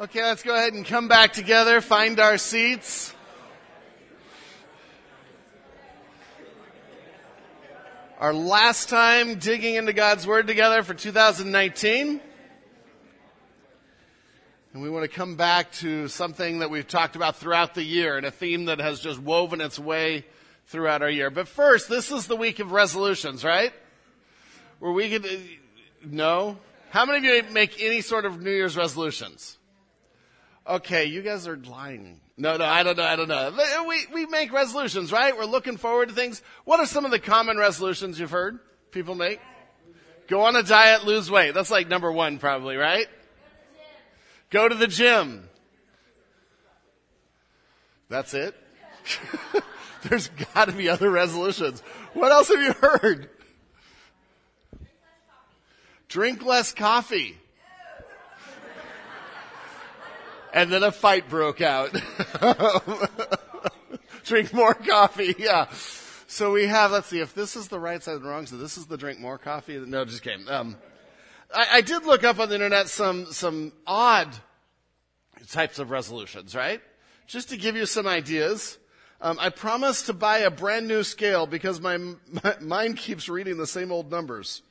Okay, 0.00 0.24
let's 0.24 0.42
go 0.42 0.52
ahead 0.52 0.72
and 0.72 0.84
come 0.84 1.06
back 1.06 1.32
together, 1.32 1.80
find 1.80 2.18
our 2.18 2.36
seats. 2.36 3.14
Our 8.18 8.34
last 8.34 8.88
time 8.88 9.36
digging 9.36 9.76
into 9.76 9.92
God's 9.92 10.26
Word 10.26 10.48
together 10.48 10.82
for 10.82 10.94
2019. 10.94 12.20
And 14.72 14.82
we 14.82 14.90
want 14.90 15.04
to 15.04 15.08
come 15.08 15.36
back 15.36 15.70
to 15.74 16.08
something 16.08 16.58
that 16.58 16.70
we've 16.70 16.88
talked 16.88 17.14
about 17.14 17.36
throughout 17.36 17.74
the 17.74 17.84
year 17.84 18.16
and 18.16 18.26
a 18.26 18.32
theme 18.32 18.64
that 18.64 18.80
has 18.80 18.98
just 18.98 19.20
woven 19.20 19.60
its 19.60 19.78
way 19.78 20.26
throughout 20.66 21.02
our 21.02 21.10
year. 21.10 21.30
But 21.30 21.46
first, 21.46 21.88
this 21.88 22.10
is 22.10 22.26
the 22.26 22.34
week 22.34 22.58
of 22.58 22.72
resolutions, 22.72 23.44
right? 23.44 23.72
Where 24.80 24.90
we 24.90 25.08
could, 25.08 25.40
no? 26.04 26.58
How 26.90 27.06
many 27.06 27.18
of 27.18 27.24
you 27.46 27.52
make 27.52 27.80
any 27.80 28.00
sort 28.00 28.24
of 28.24 28.42
New 28.42 28.50
Year's 28.50 28.76
resolutions? 28.76 29.56
Okay, 30.66 31.04
you 31.04 31.20
guys 31.20 31.46
are 31.46 31.56
lying. 31.56 32.20
No, 32.38 32.56
no, 32.56 32.64
I 32.64 32.82
don't 32.82 32.96
know, 32.96 33.04
I 33.04 33.16
don't 33.16 33.28
know. 33.28 33.52
Uh, 33.54 33.84
we, 33.86 34.06
we 34.12 34.26
make 34.26 34.50
resolutions, 34.52 35.12
right? 35.12 35.36
We're 35.36 35.44
looking 35.44 35.76
forward 35.76 36.08
to 36.08 36.14
things. 36.14 36.42
What 36.64 36.80
are 36.80 36.86
some 36.86 37.04
of 37.04 37.10
the 37.10 37.18
common 37.18 37.58
resolutions 37.58 38.18
you've 38.18 38.30
heard 38.30 38.58
people 38.90 39.14
make? 39.14 39.40
Go 40.26 40.40
on 40.42 40.56
a 40.56 40.62
diet, 40.62 41.04
lose 41.04 41.30
weight. 41.30 41.52
That's 41.52 41.70
like 41.70 41.88
number 41.88 42.10
one 42.10 42.38
probably, 42.38 42.76
right? 42.76 43.06
Go 44.48 44.66
to 44.66 44.74
the 44.74 44.86
gym. 44.86 45.48
That's 48.08 48.32
it? 48.32 48.54
There's 50.02 50.28
gotta 50.54 50.72
be 50.72 50.88
other 50.88 51.10
resolutions. 51.10 51.80
What 52.14 52.32
else 52.32 52.48
have 52.48 52.60
you 52.60 52.72
heard? 52.72 53.28
Drink 56.08 56.42
less 56.44 56.72
coffee 56.72 57.36
and 60.54 60.70
then 60.70 60.82
a 60.84 60.92
fight 60.92 61.28
broke 61.28 61.60
out. 61.60 61.90
drink 64.24 64.54
more 64.54 64.72
coffee, 64.72 65.34
yeah. 65.36 65.66
So 66.26 66.52
we 66.52 66.66
have, 66.66 66.92
let's 66.92 67.08
see, 67.08 67.20
if 67.20 67.34
this 67.34 67.56
is 67.56 67.68
the 67.68 67.78
right 67.78 68.02
side 68.02 68.16
and 68.16 68.24
wrong, 68.24 68.46
so 68.46 68.56
this 68.56 68.78
is 68.78 68.86
the 68.86 68.96
drink 68.96 69.18
more 69.18 69.36
coffee. 69.36 69.78
No, 69.78 70.04
just 70.04 70.22
kidding. 70.22 70.48
Um, 70.48 70.76
I, 71.54 71.66
I 71.74 71.80
did 71.82 72.06
look 72.06 72.24
up 72.24 72.38
on 72.38 72.48
the 72.48 72.54
internet 72.54 72.88
some, 72.88 73.26
some 73.26 73.72
odd 73.86 74.28
types 75.50 75.78
of 75.78 75.90
resolutions, 75.90 76.54
right? 76.54 76.80
Just 77.26 77.50
to 77.50 77.56
give 77.56 77.76
you 77.76 77.84
some 77.84 78.06
ideas. 78.06 78.78
Um, 79.20 79.38
I 79.40 79.50
promised 79.50 80.06
to 80.06 80.12
buy 80.12 80.38
a 80.38 80.50
brand 80.50 80.86
new 80.86 81.02
scale 81.02 81.46
because 81.46 81.80
my, 81.80 81.96
my 81.96 82.56
mind 82.60 82.96
keeps 82.96 83.28
reading 83.28 83.56
the 83.56 83.66
same 83.66 83.90
old 83.90 84.10
numbers. 84.10 84.62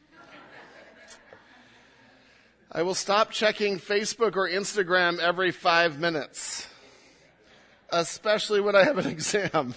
I 2.75 2.81
will 2.81 2.95
stop 2.95 3.29
checking 3.29 3.77
Facebook 3.77 4.35
or 4.35 4.49
Instagram 4.49 5.19
every 5.19 5.51
five 5.51 5.99
minutes, 5.99 6.67
especially 7.91 8.61
when 8.61 8.75
I 8.75 8.83
have 8.83 8.97
an 8.97 9.05
exam. 9.11 9.75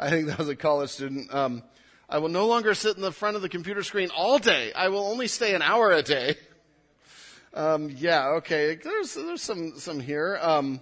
I 0.00 0.10
think 0.10 0.26
that 0.26 0.38
was 0.38 0.48
a 0.48 0.56
college 0.56 0.90
student. 0.90 1.32
Um, 1.32 1.62
I 2.08 2.18
will 2.18 2.28
no 2.28 2.48
longer 2.48 2.74
sit 2.74 2.96
in 2.96 3.02
the 3.02 3.12
front 3.12 3.36
of 3.36 3.42
the 3.42 3.48
computer 3.48 3.84
screen 3.84 4.10
all 4.10 4.40
day. 4.40 4.72
I 4.72 4.88
will 4.88 5.06
only 5.06 5.28
stay 5.28 5.54
an 5.54 5.62
hour 5.62 5.92
a 5.92 6.02
day. 6.02 6.34
Um, 7.54 7.88
yeah, 7.96 8.26
okay. 8.38 8.74
There's 8.82 9.14
there's 9.14 9.42
some 9.42 9.78
some 9.78 10.00
here. 10.00 10.36
Um, 10.42 10.80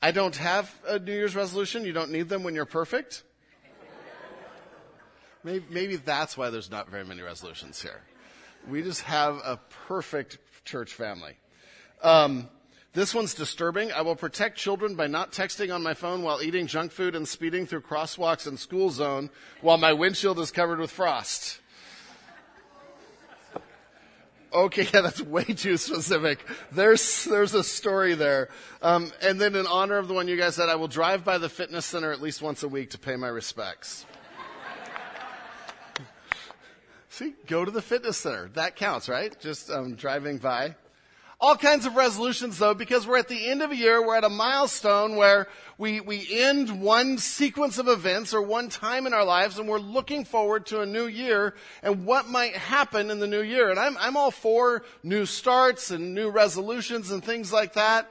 I 0.00 0.10
don't 0.10 0.36
have 0.36 0.74
a 0.88 0.98
New 0.98 1.12
Year's 1.12 1.36
resolution. 1.36 1.84
You 1.84 1.92
don't 1.92 2.12
need 2.12 2.30
them 2.30 2.44
when 2.44 2.54
you're 2.54 2.64
perfect. 2.64 3.24
Maybe, 5.44 5.66
maybe 5.68 5.96
that's 5.96 6.38
why 6.38 6.48
there's 6.48 6.70
not 6.70 6.88
very 6.88 7.04
many 7.04 7.20
resolutions 7.20 7.82
here. 7.82 8.00
We 8.68 8.82
just 8.82 9.02
have 9.02 9.36
a 9.36 9.58
perfect 9.86 10.38
church 10.64 10.94
family. 10.94 11.36
Um, 12.02 12.48
this 12.92 13.14
one's 13.14 13.34
disturbing. 13.34 13.92
I 13.92 14.02
will 14.02 14.16
protect 14.16 14.58
children 14.58 14.96
by 14.96 15.06
not 15.06 15.30
texting 15.30 15.72
on 15.72 15.82
my 15.82 15.94
phone 15.94 16.22
while 16.22 16.42
eating 16.42 16.66
junk 16.66 16.90
food 16.90 17.14
and 17.14 17.26
speeding 17.26 17.66
through 17.66 17.82
crosswalks 17.82 18.46
and 18.46 18.58
school 18.58 18.90
zone 18.90 19.30
while 19.60 19.78
my 19.78 19.92
windshield 19.92 20.40
is 20.40 20.50
covered 20.50 20.80
with 20.80 20.90
frost. 20.90 21.60
Okay, 24.52 24.88
yeah, 24.94 25.02
that's 25.02 25.20
way 25.20 25.44
too 25.44 25.76
specific. 25.76 26.44
There's 26.72 27.24
there's 27.24 27.54
a 27.54 27.62
story 27.62 28.14
there. 28.14 28.48
Um, 28.82 29.12
and 29.22 29.40
then 29.40 29.54
in 29.54 29.66
honor 29.66 29.98
of 29.98 30.08
the 30.08 30.14
one 30.14 30.26
you 30.26 30.36
guys 30.36 30.56
said, 30.56 30.68
I 30.68 30.74
will 30.74 30.88
drive 30.88 31.24
by 31.24 31.38
the 31.38 31.48
fitness 31.48 31.86
center 31.86 32.10
at 32.10 32.20
least 32.20 32.42
once 32.42 32.64
a 32.64 32.68
week 32.68 32.90
to 32.90 32.98
pay 32.98 33.14
my 33.14 33.28
respects. 33.28 34.04
See, 37.20 37.34
go 37.46 37.66
to 37.66 37.70
the 37.70 37.82
fitness 37.82 38.16
center. 38.16 38.48
That 38.54 38.76
counts, 38.76 39.06
right? 39.06 39.38
Just 39.40 39.70
um, 39.70 39.94
driving 39.94 40.38
by. 40.38 40.74
All 41.38 41.54
kinds 41.54 41.84
of 41.84 41.94
resolutions 41.94 42.56
though, 42.56 42.72
because 42.72 43.06
we're 43.06 43.18
at 43.18 43.28
the 43.28 43.50
end 43.50 43.60
of 43.60 43.72
a 43.72 43.76
year, 43.76 44.02
we're 44.02 44.16
at 44.16 44.24
a 44.24 44.30
milestone 44.30 45.16
where 45.16 45.46
we, 45.76 46.00
we 46.00 46.26
end 46.32 46.80
one 46.80 47.18
sequence 47.18 47.76
of 47.76 47.88
events 47.88 48.32
or 48.32 48.40
one 48.40 48.70
time 48.70 49.06
in 49.06 49.12
our 49.12 49.26
lives 49.26 49.58
and 49.58 49.68
we're 49.68 49.80
looking 49.80 50.24
forward 50.24 50.64
to 50.66 50.80
a 50.80 50.86
new 50.86 51.04
year 51.04 51.54
and 51.82 52.06
what 52.06 52.26
might 52.26 52.56
happen 52.56 53.10
in 53.10 53.18
the 53.18 53.26
new 53.26 53.42
year. 53.42 53.68
And 53.68 53.78
I'm, 53.78 53.98
I'm 53.98 54.16
all 54.16 54.30
for 54.30 54.82
new 55.02 55.26
starts 55.26 55.90
and 55.90 56.14
new 56.14 56.30
resolutions 56.30 57.10
and 57.10 57.22
things 57.22 57.52
like 57.52 57.74
that. 57.74 58.10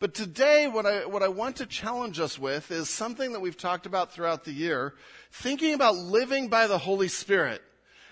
But 0.00 0.14
today, 0.14 0.66
what 0.66 0.84
I, 0.84 1.06
what 1.06 1.22
I 1.22 1.28
want 1.28 1.54
to 1.56 1.66
challenge 1.66 2.18
us 2.18 2.40
with 2.40 2.72
is 2.72 2.90
something 2.90 3.34
that 3.34 3.40
we've 3.40 3.56
talked 3.56 3.86
about 3.86 4.12
throughout 4.12 4.42
the 4.42 4.52
year, 4.52 4.94
thinking 5.30 5.74
about 5.74 5.94
living 5.94 6.48
by 6.48 6.66
the 6.66 6.78
Holy 6.78 7.08
Spirit. 7.08 7.62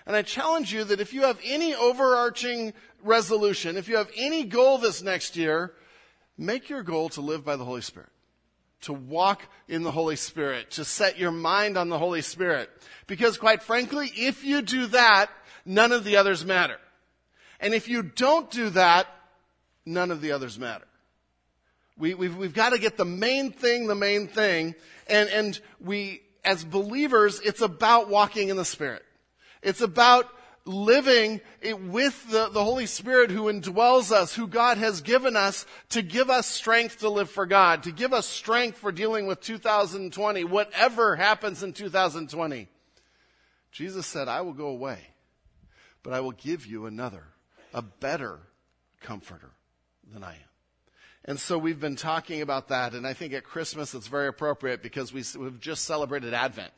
And 0.07 0.15
I 0.15 0.21
challenge 0.21 0.73
you 0.73 0.85
that 0.85 1.01
if 1.01 1.13
you 1.13 1.23
have 1.23 1.37
any 1.43 1.75
overarching 1.75 2.73
resolution, 3.03 3.75
if 3.75 3.89
you 3.89 3.97
have 3.97 4.09
any 4.15 4.45
goal 4.45 4.77
this 4.77 5.03
next 5.03 5.35
year, 5.35 5.73
make 6.37 6.69
your 6.69 6.81
goal 6.81 7.09
to 7.09 7.21
live 7.21 7.43
by 7.43 7.57
the 7.57 7.65
Holy 7.65 7.81
Spirit. 7.81 8.09
To 8.81 8.93
walk 8.93 9.43
in 9.67 9.83
the 9.83 9.91
Holy 9.91 10.15
Spirit, 10.15 10.71
to 10.71 10.85
set 10.85 11.19
your 11.19 11.31
mind 11.31 11.77
on 11.77 11.89
the 11.89 11.99
Holy 11.99 12.21
Spirit. 12.21 12.69
Because 13.05 13.37
quite 13.37 13.61
frankly, 13.61 14.09
if 14.15 14.45
you 14.45 14.61
do 14.61 14.85
that, 14.87 15.29
none 15.65 15.91
of 15.91 16.05
the 16.05 16.15
others 16.15 16.45
matter. 16.45 16.77
And 17.59 17.73
if 17.73 17.89
you 17.89 18.01
don't 18.01 18.49
do 18.49 18.69
that, 18.69 19.07
none 19.85 20.09
of 20.09 20.21
the 20.21 20.31
others 20.31 20.57
matter. 20.57 20.87
We, 21.97 22.11
have 22.11 22.19
we've, 22.19 22.37
we've 22.37 22.53
got 22.53 22.69
to 22.69 22.79
get 22.79 22.95
the 22.95 23.03
main 23.03 23.51
thing, 23.51 23.87
the 23.87 23.95
main 23.95 24.29
thing. 24.29 24.75
And, 25.07 25.27
and 25.29 25.59
we, 25.81 26.21
as 26.45 26.63
believers, 26.63 27.41
it's 27.41 27.61
about 27.61 28.07
walking 28.07 28.47
in 28.47 28.55
the 28.55 28.63
Spirit. 28.63 29.03
It's 29.61 29.81
about 29.81 30.29
living 30.67 31.41
with 31.63 32.29
the, 32.29 32.49
the 32.49 32.63
Holy 32.63 32.85
Spirit 32.85 33.31
who 33.31 33.43
indwells 33.43 34.11
us, 34.11 34.35
who 34.35 34.47
God 34.47 34.77
has 34.77 35.01
given 35.01 35.35
us 35.35 35.65
to 35.89 36.01
give 36.01 36.29
us 36.29 36.45
strength 36.45 36.99
to 36.99 37.09
live 37.09 37.29
for 37.29 37.45
God, 37.45 37.83
to 37.83 37.91
give 37.91 38.13
us 38.13 38.27
strength 38.27 38.77
for 38.77 38.91
dealing 38.91 39.25
with 39.27 39.41
2020, 39.41 40.43
whatever 40.43 41.15
happens 41.15 41.63
in 41.63 41.73
2020. 41.73 42.67
Jesus 43.71 44.05
said, 44.05 44.27
I 44.27 44.41
will 44.41 44.53
go 44.53 44.67
away, 44.67 44.99
but 46.03 46.13
I 46.13 46.19
will 46.19 46.31
give 46.31 46.65
you 46.65 46.85
another, 46.85 47.23
a 47.73 47.81
better 47.81 48.39
comforter 49.01 49.51
than 50.11 50.23
I 50.23 50.33
am. 50.33 50.41
And 51.25 51.39
so 51.39 51.57
we've 51.57 51.79
been 51.79 51.97
talking 51.97 52.41
about 52.41 52.69
that, 52.69 52.93
and 52.93 53.05
I 53.05 53.13
think 53.13 53.33
at 53.33 53.43
Christmas 53.43 53.93
it's 53.93 54.07
very 54.07 54.27
appropriate 54.27 54.81
because 54.81 55.11
we, 55.11 55.23
have 55.43 55.59
just 55.59 55.83
celebrated 55.83 56.33
Advent 56.33 56.71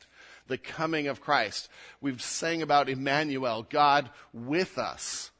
the 0.50 0.58
coming 0.58 1.06
of 1.06 1.22
Christ. 1.22 1.70
We've 2.02 2.20
sang 2.20 2.60
about 2.60 2.90
Emmanuel, 2.90 3.66
God 3.70 4.10
with 4.34 4.76
us. 4.76 5.30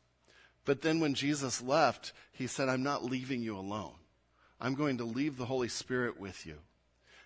But 0.64 0.80
then 0.80 1.00
when 1.00 1.14
Jesus 1.14 1.60
left, 1.60 2.12
he 2.32 2.46
said, 2.46 2.68
I'm 2.68 2.82
not 2.82 3.04
leaving 3.04 3.42
you 3.42 3.58
alone. 3.58 3.94
I'm 4.60 4.74
going 4.74 4.98
to 4.98 5.04
leave 5.04 5.36
the 5.36 5.46
Holy 5.46 5.68
Spirit 5.68 6.18
with 6.18 6.46
you. 6.46 6.56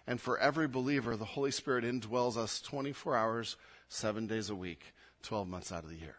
And 0.06 0.20
for 0.20 0.38
every 0.38 0.66
believer, 0.66 1.16
the 1.16 1.24
Holy 1.24 1.50
Spirit 1.50 1.84
indwells 1.84 2.36
us 2.36 2.60
24 2.60 3.16
hours, 3.16 3.56
seven 3.88 4.26
days 4.26 4.50
a 4.50 4.54
week, 4.54 4.94
12 5.22 5.46
months 5.46 5.70
out 5.70 5.84
of 5.84 5.90
the 5.90 5.96
year. 5.96 6.16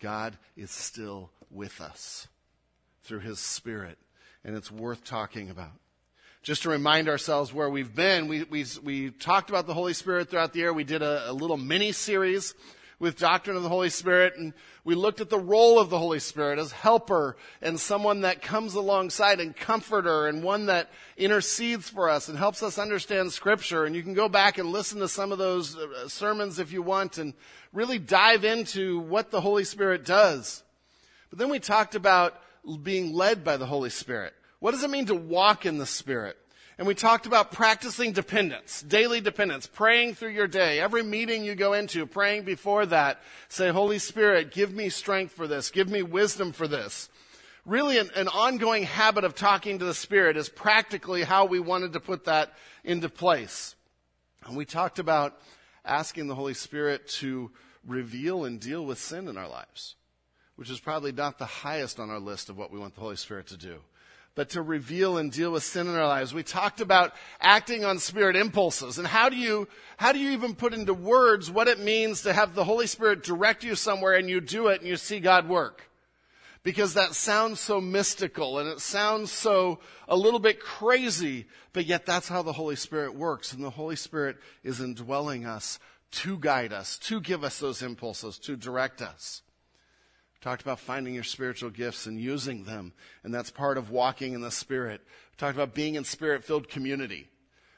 God 0.00 0.38
is 0.56 0.70
still 0.70 1.30
with 1.50 1.80
us 1.80 2.28
through 3.02 3.20
his 3.20 3.38
Spirit, 3.38 3.98
and 4.44 4.56
it's 4.56 4.70
worth 4.70 5.04
talking 5.04 5.50
about 5.50 5.72
just 6.42 6.62
to 6.62 6.70
remind 6.70 7.08
ourselves 7.08 7.52
where 7.52 7.68
we've 7.68 7.94
been, 7.94 8.26
we, 8.26 8.44
we, 8.44 8.64
we 8.82 9.10
talked 9.10 9.50
about 9.50 9.66
the 9.66 9.74
Holy 9.74 9.92
Spirit 9.92 10.30
throughout 10.30 10.52
the 10.52 10.60
year. 10.60 10.72
We 10.72 10.84
did 10.84 11.02
a, 11.02 11.30
a 11.30 11.32
little 11.32 11.58
mini 11.58 11.92
series 11.92 12.54
with 12.98 13.18
Doctrine 13.18 13.56
of 13.56 13.62
the 13.62 13.68
Holy 13.68 13.90
Spirit, 13.90 14.34
and 14.36 14.52
we 14.84 14.94
looked 14.94 15.20
at 15.20 15.30
the 15.30 15.38
role 15.38 15.78
of 15.78 15.90
the 15.90 15.98
Holy 15.98 16.18
Spirit 16.18 16.58
as 16.58 16.72
helper 16.72 17.36
and 17.60 17.78
someone 17.78 18.22
that 18.22 18.42
comes 18.42 18.74
alongside 18.74 19.40
and 19.40 19.54
comforter 19.54 20.26
and 20.28 20.42
one 20.42 20.66
that 20.66 20.90
intercedes 21.16 21.88
for 21.88 22.08
us 22.08 22.28
and 22.28 22.38
helps 22.38 22.62
us 22.62 22.78
understand 22.78 23.32
Scripture. 23.32 23.84
And 23.84 23.94
you 23.94 24.02
can 24.02 24.14
go 24.14 24.28
back 24.28 24.56
and 24.56 24.70
listen 24.70 24.98
to 25.00 25.08
some 25.08 25.32
of 25.32 25.38
those 25.38 25.76
uh, 25.76 26.08
sermons 26.08 26.58
if 26.58 26.72
you 26.72 26.82
want 26.82 27.18
and 27.18 27.34
really 27.72 27.98
dive 27.98 28.44
into 28.44 28.98
what 29.00 29.30
the 29.30 29.40
Holy 29.42 29.64
Spirit 29.64 30.04
does. 30.06 30.62
But 31.28 31.38
then 31.38 31.50
we 31.50 31.58
talked 31.58 31.94
about 31.94 32.34
being 32.82 33.12
led 33.12 33.44
by 33.44 33.56
the 33.58 33.66
Holy 33.66 33.90
Spirit. 33.90 34.34
What 34.60 34.72
does 34.72 34.84
it 34.84 34.90
mean 34.90 35.06
to 35.06 35.14
walk 35.14 35.66
in 35.66 35.78
the 35.78 35.86
Spirit? 35.86 36.36
And 36.76 36.86
we 36.86 36.94
talked 36.94 37.26
about 37.26 37.52
practicing 37.52 38.12
dependence, 38.12 38.80
daily 38.80 39.20
dependence, 39.20 39.66
praying 39.66 40.14
through 40.14 40.30
your 40.30 40.46
day. 40.46 40.80
Every 40.80 41.02
meeting 41.02 41.44
you 41.44 41.54
go 41.54 41.74
into, 41.74 42.06
praying 42.06 42.44
before 42.44 42.86
that, 42.86 43.20
say, 43.48 43.68
Holy 43.68 43.98
Spirit, 43.98 44.50
give 44.50 44.72
me 44.72 44.88
strength 44.88 45.32
for 45.32 45.46
this. 45.46 45.70
Give 45.70 45.88
me 45.90 46.02
wisdom 46.02 46.52
for 46.52 46.68
this. 46.68 47.10
really 47.66 47.98
an, 47.98 48.10
an 48.16 48.28
ongoing 48.28 48.84
habit 48.84 49.24
of 49.24 49.34
talking 49.34 49.78
to 49.78 49.84
the 49.84 49.94
Spirit 49.94 50.38
is 50.38 50.48
practically 50.48 51.22
how 51.22 51.44
we 51.44 51.60
wanted 51.60 51.92
to 51.94 52.00
put 52.00 52.24
that 52.24 52.54
into 52.82 53.10
place. 53.10 53.74
And 54.46 54.56
we 54.56 54.64
talked 54.64 54.98
about 54.98 55.38
asking 55.84 56.28
the 56.28 56.34
Holy 56.34 56.54
Spirit 56.54 57.08
to 57.08 57.50
reveal 57.86 58.44
and 58.44 58.58
deal 58.58 58.86
with 58.86 58.98
sin 58.98 59.28
in 59.28 59.36
our 59.36 59.48
lives, 59.48 59.96
which 60.56 60.70
is 60.70 60.80
probably 60.80 61.12
not 61.12 61.38
the 61.38 61.46
highest 61.46 62.00
on 62.00 62.08
our 62.08 62.20
list 62.20 62.48
of 62.48 62.56
what 62.56 62.70
we 62.70 62.78
want 62.78 62.94
the 62.94 63.00
Holy 63.02 63.16
Spirit 63.16 63.46
to 63.48 63.58
do 63.58 63.80
but 64.34 64.50
to 64.50 64.62
reveal 64.62 65.18
and 65.18 65.32
deal 65.32 65.52
with 65.52 65.64
sin 65.64 65.86
in 65.86 65.94
our 65.94 66.06
lives. 66.06 66.32
We 66.32 66.42
talked 66.42 66.80
about 66.80 67.14
acting 67.40 67.84
on 67.84 67.98
spirit 67.98 68.36
impulses 68.36 68.98
and 68.98 69.06
how 69.06 69.28
do 69.28 69.36
you, 69.36 69.68
how 69.96 70.12
do 70.12 70.18
you 70.18 70.30
even 70.30 70.54
put 70.54 70.72
into 70.72 70.94
words 70.94 71.50
what 71.50 71.68
it 71.68 71.78
means 71.78 72.22
to 72.22 72.32
have 72.32 72.54
the 72.54 72.64
Holy 72.64 72.86
Spirit 72.86 73.22
direct 73.22 73.64
you 73.64 73.74
somewhere 73.74 74.14
and 74.14 74.30
you 74.30 74.40
do 74.40 74.68
it 74.68 74.80
and 74.80 74.88
you 74.88 74.96
see 74.96 75.20
God 75.20 75.48
work? 75.48 75.90
Because 76.62 76.94
that 76.94 77.14
sounds 77.14 77.58
so 77.58 77.80
mystical 77.80 78.58
and 78.58 78.68
it 78.68 78.80
sounds 78.80 79.32
so 79.32 79.80
a 80.06 80.16
little 80.16 80.40
bit 80.40 80.60
crazy, 80.60 81.46
but 81.72 81.86
yet 81.86 82.06
that's 82.06 82.28
how 82.28 82.42
the 82.42 82.52
Holy 82.52 82.76
Spirit 82.76 83.14
works. 83.14 83.52
And 83.52 83.64
the 83.64 83.70
Holy 83.70 83.96
Spirit 83.96 84.36
is 84.62 84.80
indwelling 84.80 85.46
us 85.46 85.78
to 86.12 86.38
guide 86.38 86.72
us, 86.72 86.98
to 86.98 87.20
give 87.20 87.44
us 87.44 87.58
those 87.58 87.82
impulses, 87.82 88.38
to 88.40 88.56
direct 88.56 89.00
us 89.00 89.42
talked 90.40 90.62
about 90.62 90.80
finding 90.80 91.14
your 91.14 91.24
spiritual 91.24 91.70
gifts 91.70 92.06
and 92.06 92.18
using 92.18 92.64
them, 92.64 92.92
and 93.22 93.34
that's 93.34 93.50
part 93.50 93.76
of 93.76 93.90
walking 93.90 94.32
in 94.32 94.40
the 94.40 94.50
Spirit. 94.50 95.02
We 95.32 95.36
talked 95.36 95.56
about 95.56 95.74
being 95.74 95.96
in 95.96 96.04
Spirit 96.04 96.44
filled 96.44 96.68
community. 96.68 97.28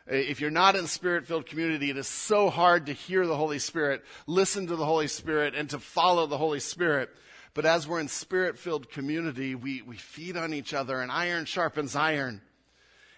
If 0.06 0.40
you're 0.40 0.50
not 0.50 0.76
in 0.76 0.86
Spirit 0.86 1.26
filled 1.26 1.46
community, 1.46 1.90
it 1.90 1.96
is 1.96 2.08
so 2.08 2.50
hard 2.50 2.86
to 2.86 2.92
hear 2.92 3.26
the 3.26 3.36
Holy 3.36 3.58
Spirit, 3.58 4.04
listen 4.26 4.66
to 4.66 4.76
the 4.76 4.84
Holy 4.84 5.08
Spirit, 5.08 5.54
and 5.54 5.70
to 5.70 5.78
follow 5.78 6.26
the 6.26 6.38
Holy 6.38 6.60
Spirit. 6.60 7.10
But 7.54 7.66
as 7.66 7.86
we're 7.86 8.00
in 8.00 8.08
Spirit 8.08 8.58
filled 8.58 8.90
community, 8.90 9.54
we, 9.54 9.82
we 9.82 9.96
feed 9.96 10.36
on 10.36 10.54
each 10.54 10.74
other, 10.74 11.00
and 11.00 11.10
iron 11.10 11.44
sharpens 11.44 11.94
iron. 11.94 12.40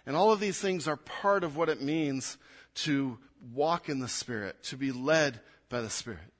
And 0.06 0.16
all 0.16 0.32
of 0.32 0.40
these 0.40 0.60
things 0.60 0.86
are 0.86 0.96
part 0.96 1.44
of 1.44 1.56
what 1.56 1.68
it 1.68 1.80
means 1.80 2.36
to 2.74 3.18
walk 3.52 3.88
in 3.88 4.00
the 4.00 4.08
Spirit, 4.08 4.62
to 4.64 4.76
be 4.76 4.92
led 4.92 5.40
by 5.68 5.80
the 5.80 5.90
Spirit. 5.90 6.33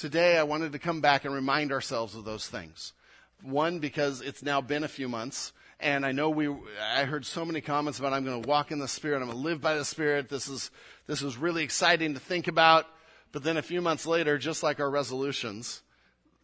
Today, 0.00 0.38
I 0.38 0.44
wanted 0.44 0.72
to 0.72 0.78
come 0.78 1.02
back 1.02 1.26
and 1.26 1.34
remind 1.34 1.72
ourselves 1.72 2.14
of 2.14 2.24
those 2.24 2.48
things. 2.48 2.94
One, 3.42 3.80
because 3.80 4.22
it's 4.22 4.42
now 4.42 4.62
been 4.62 4.82
a 4.82 4.88
few 4.88 5.10
months, 5.10 5.52
and 5.78 6.06
I 6.06 6.12
know 6.12 6.30
we, 6.30 6.48
I 6.48 7.04
heard 7.04 7.26
so 7.26 7.44
many 7.44 7.60
comments 7.60 7.98
about 7.98 8.14
I'm 8.14 8.24
going 8.24 8.42
to 8.42 8.48
walk 8.48 8.72
in 8.72 8.78
the 8.78 8.88
Spirit, 8.88 9.16
I'm 9.20 9.28
going 9.28 9.36
to 9.36 9.44
live 9.44 9.60
by 9.60 9.74
the 9.74 9.84
Spirit. 9.84 10.30
This 10.30 10.48
is, 10.48 10.70
this 11.06 11.20
is 11.20 11.36
really 11.36 11.62
exciting 11.62 12.14
to 12.14 12.20
think 12.20 12.48
about. 12.48 12.86
But 13.30 13.42
then 13.42 13.58
a 13.58 13.62
few 13.62 13.82
months 13.82 14.06
later, 14.06 14.38
just 14.38 14.62
like 14.62 14.80
our 14.80 14.88
resolutions, 14.88 15.82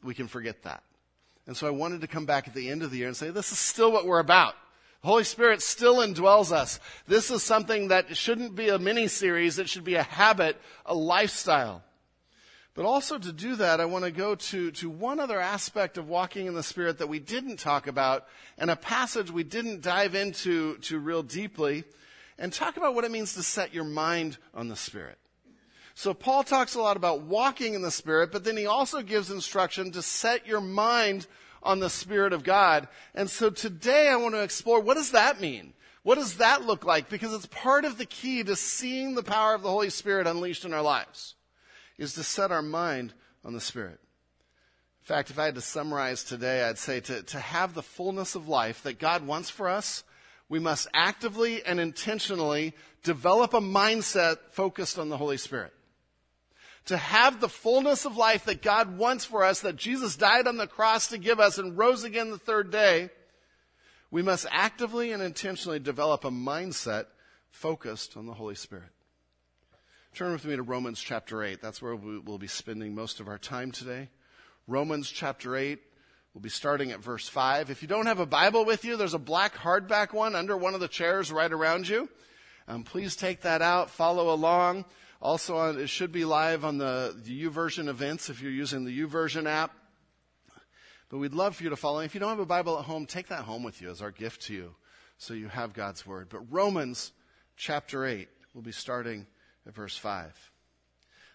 we 0.05 0.13
can 0.13 0.29
forget 0.29 0.65
that. 0.65 0.83
And 1.47 1.57
so 1.57 1.67
I 1.67 1.71
wanted 1.71 2.03
to 2.03 2.09
come 2.09 2.27
back 2.27 2.49
at 2.49 2.53
the 2.53 2.69
end 2.69 2.83
of 2.83 2.91
the 2.91 2.99
year 2.99 3.09
and 3.09 3.17
say, 3.17 3.31
this 3.31 3.53
is 3.53 3.59
still 3.59 3.91
what 3.91 4.05
we're 4.05 4.19
about. 4.19 4.53
The 5.01 5.09
Holy 5.09 5.25
Spirit 5.25 5.63
still 5.63 6.07
indwells 6.07 6.53
us. 6.53 6.79
This 7.07 7.31
is 7.31 7.43
something 7.43 7.89
that 7.89 8.19
shouldn't 8.19 8.55
be 8.55 8.69
a 8.69 8.79
mini 8.79 9.09
series. 9.09 9.59
It 9.59 9.71
should 9.71 9.85
be 9.85 9.95
a 9.95 10.03
habit, 10.03 10.61
a 10.85 10.95
lifestyle. 10.95 11.83
But 12.77 12.85
also 12.85 13.17
to 13.17 13.33
do 13.33 13.57
that, 13.57 13.81
I 13.81 13.87
want 13.87 14.05
to 14.05 14.11
go 14.11 14.35
to, 14.35 14.71
to 14.71 14.91
one 14.91 15.19
other 15.19 15.41
aspect 15.41 15.97
of 15.97 16.11
walking 16.11 16.47
in 16.47 16.53
the 16.53 16.63
Spirit 16.63 16.99
that 16.99 17.09
we 17.09 17.19
didn't 17.19 17.57
talk 17.57 17.87
about 17.87 18.27
and 18.59 18.71
a 18.71 18.77
passage 18.77 19.31
we 19.31 19.45
didn't 19.45 19.81
dive 19.81 20.15
into 20.15 20.77
to 20.83 20.99
real 20.99 21.23
deeply 21.23 21.85
and 22.39 22.53
talk 22.53 22.77
about 22.77 22.95
what 22.95 23.05
it 23.05 23.11
means 23.11 23.33
to 23.33 23.43
set 23.43 23.73
your 23.73 23.85
mind 23.85 24.37
on 24.53 24.69
the 24.69 24.77
Spirit. 24.77 25.17
So 25.95 26.13
Paul 26.13 26.45
talks 26.45 26.75
a 26.75 26.83
lot 26.83 26.99
about 26.99 27.23
walking 27.23 27.73
in 27.73 27.81
the 27.81 27.91
Spirit, 27.91 28.31
but 28.31 28.45
then 28.45 28.59
he 28.59 28.67
also 28.67 29.01
gives 29.01 29.31
instruction 29.31 29.91
to 29.93 30.03
set 30.03 30.47
your 30.47 30.61
mind 30.61 31.27
on 31.63 31.81
the 31.81 31.89
Spirit 31.89 32.35
of 32.35 32.45
God. 32.45 32.89
And 33.15 33.31
so 33.31 33.49
today 33.49 34.11
I 34.11 34.17
want 34.17 34.35
to 34.35 34.43
explore 34.43 34.81
what 34.81 34.99
does 34.99 35.13
that 35.13 35.41
mean? 35.41 35.73
What 36.03 36.17
does 36.17 36.37
that 36.37 36.67
look 36.67 36.85
like? 36.85 37.09
Because 37.09 37.33
it's 37.33 37.47
part 37.47 37.87
of 37.87 37.97
the 37.97 38.05
key 38.05 38.45
to 38.45 38.55
seeing 38.55 39.15
the 39.15 39.23
power 39.23 39.55
of 39.55 39.63
the 39.63 39.71
Holy 39.71 39.89
Spirit 39.89 40.27
unleashed 40.27 40.67
in 40.67 40.75
our 40.75 40.83
lives 40.83 41.36
is 41.99 42.15
to 42.15 42.23
set 42.23 42.53
our 42.53 42.63
mind 42.63 43.13
on 43.45 43.53
the 43.53 43.61
Spirit. 43.61 44.01
In 45.01 45.15
fact, 45.15 45.31
if 45.31 45.39
I 45.39 45.45
had 45.45 45.55
to 45.55 45.61
summarize 45.61 46.25
today, 46.25 46.65
I'd 46.65 46.79
say 46.79 47.01
to, 47.01 47.23
to 47.23 47.39
have 47.39 47.75
the 47.75 47.83
fullness 47.83 48.35
of 48.35 48.49
life 48.49 48.83
that 48.83 48.99
God 48.99 49.27
wants 49.27 49.51
for 49.51 49.69
us, 49.69 50.03
we 50.49 50.59
must 50.59 50.89
actively 50.93 51.65
and 51.65 51.79
intentionally 51.79 52.75
develop 53.03 53.55
a 53.55 53.61
mindset 53.61 54.39
focused 54.51 54.99
on 54.99 55.09
the 55.09 55.17
Holy 55.17 55.37
Spirit. 55.37 55.73
To 56.87 56.97
have 56.97 57.41
the 57.41 57.49
fullness 57.49 58.05
of 58.05 58.17
life 58.17 58.45
that 58.45 58.63
God 58.63 58.97
wants 58.97 59.25
for 59.25 59.45
us, 59.45 59.61
that 59.61 59.77
Jesus 59.77 60.17
died 60.17 60.47
on 60.47 60.57
the 60.57 60.69
cross 60.69 61.09
to 61.09 61.19
give 61.19 61.41
us 61.41 61.59
and 61.59 61.77
rose 61.77 62.05
again 62.05 62.31
the 62.31 62.39
third 62.39 62.71
day, 62.71 63.11
we 64.11 64.23
must 64.23 64.47
actively 64.51 65.13
and 65.13 65.23
intentionally 65.23 65.81
develop 65.81 66.25
a 66.25 66.31
mindset 66.31 67.07
focused 67.51 68.17
on 68.17 68.27
the 68.27 68.35
Holy 68.35 68.55
Spirit. 68.55 68.91
Turn 70.17 70.33
with 70.33 70.47
me 70.47 70.57
to 70.57 70.63
Romans 70.63 70.99
chapter 70.99 71.45
8. 71.45 71.61
That's 71.61 71.83
where 71.83 71.95
we 71.95 72.21
will 72.21 72.39
be 72.39 72.47
spending 72.47 72.95
most 72.95 73.21
of 73.21 73.29
our 73.29 73.37
time 73.37 73.71
today. 73.71 74.09
Romans 74.67 75.11
chapter 75.11 75.55
8. 75.55 75.79
We'll 76.33 76.41
be 76.41 76.49
starting 76.49 76.91
at 76.91 77.01
verse 77.01 77.29
5. 77.29 77.69
If 77.69 77.83
you 77.83 77.89
don't 77.89 78.07
have 78.07 78.19
a 78.19 78.25
Bible 78.25 78.65
with 78.65 78.87
you, 78.87 78.97
there's 78.97 79.13
a 79.13 79.19
black 79.19 79.55
hardback 79.57 80.15
one 80.15 80.35
under 80.35 80.57
one 80.57 80.73
of 80.73 80.81
the 80.81 80.89
chairs 80.89 81.31
right 81.31 81.53
around 81.53 81.87
you. 81.87 82.09
Um, 82.67 82.83
please 82.83 83.15
take 83.15 83.43
that 83.43 83.61
out, 83.61 83.91
follow 83.91 84.33
along. 84.33 84.87
Also, 85.21 85.59
on, 85.59 85.79
it 85.79 85.91
should 85.91 86.13
be 86.13 86.25
live 86.25 86.65
on 86.65 86.79
the, 86.79 87.15
the 87.23 87.45
YouVersion 87.45 87.87
events 87.87 88.31
if 88.31 88.41
you're 88.41 88.51
using 88.51 88.87
the 88.87 88.99
YouVersion 88.99 89.45
app. 89.45 89.73
But 91.11 91.19
we'd 91.19 91.35
love 91.35 91.57
for 91.57 91.65
you 91.65 91.69
to 91.69 91.77
follow. 91.77 91.99
If 91.99 92.15
you 92.15 92.21
don't 92.21 92.31
have 92.31 92.39
a 92.39 92.47
Bible 92.47 92.79
at 92.79 92.87
home, 92.87 93.05
take 93.05 93.29
that 93.29 93.41
home 93.41 93.63
with 93.63 93.83
you 93.83 93.91
as 93.91 94.01
our 94.01 94.13
gift 94.13 94.41
to 94.45 94.55
you 94.55 94.77
so 95.19 95.35
you 95.35 95.49
have 95.49 95.75
God's 95.75 96.07
Word. 96.07 96.29
But 96.31 96.51
Romans 96.51 97.13
chapter 97.59 98.07
8, 98.07 98.27
we'll 98.55 98.63
be 98.63 98.73
starting 98.73 99.27
at 99.67 99.75
verse 99.75 99.97
5. 99.97 100.51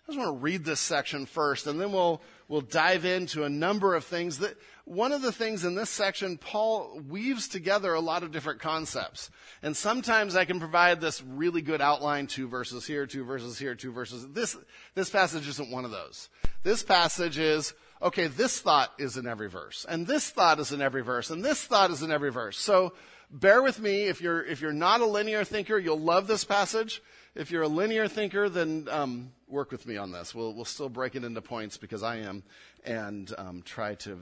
I 0.04 0.12
just 0.12 0.18
want 0.18 0.40
to 0.40 0.44
read 0.44 0.66
this 0.66 0.80
section 0.80 1.26
first, 1.26 1.68
and 1.68 1.80
then 1.80 1.92
we'll, 1.92 2.22
we'll 2.48 2.62
dive 2.62 3.06
into 3.06 3.44
a 3.44 3.50
number 3.50 3.94
of 3.94 4.04
things 4.04 4.40
that, 4.40 4.58
one 4.84 5.12
of 5.12 5.22
the 5.22 5.32
things 5.32 5.64
in 5.64 5.76
this 5.76 5.92
section, 5.92 6.38
Paul 6.38 7.02
weaves 7.08 7.48
together 7.48 7.94
a 7.94 8.00
lot 8.00 8.24
of 8.24 8.32
different 8.32 8.60
concepts. 8.60 9.30
And 9.62 9.78
sometimes 9.78 10.36
I 10.36 10.46
can 10.46 10.60
provide 10.60 11.00
this 11.00 11.22
really 11.22 11.62
good 11.62 11.82
outline, 11.82 12.26
two 12.26 12.48
verses 12.48 12.86
here, 12.86 13.06
two 13.06 13.24
verses 13.24 13.60
here, 13.60 13.76
two 13.76 13.92
verses. 13.92 14.28
This, 14.30 14.58
this 14.96 15.10
passage 15.10 15.48
isn't 15.48 15.72
one 15.72 15.86
of 15.86 15.92
those. 15.92 16.30
This 16.64 16.82
passage 16.82 17.38
is, 17.38 17.74
okay, 18.02 18.26
this 18.26 18.60
thought 18.60 18.92
is 18.98 19.18
in 19.18 19.28
every 19.28 19.50
verse, 19.50 19.86
and 19.88 20.08
this 20.08 20.32
thought 20.32 20.60
is 20.60 20.72
in 20.72 20.82
every 20.82 21.04
verse, 21.04 21.30
and 21.30 21.46
this 21.46 21.64
thought 21.64 21.92
is 21.92 22.02
in 22.02 22.12
every 22.12 22.32
verse. 22.32 22.58
So 22.58 22.94
bear 23.30 23.62
with 23.62 23.80
me. 23.80 24.06
If 24.06 24.20
you're, 24.20 24.44
if 24.44 24.62
you're 24.62 24.74
not 24.74 25.02
a 25.02 25.06
linear 25.06 25.44
thinker, 25.44 25.78
you'll 25.78 26.00
love 26.00 26.26
this 26.26 26.44
passage 26.44 27.02
if 27.36 27.52
you're 27.52 27.64
a 27.64 27.68
linear 27.68 28.08
thinker, 28.08 28.50
then 28.50 28.88
um, 28.90 29.32
work 29.48 29.72
with 29.72 29.86
me 29.86 29.98
on 29.98 30.12
this. 30.12 30.36
We'll, 30.36 30.54
we'll 30.54 30.66
still 30.66 30.90
break 30.90 31.16
it 31.16 31.24
into 31.24 31.42
points 31.42 31.78
because 31.78 32.04
I 32.04 32.18
am, 32.18 32.44
and 32.84 33.34
um, 33.38 33.62
try 33.64 33.96
to 33.96 34.20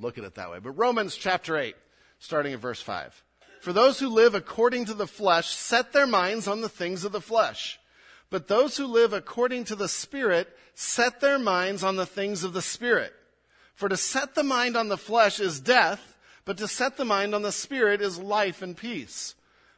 look 0.00 0.18
at 0.18 0.24
it 0.24 0.36
that 0.36 0.50
way. 0.50 0.58
But 0.60 0.72
Romans 0.72 1.16
chapter 1.16 1.56
8, 1.56 1.74
starting 2.18 2.52
at 2.52 2.60
verse 2.60 2.80
5. 2.80 3.24
For 3.60 3.72
those 3.72 3.98
who 3.98 4.08
live 4.08 4.34
according 4.34 4.86
to 4.86 4.94
the 4.94 5.06
flesh 5.06 5.54
set 5.54 5.92
their 5.92 6.06
minds 6.06 6.48
on 6.48 6.60
the 6.60 6.68
things 6.68 7.04
of 7.04 7.12
the 7.12 7.20
flesh. 7.20 7.78
But 8.30 8.48
those 8.48 8.76
who 8.76 8.86
live 8.86 9.12
according 9.12 9.64
to 9.64 9.76
the 9.76 9.88
Spirit 9.88 10.48
set 10.74 11.20
their 11.20 11.38
minds 11.38 11.84
on 11.84 11.96
the 11.96 12.06
things 12.06 12.44
of 12.44 12.54
the 12.54 12.62
Spirit. 12.62 13.12
For 13.74 13.88
to 13.88 13.96
set 13.96 14.34
the 14.34 14.42
mind 14.42 14.76
on 14.76 14.88
the 14.88 14.96
flesh 14.96 15.38
is 15.38 15.60
death, 15.60 16.16
but 16.44 16.58
to 16.58 16.66
set 16.66 16.96
the 16.96 17.04
mind 17.04 17.34
on 17.34 17.42
the 17.42 17.52
Spirit 17.52 18.00
is 18.00 18.18
life 18.18 18.62
and 18.62 18.76
peace. 18.76 19.34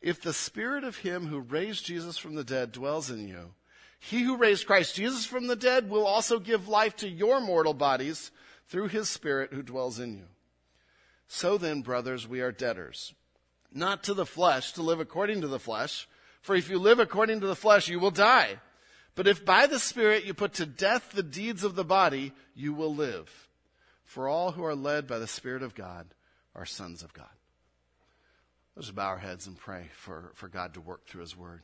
If 0.00 0.22
the 0.22 0.32
spirit 0.32 0.84
of 0.84 0.98
him 0.98 1.26
who 1.26 1.40
raised 1.40 1.84
Jesus 1.84 2.16
from 2.16 2.34
the 2.34 2.44
dead 2.44 2.72
dwells 2.72 3.10
in 3.10 3.28
you, 3.28 3.54
he 3.98 4.22
who 4.22 4.38
raised 4.38 4.66
Christ 4.66 4.94
Jesus 4.94 5.26
from 5.26 5.46
the 5.46 5.56
dead 5.56 5.90
will 5.90 6.06
also 6.06 6.38
give 6.38 6.68
life 6.68 6.96
to 6.96 7.08
your 7.08 7.40
mortal 7.40 7.74
bodies 7.74 8.30
through 8.68 8.88
his 8.88 9.10
spirit 9.10 9.52
who 9.52 9.62
dwells 9.62 9.98
in 9.98 10.14
you. 10.14 10.24
So 11.28 11.58
then, 11.58 11.82
brothers, 11.82 12.26
we 12.26 12.40
are 12.40 12.50
debtors, 12.50 13.14
not 13.72 14.02
to 14.04 14.14
the 14.14 14.26
flesh 14.26 14.72
to 14.72 14.82
live 14.82 15.00
according 15.00 15.42
to 15.42 15.48
the 15.48 15.58
flesh, 15.58 16.08
for 16.40 16.56
if 16.56 16.70
you 16.70 16.78
live 16.78 16.98
according 16.98 17.40
to 17.40 17.46
the 17.46 17.54
flesh, 17.54 17.88
you 17.88 18.00
will 18.00 18.10
die. 18.10 18.58
But 19.14 19.26
if 19.26 19.44
by 19.44 19.66
the 19.66 19.78
Spirit 19.78 20.24
you 20.24 20.32
put 20.32 20.54
to 20.54 20.66
death 20.66 21.12
the 21.12 21.22
deeds 21.22 21.62
of 21.62 21.74
the 21.74 21.84
body, 21.84 22.32
you 22.54 22.72
will 22.72 22.94
live. 22.94 23.48
For 24.04 24.28
all 24.28 24.52
who 24.52 24.64
are 24.64 24.74
led 24.74 25.06
by 25.06 25.18
the 25.18 25.26
Spirit 25.26 25.62
of 25.62 25.74
God 25.74 26.06
are 26.54 26.64
sons 26.64 27.02
of 27.02 27.12
God. 27.12 27.28
Let's 28.76 28.90
bow 28.90 29.08
our 29.08 29.18
heads 29.18 29.46
and 29.46 29.58
pray 29.58 29.88
for, 29.92 30.32
for 30.34 30.48
God 30.48 30.74
to 30.74 30.80
work 30.80 31.06
through 31.06 31.22
His 31.22 31.36
Word. 31.36 31.62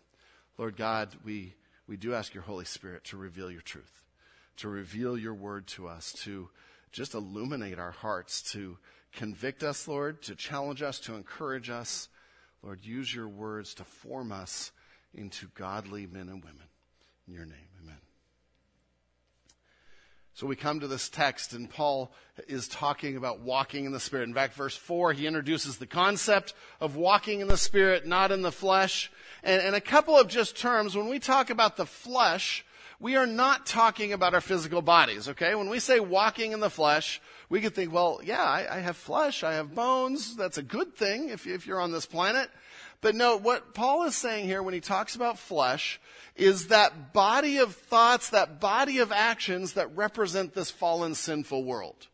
Lord 0.58 0.76
God, 0.76 1.14
we, 1.24 1.54
we 1.86 1.96
do 1.96 2.14
ask 2.14 2.34
your 2.34 2.42
Holy 2.42 2.64
Spirit 2.64 3.04
to 3.04 3.16
reveal 3.16 3.50
your 3.50 3.60
truth, 3.60 4.04
to 4.58 4.68
reveal 4.68 5.16
your 5.16 5.34
Word 5.34 5.66
to 5.68 5.86
us, 5.88 6.12
to 6.24 6.48
just 6.92 7.14
illuminate 7.14 7.78
our 7.78 7.92
hearts, 7.92 8.42
to 8.52 8.78
convict 9.12 9.62
us, 9.62 9.86
Lord, 9.86 10.22
to 10.22 10.34
challenge 10.34 10.82
us, 10.82 10.98
to 11.00 11.14
encourage 11.14 11.70
us. 11.70 12.08
Lord, 12.62 12.84
use 12.84 13.14
your 13.14 13.28
words 13.28 13.74
to 13.74 13.84
form 13.84 14.32
us 14.32 14.72
into 15.14 15.46
godly 15.54 16.06
men 16.06 16.28
and 16.28 16.42
women. 16.42 16.68
In 17.28 17.34
your 17.34 17.46
name. 17.46 17.65
So 20.36 20.46
we 20.46 20.54
come 20.54 20.80
to 20.80 20.86
this 20.86 21.08
text, 21.08 21.54
and 21.54 21.70
Paul 21.70 22.12
is 22.46 22.68
talking 22.68 23.16
about 23.16 23.40
walking 23.40 23.86
in 23.86 23.92
the 23.92 23.98
Spirit. 23.98 24.28
In 24.28 24.34
fact, 24.34 24.52
verse 24.52 24.76
4, 24.76 25.14
he 25.14 25.26
introduces 25.26 25.78
the 25.78 25.86
concept 25.86 26.52
of 26.78 26.94
walking 26.94 27.40
in 27.40 27.48
the 27.48 27.56
Spirit, 27.56 28.06
not 28.06 28.30
in 28.30 28.42
the 28.42 28.52
flesh. 28.52 29.10
And, 29.42 29.62
and 29.62 29.74
a 29.74 29.80
couple 29.80 30.14
of 30.14 30.28
just 30.28 30.54
terms. 30.54 30.94
When 30.94 31.08
we 31.08 31.20
talk 31.20 31.48
about 31.48 31.78
the 31.78 31.86
flesh, 31.86 32.66
we 33.00 33.16
are 33.16 33.26
not 33.26 33.64
talking 33.64 34.12
about 34.12 34.34
our 34.34 34.42
physical 34.42 34.82
bodies, 34.82 35.26
okay? 35.30 35.54
When 35.54 35.70
we 35.70 35.78
say 35.78 36.00
walking 36.00 36.52
in 36.52 36.60
the 36.60 36.68
flesh, 36.68 37.22
we 37.48 37.62
could 37.62 37.74
think, 37.74 37.90
well, 37.90 38.20
yeah, 38.22 38.42
I, 38.42 38.76
I 38.76 38.80
have 38.80 38.98
flesh, 38.98 39.42
I 39.42 39.54
have 39.54 39.74
bones. 39.74 40.36
That's 40.36 40.58
a 40.58 40.62
good 40.62 40.94
thing 40.94 41.30
if, 41.30 41.46
if 41.46 41.66
you're 41.66 41.80
on 41.80 41.92
this 41.92 42.04
planet. 42.04 42.50
But 43.00 43.14
no, 43.14 43.36
what 43.36 43.74
Paul 43.74 44.04
is 44.04 44.16
saying 44.16 44.46
here 44.46 44.62
when 44.62 44.74
he 44.74 44.80
talks 44.80 45.14
about 45.14 45.38
flesh 45.38 46.00
is 46.34 46.68
that 46.68 47.12
body 47.12 47.58
of 47.58 47.74
thoughts, 47.74 48.30
that 48.30 48.60
body 48.60 48.98
of 48.98 49.12
actions 49.12 49.74
that 49.74 49.94
represent 49.96 50.54
this 50.54 50.70
fallen 50.70 51.14
sinful 51.14 51.64
world. 51.64 52.08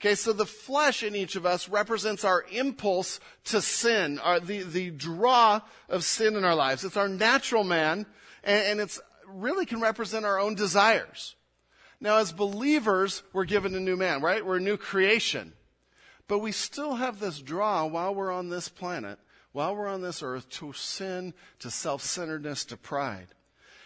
Okay, 0.00 0.14
so 0.14 0.32
the 0.32 0.46
flesh 0.46 1.02
in 1.02 1.14
each 1.14 1.36
of 1.36 1.44
us 1.44 1.68
represents 1.68 2.24
our 2.24 2.44
impulse 2.50 3.20
to 3.44 3.60
sin, 3.60 4.18
our, 4.20 4.40
the, 4.40 4.62
the 4.62 4.90
draw 4.90 5.60
of 5.90 6.04
sin 6.04 6.36
in 6.36 6.44
our 6.44 6.54
lives. 6.54 6.84
It's 6.84 6.96
our 6.96 7.08
natural 7.08 7.64
man, 7.64 8.06
and, 8.42 8.66
and 8.66 8.80
it's 8.80 8.98
really 9.28 9.66
can 9.66 9.80
represent 9.80 10.24
our 10.24 10.40
own 10.40 10.54
desires. 10.54 11.36
Now, 12.00 12.16
as 12.16 12.32
believers, 12.32 13.22
we're 13.34 13.44
given 13.44 13.74
a 13.74 13.80
new 13.80 13.96
man, 13.96 14.22
right? 14.22 14.44
We're 14.44 14.56
a 14.56 14.60
new 14.60 14.78
creation. 14.78 15.52
But 16.28 16.38
we 16.38 16.52
still 16.52 16.94
have 16.94 17.20
this 17.20 17.40
draw 17.40 17.84
while 17.84 18.14
we're 18.14 18.32
on 18.32 18.48
this 18.48 18.70
planet 18.70 19.18
while 19.52 19.74
we're 19.74 19.88
on 19.88 20.02
this 20.02 20.22
earth 20.22 20.48
to 20.50 20.72
sin, 20.72 21.34
to 21.58 21.70
self 21.70 22.02
centeredness, 22.02 22.64
to 22.66 22.76
pride. 22.76 23.28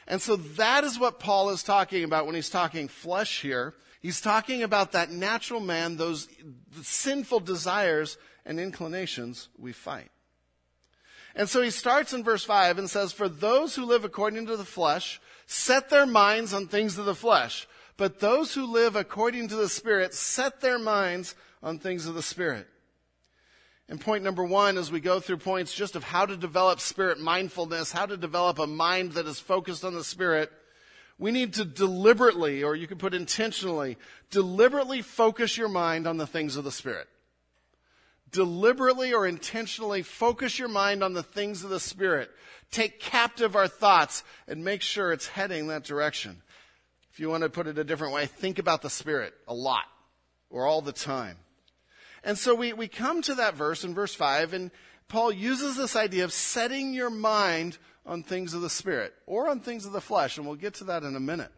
And 0.07 0.21
so 0.21 0.37
that 0.37 0.85
is 0.85 0.99
what 0.99 1.19
Paul 1.19 1.51
is 1.51 1.63
talking 1.63 2.05
about 2.05 2.27
when 2.27 2.35
he's 2.35 2.51
talking 2.51 2.89
flesh 2.89 3.41
here. 3.41 3.75
He's 4.01 4.21
talking 4.21 4.63
about 4.63 4.93
that 4.93 5.11
natural 5.11 5.61
man, 5.61 5.97
those 5.97 6.29
sinful 6.83 7.41
desires 7.41 8.19
and 8.45 8.61
inclinations 8.61 9.49
we 9.59 9.73
fight. 9.73 10.11
And 11.35 11.49
so 11.49 11.63
he 11.63 11.71
starts 11.71 12.13
in 12.13 12.23
verse 12.23 12.45
5 12.45 12.79
and 12.79 12.89
says, 12.89 13.13
For 13.13 13.29
those 13.29 13.75
who 13.75 13.87
live 13.87 14.05
according 14.05 14.47
to 14.47 14.57
the 14.57 14.65
flesh 14.65 15.21
set 15.47 15.91
their 15.91 16.07
minds 16.07 16.53
on 16.53 16.69
things 16.69 16.99
of 16.99 17.07
the 17.07 17.15
flesh, 17.15 17.67
but 17.97 18.21
those 18.21 18.55
who 18.55 18.67
live 18.67 18.95
according 18.95 19.49
to 19.49 19.57
the 19.57 19.69
Spirit 19.69 20.15
set 20.15 20.61
their 20.61 20.79
minds 20.79 21.35
on 21.63 21.79
things 21.79 22.07
of 22.07 22.15
the 22.15 22.23
Spirit. 22.23 22.69
And 23.89 24.01
point 24.01 24.25
number 24.25 24.45
one, 24.45 24.79
as 24.79 24.91
we 24.91 25.01
go 25.01 25.21
through 25.21 25.39
points 25.39 25.75
just 25.75 25.95
of 25.95 26.05
how 26.05 26.25
to 26.25 26.37
develop 26.37 26.81
spirit 26.81 27.21
mindfulness, 27.21 27.93
how 27.93 28.07
to 28.07 28.17
develop 28.17 28.59
a 28.59 28.67
mind 28.67 29.13
that 29.13 29.27
is 29.27 29.41
focused 29.41 29.85
on 29.85 29.95
the 29.95 30.05
spirit, 30.05 30.51
we 31.19 31.31
need 31.31 31.55
to 31.55 31.65
deliberately, 31.65 32.65
or 32.65 32.75
you 32.75 32.87
could 32.87 32.99
put 32.99 33.15
intentionally, 33.15 33.99
deliberately 34.31 35.03
focus 35.03 35.57
your 35.57 35.69
mind 35.69 36.07
on 36.07 36.17
the 36.17 36.27
things 36.27 36.57
of 36.57 36.65
the 36.65 36.73
spirit. 36.73 37.07
Deliberately 38.31 39.13
or 39.13 39.27
intentionally 39.27 40.03
focus 40.03 40.59
your 40.59 40.69
mind 40.69 41.05
on 41.05 41.13
the 41.13 41.23
things 41.23 41.63
of 41.63 41.71
the 41.71 41.79
spirit. 41.79 42.31
Take 42.71 42.99
captive 42.99 43.55
our 43.55 43.69
thoughts 43.69 44.25
and 44.49 44.65
make 44.65 44.83
sure 44.83 45.13
it's 45.13 45.29
heading 45.29 45.69
that 45.69 45.85
direction. 45.85 46.43
If 47.13 47.21
you 47.21 47.29
want 47.29 47.45
to 47.45 47.51
put 47.51 47.69
it 47.69 47.79
a 47.79 47.85
different 47.85 48.13
way, 48.13 48.27
think 48.27 48.59
about 48.59 48.83
the 48.83 48.91
spirit 48.91 49.35
a 49.47 49.55
lot 49.55 49.85
or 50.51 50.67
all 50.67 50.81
the 50.81 50.91
time. 50.91 51.37
And 52.25 52.39
so 52.39 52.55
we, 52.55 52.73
we 52.73 52.89
come 52.89 53.21
to 53.23 53.35
that 53.35 53.55
verse 53.55 53.85
in 53.85 53.95
verse 53.95 54.15
5, 54.15 54.55
and 54.55 54.71
Paul 55.09 55.31
uses 55.31 55.77
this 55.77 55.95
idea 55.95 56.25
of 56.25 56.33
setting 56.33 56.95
your 56.95 57.11
mind 57.11 57.77
on 58.07 58.23
things 58.23 58.55
of 58.55 58.63
the 58.63 58.71
Spirit 58.71 59.13
or 59.27 59.49
on 59.49 59.61
things 59.61 59.85
of 59.85 59.93
the 59.93 60.01
flesh, 60.01 60.39
and 60.39 60.47
we'll 60.47 60.57
get 60.57 60.75
to 60.75 60.85
that 60.85 61.03
in 61.03 61.17
a 61.17 61.21
minute. 61.21 61.53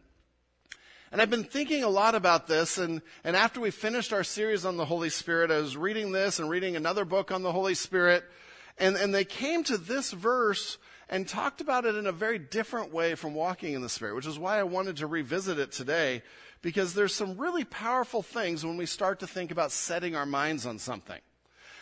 And 1.09 1.21
I've 1.21 1.29
been 1.29 1.45
thinking 1.45 1.83
a 1.83 1.89
lot 1.89 2.15
about 2.15 2.47
this, 2.47 2.77
and, 2.77 3.01
and 3.23 3.35
after 3.35 3.61
we 3.61 3.71
finished 3.71 4.11
our 4.11 4.25
series 4.25 4.65
on 4.65 4.75
the 4.75 4.83
Holy 4.83 5.09
Spirit, 5.09 5.51
I 5.51 5.57
was 5.57 5.77
reading 5.77 6.11
this 6.11 6.37
and 6.37 6.49
reading 6.49 6.75
another 6.75 7.05
book 7.05 7.31
on 7.31 7.43
the 7.43 7.53
Holy 7.53 7.73
Spirit, 7.73 8.25
and, 8.77 8.97
and 8.97 9.15
they 9.15 9.23
came 9.23 9.63
to 9.65 9.77
this 9.77 10.11
verse 10.11 10.77
and 11.09 11.25
talked 11.25 11.61
about 11.61 11.85
it 11.85 11.95
in 11.95 12.07
a 12.07 12.11
very 12.11 12.37
different 12.37 12.93
way 12.93 13.15
from 13.15 13.33
walking 13.33 13.73
in 13.73 13.81
the 13.81 13.87
Spirit, 13.87 14.15
which 14.15 14.27
is 14.27 14.37
why 14.37 14.59
I 14.59 14.63
wanted 14.63 14.97
to 14.97 15.07
revisit 15.07 15.57
it 15.59 15.71
today 15.71 16.23
because 16.61 16.93
there's 16.93 17.13
some 17.13 17.37
really 17.37 17.63
powerful 17.63 18.21
things 18.21 18.65
when 18.65 18.77
we 18.77 18.85
start 18.85 19.19
to 19.19 19.27
think 19.27 19.51
about 19.51 19.71
setting 19.71 20.15
our 20.15 20.25
minds 20.25 20.65
on 20.65 20.79
something. 20.79 21.19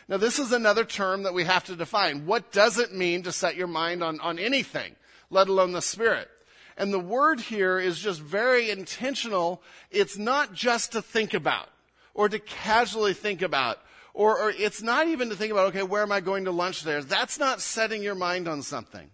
Now, 0.07 0.17
this 0.17 0.37
is 0.37 0.51
another 0.51 0.85
term 0.85 1.23
that 1.23 1.33
we 1.33 1.45
have 1.45 1.63
to 1.65 1.75
define. 1.75 2.25
What 2.25 2.51
does 2.51 2.77
it 2.77 2.93
mean 2.93 3.23
to 3.23 3.31
set 3.31 3.55
your 3.55 3.67
mind 3.67 4.03
on, 4.03 4.19
on 4.19 4.37
anything, 4.37 4.95
let 5.29 5.47
alone 5.47 5.71
the 5.71 5.81
Spirit? 5.81 6.29
And 6.77 6.93
the 6.93 6.99
word 6.99 7.39
here 7.39 7.79
is 7.79 7.99
just 7.99 8.21
very 8.21 8.69
intentional. 8.69 9.63
It's 9.89 10.17
not 10.17 10.53
just 10.53 10.91
to 10.91 11.01
think 11.01 11.33
about 11.33 11.69
or 12.13 12.29
to 12.29 12.37
casually 12.39 13.13
think 13.13 13.41
about, 13.41 13.79
or, 14.13 14.39
or, 14.39 14.49
it's 14.51 14.81
not 14.81 15.07
even 15.07 15.29
to 15.29 15.35
think 15.35 15.51
about, 15.51 15.67
okay, 15.67 15.83
where 15.83 16.01
am 16.01 16.11
I 16.11 16.21
going 16.21 16.45
to 16.45 16.51
lunch 16.51 16.83
there? 16.83 17.01
That's 17.01 17.37
not 17.37 17.61
setting 17.61 18.01
your 18.01 18.15
mind 18.15 18.47
on 18.47 18.61
something. 18.61 19.09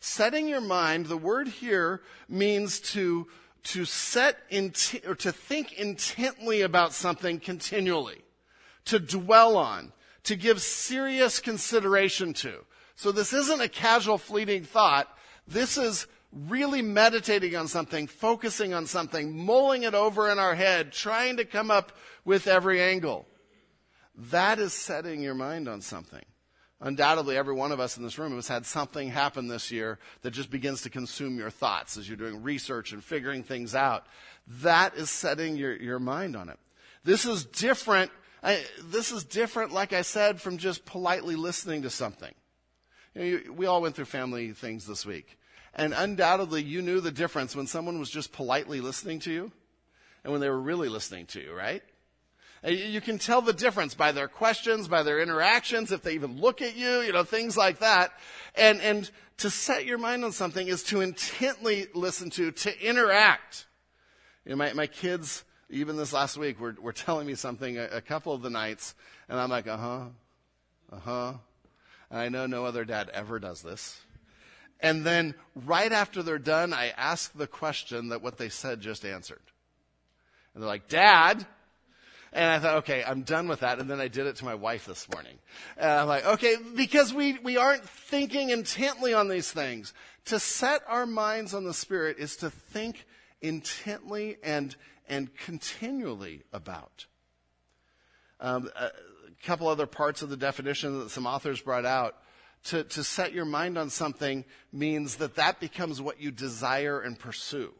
Setting 0.00 0.48
your 0.48 0.60
mind, 0.60 1.06
the 1.06 1.16
word 1.16 1.46
here 1.46 2.00
means 2.28 2.80
to 2.80 3.28
to 3.64 3.84
set 3.84 4.38
or 5.06 5.14
to 5.14 5.32
think 5.32 5.72
intently 5.74 6.62
about 6.62 6.92
something 6.92 7.40
continually, 7.40 8.22
to 8.86 8.98
dwell 8.98 9.56
on, 9.56 9.92
to 10.24 10.36
give 10.36 10.60
serious 10.60 11.40
consideration 11.40 12.32
to. 12.34 12.64
So 12.96 13.12
this 13.12 13.32
isn't 13.32 13.60
a 13.60 13.68
casual 13.68 14.18
fleeting 14.18 14.64
thought. 14.64 15.08
This 15.46 15.78
is 15.78 16.06
really 16.32 16.82
meditating 16.82 17.56
on 17.56 17.66
something, 17.68 18.06
focusing 18.06 18.72
on 18.72 18.86
something, 18.86 19.36
mulling 19.36 19.82
it 19.82 19.94
over 19.94 20.30
in 20.30 20.38
our 20.38 20.54
head, 20.54 20.92
trying 20.92 21.36
to 21.38 21.44
come 21.44 21.70
up 21.70 21.92
with 22.24 22.46
every 22.46 22.80
angle. 22.80 23.26
That 24.14 24.58
is 24.58 24.72
setting 24.72 25.22
your 25.22 25.34
mind 25.34 25.68
on 25.68 25.80
something. 25.80 26.24
Undoubtedly, 26.82 27.36
every 27.36 27.52
one 27.52 27.72
of 27.72 27.80
us 27.80 27.98
in 27.98 28.02
this 28.02 28.18
room 28.18 28.34
has 28.36 28.48
had 28.48 28.64
something 28.64 29.10
happen 29.10 29.48
this 29.48 29.70
year 29.70 29.98
that 30.22 30.30
just 30.30 30.50
begins 30.50 30.80
to 30.82 30.90
consume 30.90 31.38
your 31.38 31.50
thoughts 31.50 31.98
as 31.98 32.08
you're 32.08 32.16
doing 32.16 32.42
research 32.42 32.92
and 32.92 33.04
figuring 33.04 33.42
things 33.42 33.74
out. 33.74 34.06
That 34.62 34.94
is 34.94 35.10
setting 35.10 35.56
your, 35.56 35.76
your 35.76 35.98
mind 35.98 36.36
on 36.36 36.48
it. 36.48 36.58
This 37.04 37.26
is 37.26 37.44
different. 37.44 38.10
I, 38.42 38.64
this 38.82 39.12
is 39.12 39.24
different, 39.24 39.72
like 39.72 39.92
I 39.92 40.00
said, 40.00 40.40
from 40.40 40.56
just 40.56 40.86
politely 40.86 41.36
listening 41.36 41.82
to 41.82 41.90
something. 41.90 42.34
You 43.14 43.20
know, 43.20 43.26
you, 43.26 43.52
we 43.52 43.66
all 43.66 43.82
went 43.82 43.94
through 43.94 44.06
family 44.06 44.52
things 44.52 44.86
this 44.86 45.04
week. 45.04 45.38
And 45.74 45.92
undoubtedly, 45.92 46.62
you 46.62 46.80
knew 46.80 47.00
the 47.00 47.12
difference 47.12 47.54
when 47.54 47.66
someone 47.66 47.98
was 48.00 48.10
just 48.10 48.32
politely 48.32 48.80
listening 48.80 49.20
to 49.20 49.32
you 49.32 49.52
and 50.24 50.32
when 50.32 50.40
they 50.40 50.48
were 50.48 50.60
really 50.60 50.88
listening 50.88 51.26
to 51.26 51.40
you, 51.40 51.54
right? 51.54 51.82
You 52.62 53.00
can 53.00 53.18
tell 53.18 53.40
the 53.40 53.54
difference 53.54 53.94
by 53.94 54.12
their 54.12 54.28
questions, 54.28 54.86
by 54.86 55.02
their 55.02 55.20
interactions, 55.20 55.92
if 55.92 56.02
they 56.02 56.12
even 56.12 56.40
look 56.40 56.60
at 56.60 56.76
you, 56.76 57.00
you 57.00 57.12
know, 57.12 57.24
things 57.24 57.56
like 57.56 57.78
that. 57.78 58.12
And, 58.54 58.80
and 58.82 59.10
to 59.38 59.48
set 59.48 59.86
your 59.86 59.96
mind 59.96 60.24
on 60.24 60.32
something 60.32 60.68
is 60.68 60.82
to 60.84 61.00
intently 61.00 61.86
listen 61.94 62.28
to, 62.30 62.50
to 62.52 62.86
interact. 62.86 63.66
You 64.44 64.50
know, 64.50 64.56
my, 64.56 64.74
my 64.74 64.86
kids, 64.86 65.44
even 65.70 65.96
this 65.96 66.12
last 66.12 66.36
week, 66.36 66.60
were, 66.60 66.76
were 66.80 66.92
telling 66.92 67.26
me 67.26 67.34
something 67.34 67.78
a, 67.78 67.84
a 67.84 68.00
couple 68.02 68.34
of 68.34 68.42
the 68.42 68.50
nights, 68.50 68.94
and 69.28 69.40
I'm 69.40 69.48
like, 69.48 69.66
uh 69.66 69.76
huh, 69.78 70.04
uh 70.92 70.98
huh. 70.98 71.32
And 72.10 72.18
I 72.20 72.28
know 72.28 72.46
no 72.46 72.66
other 72.66 72.84
dad 72.84 73.10
ever 73.14 73.38
does 73.38 73.62
this. 73.62 74.00
And 74.80 75.04
then 75.04 75.34
right 75.54 75.92
after 75.92 76.22
they're 76.22 76.38
done, 76.38 76.72
I 76.72 76.92
ask 76.96 77.32
the 77.32 77.46
question 77.46 78.08
that 78.08 78.22
what 78.22 78.38
they 78.38 78.48
said 78.48 78.80
just 78.80 79.04
answered. 79.04 79.40
And 80.54 80.62
they're 80.62 80.68
like, 80.68 80.88
Dad, 80.88 81.46
and 82.32 82.44
I 82.44 82.58
thought, 82.60 82.76
okay, 82.78 83.02
I'm 83.04 83.22
done 83.22 83.48
with 83.48 83.60
that. 83.60 83.78
And 83.80 83.90
then 83.90 84.00
I 84.00 84.08
did 84.08 84.26
it 84.26 84.36
to 84.36 84.44
my 84.44 84.54
wife 84.54 84.86
this 84.86 85.08
morning. 85.12 85.38
And 85.76 85.90
I'm 85.90 86.06
like, 86.06 86.24
okay, 86.24 86.54
because 86.76 87.12
we, 87.12 87.38
we 87.38 87.56
aren't 87.56 87.88
thinking 87.88 88.50
intently 88.50 89.12
on 89.12 89.28
these 89.28 89.50
things. 89.50 89.92
To 90.26 90.38
set 90.38 90.82
our 90.86 91.06
minds 91.06 91.54
on 91.54 91.64
the 91.64 91.74
Spirit 91.74 92.18
is 92.18 92.36
to 92.36 92.50
think 92.50 93.06
intently 93.40 94.36
and, 94.44 94.76
and 95.08 95.34
continually 95.36 96.44
about. 96.52 97.06
Um, 98.38 98.70
a 98.76 98.90
couple 99.42 99.66
other 99.66 99.86
parts 99.86 100.22
of 100.22 100.30
the 100.30 100.36
definition 100.36 101.00
that 101.00 101.10
some 101.10 101.26
authors 101.26 101.60
brought 101.60 101.84
out. 101.84 102.16
To, 102.64 102.84
to 102.84 103.02
set 103.02 103.32
your 103.32 103.46
mind 103.46 103.78
on 103.78 103.88
something 103.88 104.44
means 104.70 105.16
that 105.16 105.36
that 105.36 105.60
becomes 105.60 106.00
what 106.00 106.20
you 106.20 106.30
desire 106.30 107.00
and 107.00 107.18
pursue. 107.18 107.72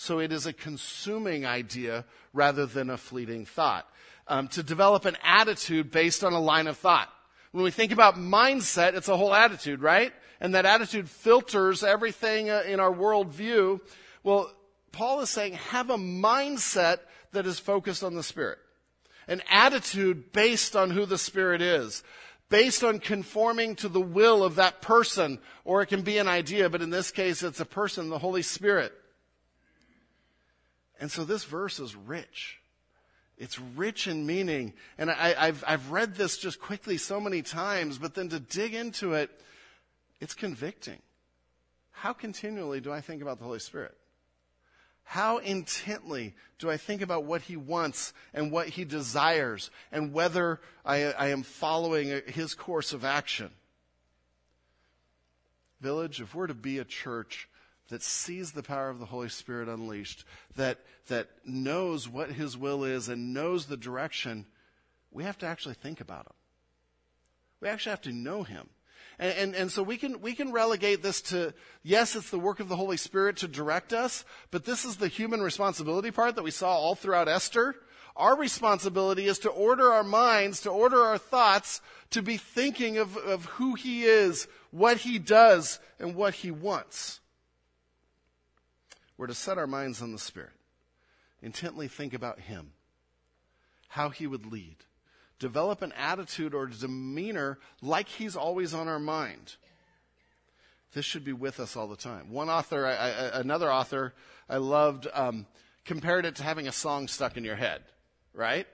So 0.00 0.20
it 0.20 0.30
is 0.30 0.46
a 0.46 0.52
consuming 0.52 1.44
idea 1.44 2.04
rather 2.32 2.66
than 2.66 2.88
a 2.88 2.96
fleeting 2.96 3.44
thought. 3.44 3.84
um, 4.28 4.48
to 4.48 4.62
develop 4.62 5.04
an 5.04 5.16
attitude 5.24 5.90
based 5.90 6.22
on 6.22 6.32
a 6.32 6.40
line 6.40 6.66
of 6.66 6.76
thought. 6.76 7.08
When 7.52 7.64
we 7.64 7.70
think 7.70 7.92
about 7.92 8.16
mindset, 8.16 8.94
it's 8.94 9.08
a 9.08 9.16
whole 9.16 9.34
attitude, 9.34 9.80
right? 9.80 10.12
And 10.40 10.54
that 10.54 10.66
attitude 10.66 11.08
filters 11.08 11.82
everything 11.82 12.50
uh, 12.50 12.62
in 12.66 12.78
our 12.78 12.92
worldview. 12.92 13.80
Well, 14.22 14.52
Paul 14.92 15.20
is 15.20 15.30
saying 15.30 15.54
have 15.54 15.90
a 15.90 15.96
mindset 15.96 16.98
that 17.32 17.46
is 17.46 17.58
focused 17.58 18.04
on 18.04 18.14
the 18.14 18.22
Spirit. 18.22 18.58
An 19.26 19.42
attitude 19.50 20.32
based 20.32 20.76
on 20.76 20.90
who 20.90 21.06
the 21.06 21.18
Spirit 21.18 21.60
is. 21.60 22.02
Based 22.50 22.82
on 22.82 22.98
conforming 22.98 23.76
to 23.76 23.88
the 23.88 24.00
will 24.00 24.42
of 24.42 24.54
that 24.54 24.80
person, 24.80 25.38
or 25.64 25.82
it 25.82 25.86
can 25.86 26.00
be 26.00 26.16
an 26.16 26.28
idea, 26.28 26.70
but 26.70 26.80
in 26.80 26.88
this 26.88 27.10
case 27.10 27.42
it's 27.42 27.60
a 27.60 27.66
person, 27.66 28.08
the 28.08 28.18
Holy 28.18 28.42
Spirit. 28.42 28.92
And 31.00 31.10
so 31.10 31.24
this 31.24 31.44
verse 31.44 31.78
is 31.78 31.94
rich. 31.94 32.60
It's 33.36 33.58
rich 33.58 34.08
in 34.08 34.26
meaning. 34.26 34.74
And 34.98 35.10
I, 35.10 35.46
have 35.46 35.64
I've 35.66 35.90
read 35.90 36.16
this 36.16 36.38
just 36.38 36.60
quickly 36.60 36.98
so 36.98 37.20
many 37.20 37.42
times, 37.42 37.98
but 37.98 38.14
then 38.14 38.28
to 38.30 38.40
dig 38.40 38.74
into 38.74 39.14
it, 39.14 39.30
it's 40.20 40.34
convicting. 40.34 40.98
How 41.92 42.12
continually 42.12 42.80
do 42.80 42.92
I 42.92 43.00
think 43.00 43.22
about 43.22 43.38
the 43.38 43.44
Holy 43.44 43.58
Spirit? 43.60 43.96
How 45.04 45.38
intently 45.38 46.34
do 46.58 46.70
I 46.70 46.76
think 46.76 47.00
about 47.00 47.24
what 47.24 47.42
He 47.42 47.56
wants 47.56 48.12
and 48.34 48.52
what 48.52 48.68
He 48.68 48.84
desires 48.84 49.70
and 49.90 50.12
whether 50.12 50.60
I, 50.84 51.04
I 51.04 51.28
am 51.28 51.42
following 51.42 52.22
His 52.26 52.54
course 52.54 52.92
of 52.92 53.04
action? 53.04 53.50
Village, 55.80 56.20
if 56.20 56.34
we're 56.34 56.48
to 56.48 56.54
be 56.54 56.78
a 56.78 56.84
church 56.84 57.48
that 57.88 58.02
sees 58.02 58.52
the 58.52 58.62
power 58.62 58.90
of 58.90 58.98
the 58.98 59.06
Holy 59.06 59.28
Spirit 59.28 59.68
unleashed, 59.68 60.24
that, 60.56 60.78
that 61.08 61.28
knows 61.44 62.08
what 62.08 62.30
His 62.30 62.56
will 62.56 62.84
is 62.84 63.08
and 63.08 63.32
knows 63.32 63.66
the 63.66 63.76
direction, 63.76 64.46
we 65.10 65.24
have 65.24 65.38
to 65.38 65.46
actually 65.46 65.74
think 65.74 66.00
about 66.00 66.26
Him. 66.26 66.34
We 67.60 67.68
actually 67.68 67.90
have 67.90 68.02
to 68.02 68.12
know 68.12 68.42
Him. 68.42 68.68
And, 69.18 69.36
and, 69.36 69.54
and, 69.54 69.72
so 69.72 69.82
we 69.82 69.96
can, 69.96 70.20
we 70.20 70.34
can 70.34 70.52
relegate 70.52 71.02
this 71.02 71.20
to, 71.22 71.52
yes, 71.82 72.14
it's 72.14 72.30
the 72.30 72.38
work 72.38 72.60
of 72.60 72.68
the 72.68 72.76
Holy 72.76 72.96
Spirit 72.96 73.38
to 73.38 73.48
direct 73.48 73.92
us, 73.92 74.24
but 74.50 74.64
this 74.64 74.84
is 74.84 74.96
the 74.96 75.08
human 75.08 75.40
responsibility 75.40 76.10
part 76.10 76.36
that 76.36 76.44
we 76.44 76.52
saw 76.52 76.70
all 76.70 76.94
throughout 76.94 77.26
Esther. 77.26 77.74
Our 78.16 78.36
responsibility 78.36 79.26
is 79.26 79.38
to 79.40 79.48
order 79.48 79.92
our 79.92 80.04
minds, 80.04 80.60
to 80.62 80.70
order 80.70 81.02
our 81.02 81.18
thoughts, 81.18 81.80
to 82.10 82.22
be 82.22 82.36
thinking 82.36 82.98
of, 82.98 83.16
of 83.16 83.44
who 83.46 83.74
He 83.74 84.04
is, 84.04 84.46
what 84.70 84.98
He 84.98 85.18
does, 85.18 85.80
and 85.98 86.14
what 86.14 86.34
He 86.34 86.50
wants. 86.50 87.20
We're 89.18 89.26
to 89.26 89.34
set 89.34 89.58
our 89.58 89.66
minds 89.66 90.00
on 90.00 90.12
the 90.12 90.18
Spirit, 90.18 90.52
intently 91.42 91.88
think 91.88 92.14
about 92.14 92.38
Him, 92.38 92.70
how 93.88 94.10
He 94.10 94.28
would 94.28 94.46
lead, 94.46 94.76
develop 95.40 95.82
an 95.82 95.92
attitude 95.98 96.54
or 96.54 96.66
demeanor 96.68 97.58
like 97.82 98.08
He's 98.08 98.36
always 98.36 98.72
on 98.72 98.86
our 98.86 99.00
mind. 99.00 99.56
This 100.94 101.04
should 101.04 101.24
be 101.24 101.32
with 101.32 101.58
us 101.58 101.76
all 101.76 101.88
the 101.88 101.96
time. 101.96 102.30
One 102.30 102.48
author, 102.48 102.86
I, 102.86 102.92
I, 102.92 103.40
another 103.40 103.70
author 103.70 104.14
I 104.48 104.56
loved, 104.58 105.08
um, 105.12 105.46
compared 105.84 106.24
it 106.24 106.36
to 106.36 106.44
having 106.44 106.68
a 106.68 106.72
song 106.72 107.08
stuck 107.08 107.36
in 107.36 107.44
your 107.44 107.56
head, 107.56 107.82
right? 108.32 108.66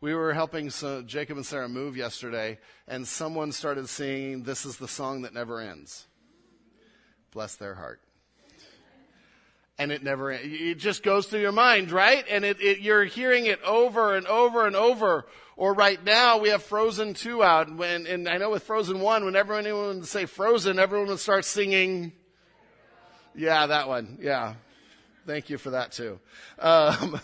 We 0.00 0.12
were 0.12 0.34
helping 0.34 0.70
Jacob 1.06 1.36
and 1.36 1.46
Sarah 1.46 1.68
move 1.68 1.96
yesterday, 1.96 2.58
and 2.88 3.06
someone 3.06 3.52
started 3.52 3.88
singing, 3.88 4.42
This 4.42 4.66
is 4.66 4.76
the 4.76 4.88
song 4.88 5.22
that 5.22 5.34
never 5.34 5.60
ends. 5.60 6.06
Bless 7.30 7.54
their 7.54 7.74
heart 7.76 8.00
and 9.78 9.92
it 9.92 10.02
never 10.02 10.32
it 10.32 10.78
just 10.78 11.02
goes 11.02 11.26
through 11.26 11.40
your 11.40 11.52
mind 11.52 11.92
right? 11.92 12.24
And 12.28 12.44
it, 12.44 12.60
it, 12.60 12.80
you're 12.80 13.04
hearing 13.04 13.46
it 13.46 13.62
over 13.62 14.16
and 14.16 14.26
over 14.26 14.66
and 14.66 14.74
over. 14.74 15.26
Or 15.56 15.74
right 15.74 16.02
now 16.04 16.38
we 16.38 16.50
have 16.50 16.62
frozen 16.62 17.14
2 17.14 17.42
out 17.42 17.66
and, 17.68 17.78
when, 17.78 18.06
and 18.06 18.28
i 18.28 18.38
know 18.38 18.50
with 18.50 18.62
frozen 18.62 19.00
1 19.00 19.24
whenever 19.24 19.54
anyone 19.54 19.98
would 19.98 20.06
say 20.06 20.26
frozen 20.26 20.78
everyone 20.78 21.08
would 21.08 21.20
start 21.20 21.44
singing. 21.44 22.12
Yeah 23.34 23.66
that 23.66 23.88
one. 23.88 24.18
Yeah. 24.20 24.54
Thank 25.26 25.50
you 25.50 25.58
for 25.58 25.70
that 25.70 25.92
too. 25.92 26.18
Um, 26.58 27.20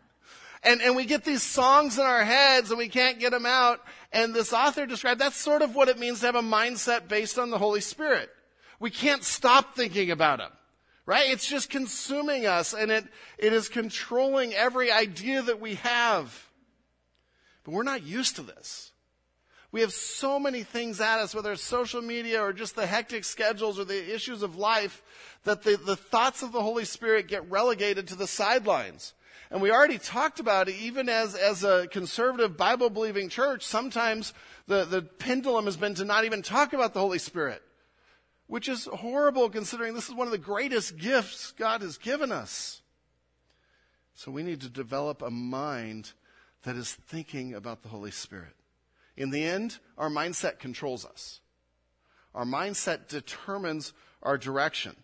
and, 0.62 0.82
and 0.82 0.96
we 0.96 1.06
get 1.06 1.24
these 1.24 1.42
songs 1.42 1.98
in 1.98 2.04
our 2.04 2.24
heads 2.24 2.70
and 2.70 2.78
we 2.78 2.88
can't 2.88 3.18
get 3.18 3.30
them 3.30 3.46
out. 3.46 3.80
And 4.12 4.34
this 4.34 4.52
author 4.52 4.84
described 4.84 5.20
that's 5.20 5.36
sort 5.36 5.62
of 5.62 5.74
what 5.74 5.88
it 5.88 5.98
means 5.98 6.20
to 6.20 6.26
have 6.26 6.34
a 6.34 6.42
mindset 6.42 7.08
based 7.08 7.38
on 7.38 7.50
the 7.50 7.58
holy 7.58 7.80
spirit. 7.80 8.28
We 8.80 8.90
can't 8.90 9.24
stop 9.24 9.74
thinking 9.74 10.10
about 10.10 10.40
him 10.40 10.50
right? 11.06 11.30
It's 11.30 11.48
just 11.48 11.70
consuming 11.70 12.46
us 12.46 12.74
and 12.74 12.90
it, 12.90 13.04
it 13.38 13.52
is 13.52 13.68
controlling 13.68 14.52
every 14.52 14.90
idea 14.90 15.40
that 15.40 15.60
we 15.60 15.76
have. 15.76 16.48
But 17.64 17.72
we're 17.72 17.84
not 17.84 18.02
used 18.02 18.36
to 18.36 18.42
this. 18.42 18.92
We 19.72 19.80
have 19.80 19.92
so 19.92 20.38
many 20.38 20.62
things 20.62 21.00
at 21.00 21.18
us, 21.18 21.34
whether 21.34 21.52
it's 21.52 21.62
social 21.62 22.02
media 22.02 22.40
or 22.40 22.52
just 22.52 22.76
the 22.76 22.86
hectic 22.86 23.24
schedules 23.24 23.78
or 23.78 23.84
the 23.84 24.14
issues 24.14 24.42
of 24.42 24.56
life, 24.56 25.02
that 25.44 25.62
the, 25.62 25.76
the 25.76 25.96
thoughts 25.96 26.42
of 26.42 26.52
the 26.52 26.62
Holy 26.62 26.84
Spirit 26.84 27.28
get 27.28 27.48
relegated 27.50 28.08
to 28.08 28.14
the 28.14 28.26
sidelines. 28.26 29.12
And 29.50 29.60
we 29.60 29.70
already 29.70 29.98
talked 29.98 30.40
about 30.40 30.68
it, 30.68 30.76
even 30.76 31.08
as, 31.08 31.34
as 31.34 31.62
a 31.62 31.88
conservative 31.88 32.56
Bible 32.56 32.90
believing 32.90 33.28
church, 33.28 33.64
sometimes 33.64 34.32
the, 34.66 34.84
the 34.84 35.02
pendulum 35.02 35.66
has 35.66 35.76
been 35.76 35.94
to 35.96 36.04
not 36.04 36.24
even 36.24 36.42
talk 36.42 36.72
about 36.72 36.94
the 36.94 37.00
Holy 37.00 37.18
Spirit 37.18 37.62
which 38.46 38.68
is 38.68 38.86
horrible 38.86 39.50
considering 39.50 39.94
this 39.94 40.08
is 40.08 40.14
one 40.14 40.26
of 40.26 40.32
the 40.32 40.38
greatest 40.38 40.96
gifts 40.96 41.52
God 41.52 41.82
has 41.82 41.98
given 41.98 42.30
us. 42.30 42.82
So 44.14 44.30
we 44.30 44.42
need 44.42 44.60
to 44.62 44.68
develop 44.68 45.20
a 45.20 45.30
mind 45.30 46.12
that 46.62 46.76
is 46.76 46.92
thinking 46.92 47.54
about 47.54 47.82
the 47.82 47.88
Holy 47.88 48.10
Spirit. 48.10 48.54
In 49.16 49.30
the 49.30 49.44
end, 49.44 49.78
our 49.98 50.08
mindset 50.08 50.58
controls 50.58 51.04
us. 51.04 51.40
Our 52.34 52.44
mindset 52.44 53.08
determines 53.08 53.92
our 54.22 54.36
direction. 54.38 54.96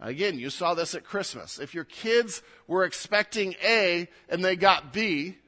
Again, 0.00 0.38
you 0.38 0.50
saw 0.50 0.74
this 0.74 0.94
at 0.94 1.04
Christmas. 1.04 1.58
If 1.58 1.74
your 1.74 1.84
kids 1.84 2.42
were 2.66 2.84
expecting 2.84 3.54
A 3.64 4.08
and 4.28 4.44
they 4.44 4.56
got 4.56 4.92
B, 4.92 5.38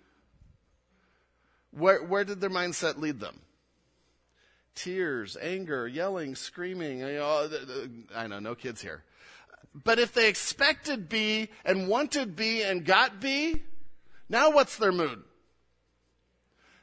where, 1.71 2.03
where 2.03 2.25
did 2.25 2.41
their 2.41 2.51
mindset 2.51 2.99
lead 2.99 3.21
them? 3.21 3.41
Tears, 4.77 5.37
anger, 5.41 5.89
yelling, 5.89 6.37
screaming. 6.37 7.03
Uh, 7.03 7.07
uh, 7.07 7.49
uh, 7.53 7.87
I 8.15 8.29
know, 8.29 8.39
no 8.39 8.55
kids 8.55 8.81
here. 8.81 9.03
But 9.75 9.99
if 9.99 10.12
they 10.12 10.29
expected 10.29 11.09
B 11.09 11.49
and 11.65 11.89
wanted 11.89 12.37
B 12.37 12.62
and 12.62 12.85
got 12.85 13.21
B, 13.21 13.62
now 14.29 14.51
what's 14.51 14.77
their 14.77 14.93
mood? 14.93 15.23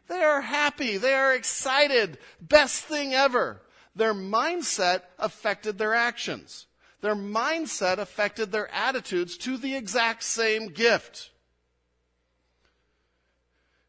They 0.08 0.22
are 0.22 0.42
happy. 0.42 0.98
They 0.98 1.14
are 1.14 1.34
excited. 1.34 2.18
Best 2.42 2.84
thing 2.84 3.14
ever. 3.14 3.62
Their 3.96 4.14
mindset 4.14 5.02
affected 5.18 5.78
their 5.78 5.94
actions. 5.94 6.66
Their 7.02 7.16
mindset 7.16 7.98
affected 7.98 8.52
their 8.52 8.74
attitudes 8.74 9.38
to 9.40 9.58
the 9.58 9.76
exact 9.76 10.24
same 10.24 10.68
gift. 10.68 11.32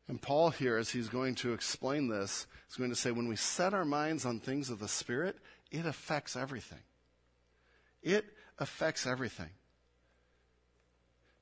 And 0.08 0.20
Paul 0.20 0.50
here, 0.50 0.76
as 0.76 0.90
he's 0.90 1.08
going 1.08 1.34
to 1.36 1.52
explain 1.52 2.08
this, 2.08 2.46
is 2.74 2.78
going 2.78 2.90
to 2.90 2.96
say 2.96 3.12
when 3.12 3.28
we 3.28 3.36
set 3.36 3.72
our 3.72 3.84
minds 3.84 4.26
on 4.26 4.40
things 4.40 4.68
of 4.68 4.80
the 4.80 4.88
Spirit, 4.88 5.36
it 5.70 5.86
affects 5.86 6.34
everything. 6.34 6.80
It 8.02 8.24
affects 8.58 9.06
everything. 9.06 9.50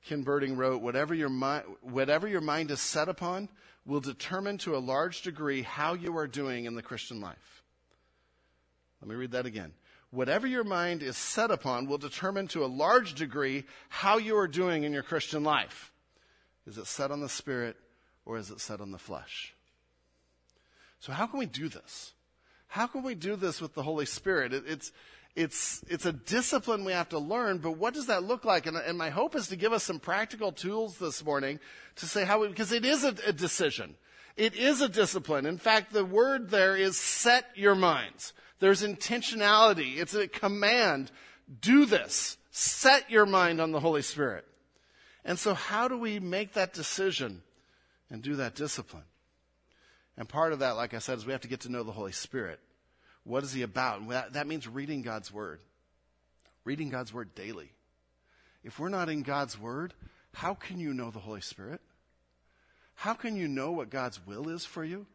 Ken 0.05 0.23
Berding 0.23 0.55
wrote, 0.55 0.83
whatever 0.83 1.15
your, 1.15 1.29
mi- 1.29 1.63
whatever 1.81 2.27
your 2.27 2.41
mind 2.41 2.69
is 2.69 2.79
set 2.79 3.09
upon 3.09 3.49
will 3.83 3.99
determine 3.99 4.59
to 4.59 4.75
a 4.75 4.77
large 4.77 5.23
degree 5.23 5.63
how 5.63 5.95
you 5.95 6.15
are 6.17 6.27
doing 6.27 6.65
in 6.65 6.75
the 6.75 6.83
Christian 6.83 7.19
life. 7.19 7.63
Let 9.01 9.09
me 9.09 9.15
read 9.15 9.31
that 9.31 9.47
again. 9.47 9.73
Whatever 10.11 10.45
your 10.45 10.63
mind 10.63 11.01
is 11.01 11.17
set 11.17 11.49
upon 11.49 11.87
will 11.87 11.97
determine 11.97 12.47
to 12.49 12.63
a 12.63 12.67
large 12.67 13.15
degree 13.15 13.63
how 13.89 14.17
you 14.19 14.37
are 14.37 14.47
doing 14.47 14.83
in 14.83 14.93
your 14.93 15.01
Christian 15.01 15.43
life. 15.43 15.91
Is 16.67 16.77
it 16.77 16.85
set 16.85 17.09
on 17.09 17.21
the 17.21 17.29
Spirit 17.29 17.75
or 18.23 18.37
is 18.37 18.51
it 18.51 18.59
set 18.59 18.81
on 18.81 18.91
the 18.91 18.99
flesh? 18.99 19.55
So, 21.03 21.11
how 21.11 21.27
can 21.27 21.37
we 21.37 21.45
do 21.45 21.67
this? 21.67 22.13
How 22.67 22.87
can 22.87 23.03
we 23.03 23.13
do 23.13 23.35
this 23.35 23.59
with 23.59 23.73
the 23.73 23.83
Holy 23.83 24.05
Spirit? 24.05 24.53
It, 24.53 24.63
it's, 24.65 24.93
it's, 25.35 25.83
it's 25.89 26.05
a 26.05 26.13
discipline 26.13 26.85
we 26.85 26.93
have 26.93 27.09
to 27.09 27.19
learn, 27.19 27.57
but 27.57 27.71
what 27.71 27.93
does 27.93 28.05
that 28.05 28.23
look 28.23 28.45
like? 28.45 28.67
And, 28.67 28.77
and 28.77 28.97
my 28.97 29.09
hope 29.09 29.35
is 29.35 29.49
to 29.49 29.57
give 29.57 29.73
us 29.73 29.83
some 29.83 29.99
practical 29.99 30.53
tools 30.53 30.99
this 30.99 31.21
morning 31.25 31.59
to 31.97 32.05
say 32.05 32.23
how 32.23 32.39
we, 32.39 32.47
because 32.47 32.71
it 32.71 32.85
is 32.85 33.03
a, 33.03 33.13
a 33.27 33.33
decision. 33.33 33.95
It 34.37 34.55
is 34.55 34.79
a 34.79 34.87
discipline. 34.87 35.45
In 35.45 35.57
fact, 35.57 35.91
the 35.91 36.05
word 36.05 36.51
there 36.51 36.77
is 36.77 36.95
set 36.95 37.47
your 37.53 37.75
minds. 37.75 38.31
There's 38.61 38.81
intentionality. 38.81 39.97
It's 39.97 40.15
a 40.15 40.29
command. 40.29 41.11
Do 41.59 41.83
this. 41.83 42.37
Set 42.49 43.11
your 43.11 43.25
mind 43.25 43.59
on 43.59 43.73
the 43.73 43.81
Holy 43.81 44.03
Spirit. 44.03 44.45
And 45.25 45.37
so, 45.37 45.53
how 45.53 45.89
do 45.89 45.97
we 45.97 46.21
make 46.21 46.53
that 46.53 46.73
decision? 46.73 47.41
and 48.13 48.21
do 48.21 48.35
that 48.35 48.53
discipline. 48.53 49.03
And 50.17 50.29
part 50.29 50.53
of 50.53 50.59
that, 50.59 50.75
like 50.75 50.93
I 50.93 50.99
said, 50.99 51.17
is 51.17 51.25
we 51.25 51.31
have 51.31 51.41
to 51.41 51.47
get 51.47 51.61
to 51.61 51.71
know 51.71 51.83
the 51.83 51.91
Holy 51.91 52.11
Spirit. 52.11 52.59
What 53.23 53.43
is 53.43 53.53
He 53.53 53.61
about? 53.61 54.07
That, 54.09 54.33
that 54.33 54.47
means 54.47 54.67
reading 54.67 55.01
God's 55.01 55.33
Word. 55.33 55.59
Reading 56.65 56.89
God's 56.89 57.13
Word 57.13 57.33
daily. 57.35 57.71
If 58.63 58.79
we're 58.79 58.89
not 58.89 59.09
in 59.09 59.23
God's 59.23 59.59
Word, 59.59 59.93
how 60.33 60.53
can 60.53 60.79
you 60.79 60.93
know 60.93 61.11
the 61.11 61.19
Holy 61.19 61.41
Spirit? 61.41 61.81
How 62.95 63.13
can 63.13 63.35
you 63.35 63.47
know 63.47 63.71
what 63.71 63.89
God's 63.89 64.25
will 64.25 64.49
is 64.49 64.65
for 64.65 64.83
you? 64.83 65.07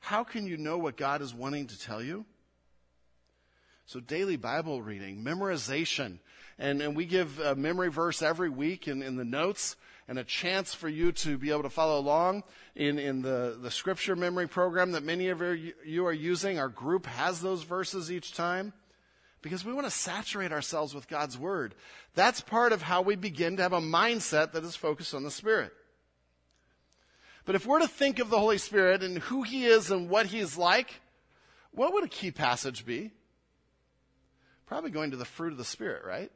How 0.00 0.22
can 0.22 0.46
you 0.46 0.56
know 0.56 0.78
what 0.78 0.96
God 0.96 1.22
is 1.22 1.34
wanting 1.34 1.66
to 1.66 1.78
tell 1.78 2.02
you? 2.02 2.24
So, 3.86 4.00
daily 4.00 4.36
Bible 4.36 4.82
reading, 4.82 5.24
memorization, 5.24 6.18
and, 6.58 6.80
and 6.80 6.96
we 6.96 7.04
give 7.04 7.38
a 7.38 7.54
memory 7.54 7.88
verse 7.88 8.22
every 8.22 8.48
week 8.48 8.88
in, 8.88 9.02
in 9.02 9.16
the 9.16 9.24
notes 9.24 9.76
and 10.08 10.18
a 10.18 10.24
chance 10.24 10.72
for 10.72 10.88
you 10.88 11.10
to 11.10 11.36
be 11.36 11.50
able 11.50 11.62
to 11.62 11.70
follow 11.70 11.98
along 11.98 12.44
in, 12.74 12.98
in 12.98 13.22
the, 13.22 13.58
the 13.60 13.70
scripture 13.70 14.14
memory 14.14 14.46
program 14.46 14.92
that 14.92 15.02
many 15.02 15.28
of 15.28 15.42
you 15.84 16.06
are 16.06 16.12
using. 16.12 16.58
Our 16.58 16.68
group 16.68 17.06
has 17.06 17.40
those 17.40 17.62
verses 17.62 18.10
each 18.12 18.32
time 18.32 18.72
because 19.42 19.64
we 19.64 19.72
want 19.72 19.86
to 19.86 19.92
saturate 19.92 20.52
ourselves 20.52 20.94
with 20.94 21.08
God's 21.08 21.38
Word. 21.38 21.74
That's 22.14 22.40
part 22.40 22.72
of 22.72 22.82
how 22.82 23.02
we 23.02 23.16
begin 23.16 23.56
to 23.56 23.62
have 23.62 23.72
a 23.72 23.80
mindset 23.80 24.52
that 24.52 24.64
is 24.64 24.76
focused 24.76 25.14
on 25.14 25.24
the 25.24 25.30
Spirit. 25.30 25.72
But 27.44 27.54
if 27.54 27.66
we're 27.66 27.80
to 27.80 27.88
think 27.88 28.18
of 28.18 28.28
the 28.28 28.38
Holy 28.38 28.58
Spirit 28.58 29.02
and 29.02 29.18
who 29.18 29.42
He 29.42 29.66
is 29.66 29.90
and 29.90 30.08
what 30.08 30.26
He 30.26 30.38
is 30.38 30.56
like, 30.56 31.00
what 31.72 31.92
would 31.92 32.04
a 32.04 32.08
key 32.08 32.30
passage 32.30 32.84
be? 32.84 33.12
Probably 34.66 34.90
going 34.90 35.12
to 35.12 35.16
the 35.16 35.24
fruit 35.24 35.52
of 35.52 35.58
the 35.58 35.64
Spirit, 35.64 36.04
right? 36.04 36.32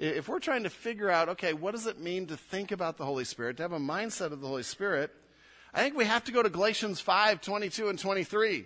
If 0.00 0.28
we're 0.30 0.38
trying 0.38 0.62
to 0.62 0.70
figure 0.70 1.10
out, 1.10 1.28
okay, 1.28 1.52
what 1.52 1.72
does 1.72 1.86
it 1.86 2.00
mean 2.00 2.28
to 2.28 2.36
think 2.38 2.72
about 2.72 2.96
the 2.96 3.04
Holy 3.04 3.26
Spirit, 3.26 3.58
to 3.58 3.64
have 3.64 3.72
a 3.72 3.78
mindset 3.78 4.32
of 4.32 4.40
the 4.40 4.46
Holy 4.46 4.62
Spirit, 4.62 5.10
I 5.74 5.82
think 5.82 5.94
we 5.94 6.06
have 6.06 6.24
to 6.24 6.32
go 6.32 6.42
to 6.42 6.48
Galatians 6.48 7.00
5, 7.00 7.42
22 7.42 7.90
and 7.90 7.98
23 7.98 8.64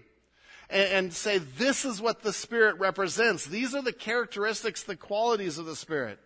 and, 0.70 0.92
and 0.92 1.12
say, 1.12 1.38
this 1.38 1.84
is 1.84 2.00
what 2.00 2.22
the 2.22 2.32
Spirit 2.32 2.78
represents. 2.78 3.46
These 3.46 3.74
are 3.74 3.82
the 3.82 3.92
characteristics, 3.92 4.84
the 4.84 4.94
qualities 4.94 5.58
of 5.58 5.66
the 5.66 5.74
Spirit. 5.74 6.20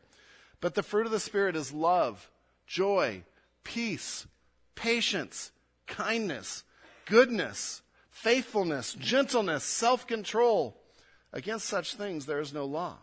But 0.60 0.74
the 0.74 0.82
fruit 0.82 1.06
of 1.06 1.12
the 1.12 1.20
Spirit 1.20 1.56
is 1.56 1.72
love, 1.72 2.30
joy, 2.66 3.22
peace, 3.64 4.26
patience, 4.74 5.52
kindness, 5.86 6.64
goodness, 7.06 7.80
faithfulness, 8.10 8.92
gentleness, 8.92 9.64
self-control. 9.64 10.76
Against 11.32 11.64
such 11.64 11.94
things 11.94 12.26
there 12.26 12.40
is 12.40 12.52
no 12.52 12.66
law. 12.66 12.98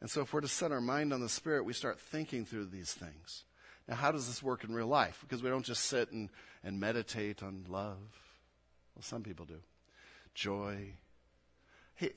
And 0.00 0.10
so, 0.10 0.22
if 0.22 0.32
we're 0.32 0.40
to 0.40 0.48
set 0.48 0.72
our 0.72 0.80
mind 0.80 1.12
on 1.12 1.20
the 1.20 1.28
Spirit, 1.28 1.64
we 1.64 1.72
start 1.72 2.00
thinking 2.00 2.44
through 2.44 2.66
these 2.66 2.92
things. 2.92 3.44
Now, 3.86 3.96
how 3.96 4.12
does 4.12 4.26
this 4.26 4.42
work 4.42 4.64
in 4.64 4.72
real 4.72 4.86
life? 4.86 5.18
Because 5.20 5.42
we 5.42 5.50
don't 5.50 5.64
just 5.64 5.84
sit 5.84 6.10
and, 6.12 6.30
and 6.62 6.80
meditate 6.80 7.42
on 7.42 7.64
love. 7.68 7.98
Well, 8.94 9.02
some 9.02 9.22
people 9.22 9.46
do. 9.46 9.58
Joy. 10.34 10.94
Hey, 11.94 12.12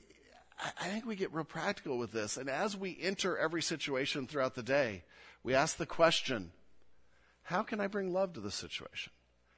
I 0.80 0.88
think 0.88 1.04
we 1.04 1.16
get 1.16 1.34
real 1.34 1.44
practical 1.44 1.98
with 1.98 2.12
this. 2.12 2.36
And 2.36 2.48
as 2.48 2.76
we 2.76 2.96
enter 3.00 3.36
every 3.36 3.60
situation 3.60 4.26
throughout 4.26 4.54
the 4.54 4.62
day, 4.62 5.02
we 5.42 5.54
ask 5.54 5.76
the 5.76 5.86
question 5.86 6.52
how 7.42 7.62
can 7.62 7.80
I 7.80 7.88
bring 7.88 8.12
love 8.12 8.32
to 8.34 8.40
this 8.40 8.54
situation? 8.54 9.12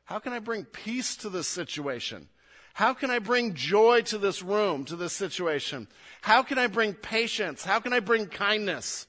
How 0.05 0.19
can 0.19 0.33
I 0.33 0.41
bring 0.41 0.65
peace 0.65 1.17
to 1.17 1.29
this 1.29 1.47
situation? 1.47 2.29
How 2.77 2.93
can 2.93 3.11
I 3.11 3.21
bring 3.21 3.55
joy 3.55 4.03
to 4.03 4.19
this 4.19 4.43
room, 4.43 4.85
to 4.85 4.97
this 4.97 5.15
situation? 5.15 5.89
How 6.21 6.43
can 6.43 6.59
I 6.59 6.67
bring 6.67 6.93
patience? 6.93 7.65
How 7.65 7.81
can 7.81 7.95
I 7.95 8.01
bring 8.01 8.27
kindness? 8.27 9.07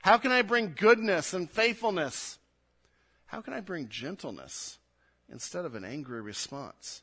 How 0.00 0.16
can 0.16 0.32
I 0.32 0.40
bring 0.40 0.72
goodness 0.74 1.34
and 1.34 1.50
faithfulness? 1.50 2.38
How 3.26 3.42
can 3.42 3.52
I 3.52 3.60
bring 3.60 3.90
gentleness 3.90 4.78
instead 5.30 5.66
of 5.66 5.74
an 5.74 5.84
angry 5.84 6.22
response? 6.22 7.02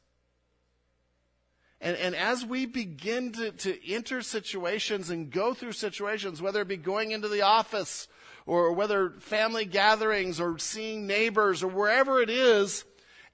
And, 1.80 1.96
and 1.96 2.16
as 2.16 2.44
we 2.44 2.66
begin 2.66 3.34
to, 3.34 3.52
to 3.52 3.88
enter 3.88 4.24
situations 4.24 5.12
and 5.12 5.30
go 5.30 5.54
through 5.54 5.74
situations, 5.74 6.42
whether 6.42 6.62
it 6.62 6.68
be 6.68 6.78
going 6.78 7.12
into 7.12 7.28
the 7.28 7.44
office 7.44 8.08
or 8.48 8.72
whether 8.72 9.12
family 9.20 9.66
gatherings 9.66 10.40
or 10.40 10.58
seeing 10.58 11.06
neighbors 11.06 11.62
or 11.62 11.68
wherever 11.68 12.20
it 12.20 12.32
is, 12.32 12.86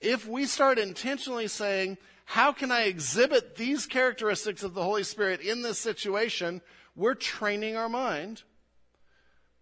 if 0.02 0.28
we 0.28 0.46
start 0.46 0.78
intentionally 0.78 1.48
saying, 1.48 1.98
how 2.26 2.52
can 2.52 2.72
I 2.72 2.84
exhibit 2.84 3.56
these 3.56 3.86
characteristics 3.86 4.64
of 4.64 4.74
the 4.74 4.84
Holy 4.84 5.04
Spirit 5.04 5.42
in 5.42 5.62
this 5.62 5.80
situation? 5.80 6.62
We're 6.96 7.16
training 7.16 7.76
our 7.76 7.90
mind 7.90 8.44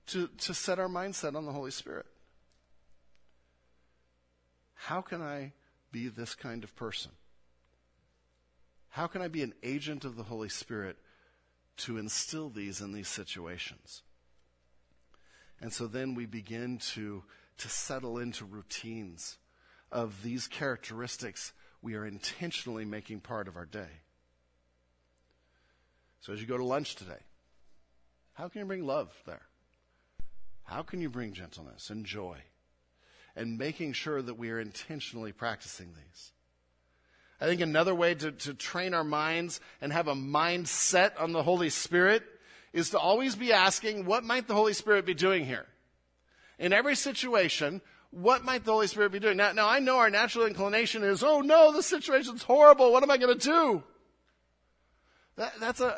to, 0.07 0.27
to 0.27 0.53
set 0.53 0.79
our 0.79 0.87
mindset 0.87 1.35
on 1.35 1.45
the 1.45 1.51
Holy 1.51 1.71
Spirit. 1.71 2.05
How 4.75 5.01
can 5.01 5.21
I 5.21 5.53
be 5.91 6.07
this 6.07 6.35
kind 6.35 6.63
of 6.63 6.75
person? 6.75 7.11
How 8.89 9.07
can 9.07 9.21
I 9.21 9.27
be 9.27 9.41
an 9.41 9.53
agent 9.63 10.03
of 10.03 10.15
the 10.15 10.23
Holy 10.23 10.49
Spirit 10.49 10.97
to 11.77 11.97
instill 11.97 12.49
these 12.49 12.81
in 12.81 12.91
these 12.91 13.07
situations? 13.07 14.01
And 15.61 15.71
so 15.71 15.87
then 15.87 16.15
we 16.15 16.25
begin 16.25 16.79
to, 16.93 17.23
to 17.59 17.69
settle 17.69 18.17
into 18.17 18.43
routines 18.43 19.37
of 19.91 20.23
these 20.23 20.47
characteristics 20.47 21.53
we 21.81 21.95
are 21.95 22.05
intentionally 22.05 22.85
making 22.85 23.19
part 23.21 23.47
of 23.47 23.57
our 23.57 23.65
day. 23.65 23.99
So 26.21 26.33
as 26.33 26.39
you 26.39 26.47
go 26.47 26.57
to 26.57 26.63
lunch 26.63 26.95
today, 26.95 27.23
how 28.33 28.47
can 28.47 28.59
you 28.59 28.65
bring 28.65 28.85
love 28.85 29.11
there? 29.25 29.41
How 30.63 30.83
can 30.83 31.01
you 31.01 31.09
bring 31.09 31.33
gentleness 31.33 31.89
and 31.89 32.05
joy? 32.05 32.37
And 33.35 33.57
making 33.57 33.93
sure 33.93 34.21
that 34.21 34.37
we 34.37 34.51
are 34.51 34.59
intentionally 34.59 35.31
practicing 35.31 35.87
these. 35.87 36.31
I 37.39 37.45
think 37.45 37.61
another 37.61 37.95
way 37.95 38.13
to, 38.13 38.31
to 38.31 38.53
train 38.53 38.93
our 38.93 39.03
minds 39.03 39.59
and 39.81 39.91
have 39.91 40.07
a 40.07 40.13
mindset 40.13 41.19
on 41.19 41.31
the 41.31 41.41
Holy 41.41 41.69
Spirit 41.69 42.23
is 42.71 42.91
to 42.91 42.99
always 42.99 43.35
be 43.35 43.51
asking, 43.51 44.05
what 44.05 44.23
might 44.23 44.47
the 44.47 44.53
Holy 44.53 44.73
Spirit 44.73 45.05
be 45.05 45.13
doing 45.13 45.45
here? 45.45 45.65
In 46.59 46.71
every 46.71 46.95
situation, 46.95 47.81
what 48.11 48.43
might 48.43 48.65
the 48.65 48.73
Holy 48.73 48.87
Spirit 48.87 49.11
be 49.11 49.19
doing? 49.19 49.37
Now, 49.37 49.53
now 49.53 49.67
I 49.67 49.79
know 49.79 49.97
our 49.97 50.09
natural 50.09 50.45
inclination 50.45 51.03
is, 51.03 51.23
oh 51.23 51.41
no, 51.41 51.71
the 51.71 51.81
situation's 51.81 52.43
horrible. 52.43 52.91
What 52.91 53.03
am 53.03 53.11
I 53.11 53.17
going 53.17 53.37
to 53.37 53.45
do? 53.45 53.83
That, 55.37 55.53
that's 55.59 55.79
a, 55.79 55.97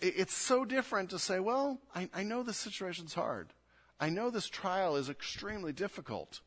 it's 0.00 0.34
so 0.34 0.64
different 0.64 1.10
to 1.10 1.18
say, 1.18 1.40
well, 1.40 1.80
I, 1.94 2.08
I 2.14 2.22
know 2.22 2.42
this 2.42 2.56
situation's 2.56 3.14
hard. 3.14 3.52
I 3.98 4.08
know 4.08 4.30
this 4.30 4.48
trial 4.48 4.96
is 4.96 5.08
extremely 5.08 5.72
difficult. 5.72 6.40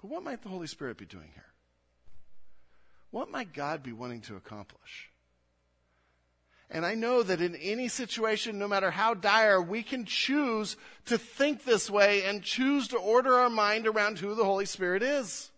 But 0.00 0.10
what 0.10 0.22
might 0.22 0.42
the 0.42 0.48
Holy 0.48 0.66
Spirit 0.66 0.98
be 0.98 1.06
doing 1.06 1.30
here? 1.32 1.46
What 3.10 3.30
might 3.30 3.54
God 3.54 3.82
be 3.82 3.92
wanting 3.92 4.20
to 4.22 4.36
accomplish? 4.36 5.10
And 6.70 6.84
I 6.84 6.94
know 6.94 7.22
that 7.22 7.40
in 7.40 7.54
any 7.56 7.88
situation, 7.88 8.58
no 8.58 8.66
matter 8.66 8.90
how 8.90 9.14
dire, 9.14 9.62
we 9.62 9.82
can 9.82 10.04
choose 10.04 10.76
to 11.06 11.16
think 11.16 11.64
this 11.64 11.88
way 11.88 12.24
and 12.24 12.42
choose 12.42 12.88
to 12.88 12.98
order 12.98 13.34
our 13.34 13.50
mind 13.50 13.86
around 13.86 14.18
who 14.18 14.34
the 14.34 14.44
Holy 14.44 14.66
Spirit 14.66 15.02
is. 15.02 15.52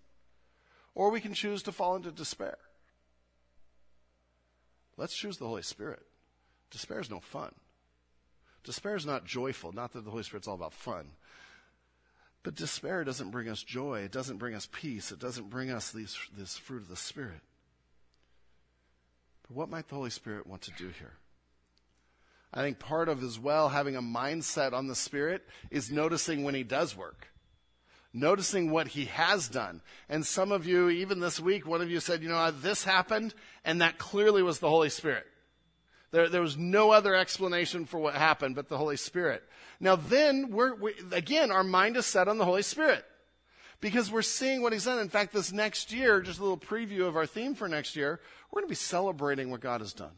Or 0.94 1.10
we 1.10 1.20
can 1.20 1.32
choose 1.32 1.62
to 1.62 1.72
fall 1.72 1.96
into 1.96 2.10
despair. 2.10 2.58
Let's 4.98 5.16
choose 5.16 5.38
the 5.38 5.46
Holy 5.46 5.62
Spirit. 5.62 6.02
Despair 6.70 7.00
is 7.00 7.10
no 7.10 7.20
fun. 7.20 7.54
Despair 8.64 8.96
is 8.96 9.06
not 9.06 9.24
joyful. 9.24 9.72
Not 9.72 9.92
that 9.92 10.04
the 10.04 10.10
Holy 10.10 10.24
Spirit's 10.24 10.48
all 10.48 10.56
about 10.56 10.74
fun. 10.74 11.12
But 12.42 12.54
despair 12.54 13.02
doesn't 13.04 13.30
bring 13.30 13.48
us 13.48 13.62
joy. 13.62 14.00
It 14.00 14.12
doesn't 14.12 14.38
bring 14.38 14.54
us 14.54 14.68
peace. 14.70 15.10
It 15.10 15.18
doesn't 15.18 15.48
bring 15.48 15.70
us 15.70 15.90
these, 15.90 16.18
this 16.36 16.58
fruit 16.58 16.82
of 16.82 16.88
the 16.88 16.96
Spirit. 16.96 17.40
But 19.48 19.56
what 19.56 19.70
might 19.70 19.88
the 19.88 19.94
Holy 19.94 20.10
Spirit 20.10 20.46
want 20.46 20.62
to 20.62 20.70
do 20.72 20.88
here? 20.98 21.14
I 22.52 22.62
think 22.62 22.78
part 22.78 23.08
of 23.08 23.22
as 23.22 23.38
well 23.38 23.68
having 23.68 23.96
a 23.96 24.02
mindset 24.02 24.72
on 24.72 24.86
the 24.86 24.94
Spirit 24.94 25.46
is 25.70 25.90
noticing 25.90 26.44
when 26.44 26.54
He 26.54 26.62
does 26.62 26.96
work. 26.96 27.28
Noticing 28.12 28.70
what 28.70 28.88
He 28.88 29.06
has 29.06 29.48
done. 29.48 29.82
And 30.08 30.24
some 30.24 30.50
of 30.50 30.66
you, 30.66 30.88
even 30.88 31.20
this 31.20 31.40
week, 31.40 31.66
one 31.66 31.82
of 31.82 31.90
you 31.90 32.00
said, 32.00 32.22
you 32.22 32.28
know, 32.28 32.50
this 32.50 32.84
happened, 32.84 33.34
and 33.64 33.80
that 33.80 33.98
clearly 33.98 34.42
was 34.42 34.60
the 34.60 34.70
Holy 34.70 34.88
Spirit. 34.88 35.26
There, 36.10 36.28
there 36.30 36.40
was 36.40 36.56
no 36.56 36.90
other 36.90 37.14
explanation 37.14 37.84
for 37.84 37.98
what 37.98 38.14
happened 38.14 38.54
but 38.54 38.70
the 38.70 38.78
Holy 38.78 38.96
Spirit. 38.96 39.42
Now 39.78 39.96
then, 39.96 40.50
we're, 40.50 40.74
we, 40.74 40.94
again, 41.12 41.50
our 41.50 41.64
mind 41.64 41.98
is 41.98 42.06
set 42.06 42.28
on 42.28 42.38
the 42.38 42.46
Holy 42.46 42.62
Spirit 42.62 43.04
because 43.80 44.10
we're 44.10 44.22
seeing 44.22 44.62
what 44.62 44.72
he's 44.72 44.84
done. 44.84 44.98
In 44.98 45.08
fact, 45.08 45.32
this 45.32 45.52
next 45.52 45.92
year, 45.92 46.20
just 46.20 46.40
a 46.40 46.42
little 46.42 46.58
preview 46.58 47.06
of 47.06 47.16
our 47.16 47.26
theme 47.26 47.54
for 47.54 47.68
next 47.68 47.96
year, 47.96 48.20
we're 48.50 48.60
going 48.60 48.68
to 48.68 48.72
be 48.72 48.76
celebrating 48.76 49.50
what 49.50 49.60
God 49.60 49.80
has 49.80 49.92
done. 49.92 50.12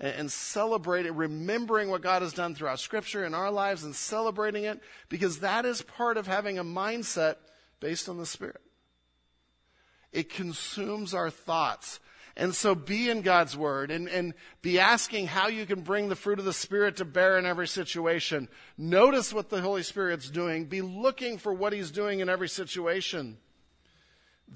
And, 0.00 0.30
celebrating, 0.30 1.16
remembering 1.16 1.90
what 1.90 2.02
God 2.02 2.22
has 2.22 2.32
done 2.32 2.54
throughout 2.54 2.78
Scripture 2.78 3.24
in 3.24 3.34
our 3.34 3.50
lives 3.50 3.82
and 3.82 3.96
celebrating 3.96 4.62
it 4.62 4.80
because 5.08 5.40
that 5.40 5.66
is 5.66 5.82
part 5.82 6.16
of 6.16 6.28
having 6.28 6.56
a 6.56 6.62
mindset 6.62 7.34
based 7.80 8.08
on 8.08 8.16
the 8.16 8.26
Spirit. 8.26 8.60
It 10.12 10.30
consumes 10.30 11.14
our 11.14 11.30
thoughts. 11.30 11.98
And 12.38 12.54
so 12.54 12.76
be 12.76 13.10
in 13.10 13.22
God's 13.22 13.56
Word 13.56 13.90
and, 13.90 14.08
and 14.08 14.32
be 14.62 14.78
asking 14.78 15.26
how 15.26 15.48
you 15.48 15.66
can 15.66 15.80
bring 15.80 16.08
the 16.08 16.14
fruit 16.14 16.38
of 16.38 16.44
the 16.44 16.52
Spirit 16.52 16.96
to 16.98 17.04
bear 17.04 17.36
in 17.36 17.44
every 17.44 17.66
situation. 17.66 18.48
Notice 18.78 19.32
what 19.32 19.50
the 19.50 19.60
Holy 19.60 19.82
Spirit's 19.82 20.30
doing. 20.30 20.66
Be 20.66 20.80
looking 20.80 21.36
for 21.36 21.52
what 21.52 21.72
He's 21.72 21.90
doing 21.90 22.20
in 22.20 22.28
every 22.28 22.48
situation. 22.48 23.38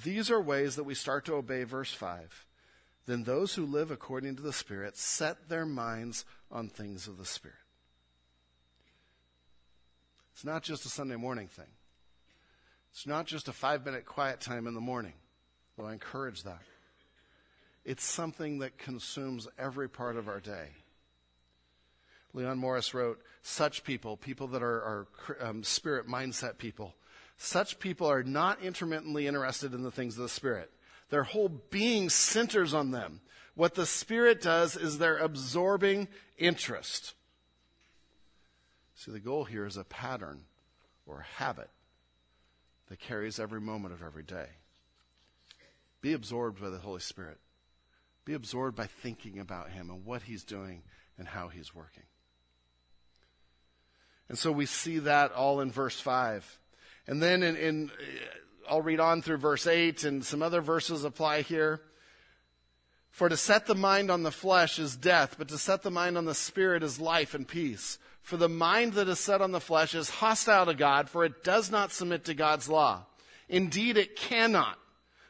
These 0.04 0.30
are 0.30 0.40
ways 0.40 0.76
that 0.76 0.84
we 0.84 0.94
start 0.94 1.24
to 1.24 1.34
obey 1.34 1.64
verse 1.64 1.92
5. 1.92 2.46
Then 3.06 3.24
those 3.24 3.56
who 3.56 3.66
live 3.66 3.90
according 3.90 4.36
to 4.36 4.42
the 4.42 4.52
Spirit 4.52 4.96
set 4.96 5.48
their 5.48 5.66
minds 5.66 6.24
on 6.52 6.68
things 6.68 7.08
of 7.08 7.18
the 7.18 7.26
Spirit. 7.26 7.56
It's 10.34 10.44
not 10.44 10.62
just 10.62 10.86
a 10.86 10.88
Sunday 10.88 11.16
morning 11.16 11.48
thing. 11.48 11.66
It's 12.92 13.08
not 13.08 13.26
just 13.26 13.48
a 13.48 13.52
five 13.52 13.84
minute 13.84 14.06
quiet 14.06 14.40
time 14.40 14.68
in 14.68 14.74
the 14.74 14.80
morning, 14.80 15.14
though 15.76 15.86
I 15.86 15.94
encourage 15.94 16.44
that. 16.44 16.60
It's 17.84 18.04
something 18.04 18.60
that 18.60 18.78
consumes 18.78 19.48
every 19.58 19.88
part 19.88 20.16
of 20.16 20.28
our 20.28 20.40
day. 20.40 20.68
Leon 22.34 22.58
Morris 22.58 22.94
wrote, 22.94 23.20
such 23.42 23.84
people, 23.84 24.16
people 24.16 24.46
that 24.48 24.62
are, 24.62 25.06
are 25.28 25.36
um, 25.40 25.62
spirit 25.64 26.06
mindset 26.06 26.58
people, 26.58 26.94
such 27.36 27.78
people 27.78 28.06
are 28.06 28.22
not 28.22 28.62
intermittently 28.62 29.26
interested 29.26 29.74
in 29.74 29.82
the 29.82 29.90
things 29.90 30.16
of 30.16 30.22
the 30.22 30.28
spirit. 30.28 30.70
Their 31.10 31.24
whole 31.24 31.48
being 31.48 32.08
centers 32.08 32.72
on 32.72 32.90
them. 32.90 33.20
What 33.54 33.74
the 33.74 33.84
spirit 33.84 34.40
does 34.40 34.76
is 34.76 34.96
their 34.96 35.18
absorbing 35.18 36.08
interest. 36.38 37.14
See, 38.94 39.10
the 39.10 39.20
goal 39.20 39.44
here 39.44 39.66
is 39.66 39.76
a 39.76 39.84
pattern 39.84 40.44
or 41.06 41.26
habit 41.36 41.68
that 42.88 43.00
carries 43.00 43.38
every 43.38 43.60
moment 43.60 43.92
of 43.92 44.02
every 44.02 44.22
day. 44.22 44.46
Be 46.00 46.12
absorbed 46.12 46.60
by 46.60 46.70
the 46.70 46.78
Holy 46.78 47.00
Spirit. 47.00 47.38
Be 48.24 48.34
absorbed 48.34 48.76
by 48.76 48.86
thinking 48.86 49.38
about 49.38 49.70
Him 49.70 49.90
and 49.90 50.04
what 50.04 50.22
He's 50.22 50.44
doing 50.44 50.82
and 51.18 51.26
how 51.26 51.48
He's 51.48 51.74
working. 51.74 52.04
And 54.28 54.38
so 54.38 54.52
we 54.52 54.66
see 54.66 55.00
that 55.00 55.32
all 55.32 55.60
in 55.60 55.70
verse 55.70 56.00
5. 56.00 56.58
And 57.06 57.22
then 57.22 57.42
in, 57.42 57.56
in, 57.56 57.90
uh, 57.90 58.70
I'll 58.70 58.82
read 58.82 59.00
on 59.00 59.22
through 59.22 59.38
verse 59.38 59.66
8 59.66 60.04
and 60.04 60.24
some 60.24 60.42
other 60.42 60.60
verses 60.60 61.04
apply 61.04 61.42
here. 61.42 61.80
For 63.10 63.28
to 63.28 63.36
set 63.36 63.66
the 63.66 63.74
mind 63.74 64.10
on 64.10 64.22
the 64.22 64.30
flesh 64.30 64.78
is 64.78 64.96
death, 64.96 65.34
but 65.36 65.48
to 65.48 65.58
set 65.58 65.82
the 65.82 65.90
mind 65.90 66.16
on 66.16 66.24
the 66.24 66.34
spirit 66.34 66.82
is 66.82 66.98
life 66.98 67.34
and 67.34 67.46
peace. 67.46 67.98
For 68.22 68.38
the 68.38 68.48
mind 68.48 68.94
that 68.94 69.08
is 69.08 69.20
set 69.20 69.42
on 69.42 69.52
the 69.52 69.60
flesh 69.60 69.94
is 69.94 70.08
hostile 70.08 70.64
to 70.66 70.74
God, 70.74 71.10
for 71.10 71.24
it 71.24 71.44
does 71.44 71.70
not 71.70 71.92
submit 71.92 72.24
to 72.24 72.34
God's 72.34 72.68
law. 72.68 73.04
Indeed, 73.48 73.98
it 73.98 74.16
cannot. 74.16 74.78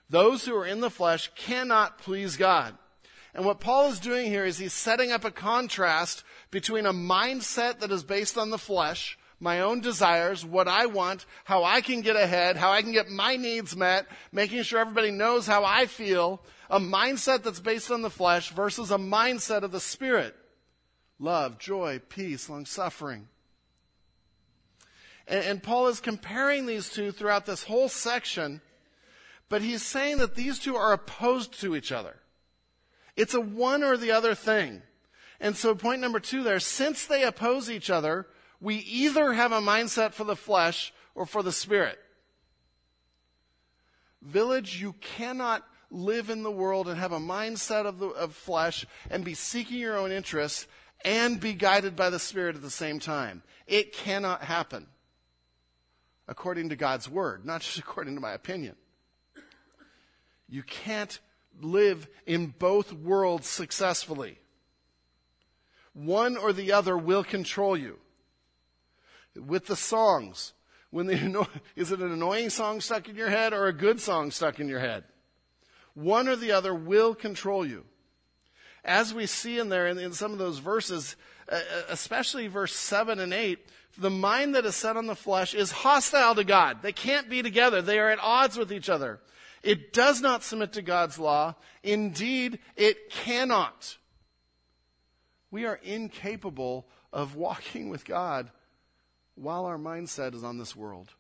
Those 0.09 0.45
who 0.45 0.55
are 0.55 0.67
in 0.67 0.81
the 0.81 0.91
flesh 0.91 1.31
cannot 1.35 1.99
please 1.99 2.37
God. 2.37 2.77
And 3.35 3.45
what 3.45 3.61
Paul 3.61 3.91
is 3.91 3.99
doing 3.99 4.27
here 4.27 4.45
is 4.45 4.59
he's 4.59 4.75
setting 4.75 5.11
up 5.11 5.25
a 5.25 5.31
contrast 5.31 6.23
between 6.51 6.85
a 6.85 6.93
mindset 6.93 7.81
that 7.81 7.91
is 7.91 8.05
based 8.05 8.37
on 8.37 8.51
the 8.51 8.59
flesh, 8.59 9.19
my 9.41 9.61
own 9.61 9.81
desires, 9.81 10.45
what 10.45 10.69
I 10.69 10.87
want, 10.87 11.25
how 11.45 11.65
I 11.65 11.81
can 11.81 12.03
get 12.03 12.15
ahead, 12.15 12.57
how 12.57 12.71
I 12.71 12.83
can 12.83 12.93
get 12.93 13.09
my 13.09 13.37
needs 13.37 13.75
met, 13.75 14.07
making 14.33 14.63
sure 14.63 14.81
everybody 14.81 15.11
knows 15.11 15.47
how 15.47 15.65
I 15.65 15.87
feel, 15.87 16.43
a 16.69 16.79
mindset 16.79 17.43
that's 17.43 17.61
based 17.61 17.91
on 17.91 18.03
the 18.03 18.11
flesh 18.11 18.51
versus 18.51 18.91
a 18.91 18.99
mindset 18.99 19.63
of 19.63 19.73
the 19.73 19.81
spirit. 19.81 20.37
Love, 21.19 21.59
joy, 21.59 22.01
peace, 22.09 22.51
long 22.51 22.67
suffering. 22.67 23.29
And, 25.27 25.45
and 25.45 25.63
Paul 25.63 25.89
is 25.89 26.01
comparing 26.01 26.67
these 26.67 26.91
two 26.91 27.13
throughout 27.13 27.47
this 27.47 27.65
whole 27.65 27.89
section, 27.89 28.61
but 29.49 29.63
he's 29.63 29.83
saying 29.83 30.19
that 30.19 30.35
these 30.35 30.59
two 30.59 30.77
are 30.77 30.93
opposed 30.93 31.59
to 31.61 31.75
each 31.75 31.93
other. 31.93 32.17
It's 33.17 33.35
a 33.35 33.41
one 33.41 33.83
or 33.83 33.97
the 33.97 34.13
other 34.13 34.35
thing. 34.35 34.83
And 35.41 35.57
so 35.57 35.75
point 35.75 36.01
number 36.01 36.21
two 36.21 36.43
there, 36.43 36.61
since 36.61 37.07
they 37.07 37.25
oppose 37.25 37.69
each 37.69 37.91
other, 37.91 38.27
we 38.61 38.77
either 38.77 39.33
have 39.33 39.53
a 39.53 39.61
mindset 39.61 40.13
for 40.13 40.25
the 40.25 40.37
flesh 40.37 40.93
or 41.15 41.27
for 41.27 41.43
the 41.43 41.53
spirit. 41.53 41.99
Village, 44.23 44.81
you 44.81 44.95
cannot 45.01 45.67
live 45.91 46.31
in 46.31 46.43
the 46.43 46.51
world 46.51 46.89
and 46.89 46.99
have 46.99 47.13
a 47.13 47.19
mindset 47.19 47.85
of 47.87 47.99
the 47.99 48.09
of 48.09 48.35
flesh 48.35 48.87
and 49.11 49.25
be 49.25 49.35
seeking 49.35 49.79
your 49.79 49.99
own 49.99 50.11
interests 50.11 50.67
and 51.05 51.41
be 51.41 51.53
guided 51.53 51.97
by 51.97 52.09
the 52.09 52.19
spirit 52.19 52.57
at 52.57 52.63
the 52.63 52.71
same 52.71 52.99
time. 52.99 53.43
It 53.67 53.93
cannot 53.93 54.43
happen. 54.43 54.87
According 56.29 56.69
to 56.69 56.77
God's 56.77 57.11
word, 57.11 57.45
not 57.45 57.61
just 57.63 57.79
according 57.81 58.15
to 58.15 58.21
my 58.21 58.33
opinion. 58.33 58.77
You 60.49 60.63
can't 60.63 61.19
live 61.61 62.09
in 62.27 62.55
both 62.59 62.93
worlds 62.93 63.49
successfully. 63.49 64.39
One 65.95 66.37
or 66.37 66.53
the 66.53 66.73
other 66.73 66.97
will 66.97 67.25
control 67.25 67.77
you. 67.77 67.99
With 69.37 69.67
the 69.67 69.77
songs, 69.77 70.53
when 70.91 71.07
the, 71.07 71.49
is 71.77 71.93
it 71.93 72.01
an 72.01 72.13
annoying 72.13 72.51
song 72.51 72.81
stuck 72.81 73.09
in 73.09 73.17
your 73.17 73.31
head 73.31 73.53
or 73.53 73.67
a 73.67 73.73
good 73.73 74.01
song 74.01 74.31
stuck 74.31 74.61
in 74.61 74.69
your 74.69 74.81
head? 74.81 75.05
One 75.95 76.29
or 76.29 76.37
the 76.37 76.53
other 76.53 76.75
will 76.75 77.15
control 77.15 77.67
you. 77.67 77.85
As 78.85 79.15
we 79.15 79.27
see 79.27 79.59
in 79.59 79.69
there 79.69 79.87
in, 79.87 79.99
in 79.99 80.13
some 80.13 80.33
of 80.33 80.39
those 80.39 80.59
verses, 80.59 81.17
especially 81.89 82.47
verse 82.49 82.75
7 82.75 83.21
and 83.21 83.33
8, 83.33 83.59
the 83.99 84.11
mind 84.11 84.55
that 84.55 84.65
is 84.65 84.75
set 84.75 84.97
on 84.97 85.07
the 85.07 85.15
flesh 85.15 85.55
is 85.55 85.71
hostile 85.71 86.35
to 86.35 86.45
God. 86.45 86.83
They 86.83 86.93
can't 86.93 87.29
be 87.29 87.43
together. 87.43 87.83
They 87.83 87.99
are 87.99 88.11
at 88.11 88.19
odds 88.21 88.57
with 88.57 88.73
each 88.73 88.89
other. 88.89 89.21
It 89.63 89.93
does 89.93 90.21
not 90.21 90.43
submit 90.43 90.73
to 90.73 90.83
God's 90.83 91.19
law. 91.19 91.55
Indeed, 91.83 92.59
it 92.77 93.11
cannot. 93.11 93.97
We 95.51 95.67
are 95.67 95.79
incapable 95.83 96.87
of 97.13 97.37
walking 97.37 97.89
with 97.89 98.05
God 98.05 98.51
while 99.35 99.65
our 99.65 99.79
mindset 99.79 100.35
is 100.35 100.43
on 100.43 100.59
this 100.59 100.75
world 100.75 101.11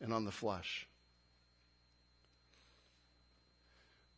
and 0.00 0.12
on 0.12 0.24
the 0.24 0.30
flesh. 0.30 0.86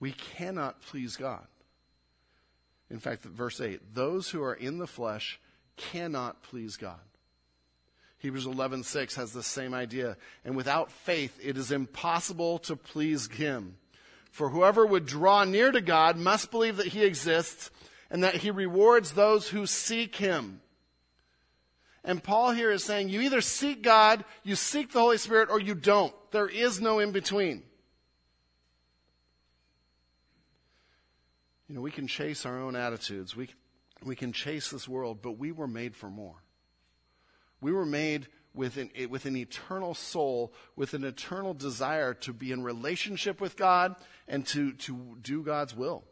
We 0.00 0.12
cannot 0.12 0.80
please 0.82 1.16
God. 1.16 1.46
In 2.90 3.00
fact, 3.00 3.24
verse 3.24 3.61
8 3.61 3.94
those 3.94 4.30
who 4.30 4.42
are 4.42 4.54
in 4.54 4.78
the 4.78 4.87
flesh 4.87 5.40
cannot 5.76 6.42
please 6.42 6.76
God. 6.76 7.00
Hebrews 8.18 8.46
11:6 8.46 9.14
has 9.14 9.33
the 9.33 9.42
same 9.42 9.72
idea. 9.72 10.16
And 10.44 10.57
without 10.57 10.90
faith 10.90 11.38
it 11.42 11.57
is 11.57 11.70
impossible 11.70 12.59
to 12.61 12.76
please 12.76 13.28
him. 13.28 13.76
For 14.31 14.50
whoever 14.50 14.85
would 14.85 15.07
draw 15.07 15.44
near 15.44 15.70
to 15.70 15.81
God 15.81 16.16
must 16.16 16.50
believe 16.50 16.76
that 16.76 16.88
he 16.88 17.04
exists 17.04 17.70
and 18.11 18.24
that 18.24 18.37
he 18.37 18.50
rewards 18.50 19.12
those 19.12 19.48
who 19.48 19.66
seek 19.66 20.16
him. 20.16 20.61
And 22.04 22.22
Paul 22.22 22.52
here 22.52 22.70
is 22.70 22.85
saying 22.85 23.09
you 23.09 23.20
either 23.20 23.40
seek 23.40 23.83
God, 23.83 24.24
you 24.42 24.57
seek 24.57 24.92
the 24.92 25.00
Holy 25.00 25.18
Spirit, 25.18 25.50
or 25.50 25.61
you 25.61 25.74
don't. 25.74 26.14
There 26.31 26.48
is 26.48 26.81
no 26.81 27.00
in 27.00 27.12
between. 27.12 27.62
You 31.68 31.74
know, 31.74 31.81
we 31.83 31.90
can 31.90 32.07
chase 32.07 32.46
our 32.46 32.59
own 32.59 32.76
attitudes. 32.76 33.37
We, 33.37 33.50
we 34.02 34.16
can 34.16 34.33
chase 34.33 34.70
this 34.70 34.88
world, 34.88 35.18
but 35.20 35.33
we 35.33 35.52
were 35.52 35.66
made 35.66 35.94
for 35.94 36.09
more. 36.09 36.37
We 37.60 37.72
were 37.72 37.86
made 37.86 38.28
with 38.54 38.76
an, 38.76 38.90
with 39.08 39.24
an 39.24 39.36
eternal 39.36 39.94
soul, 39.94 40.52
with 40.76 40.94
an 40.94 41.04
eternal 41.04 41.54
desire 41.54 42.14
to 42.14 42.32
be 42.32 42.52
in 42.52 42.62
relationship 42.62 43.40
with 43.40 43.56
God 43.56 43.94
and 44.26 44.46
to, 44.48 44.72
to 44.72 45.16
do 45.22 45.42
God's 45.42 45.74
will, 45.74 46.04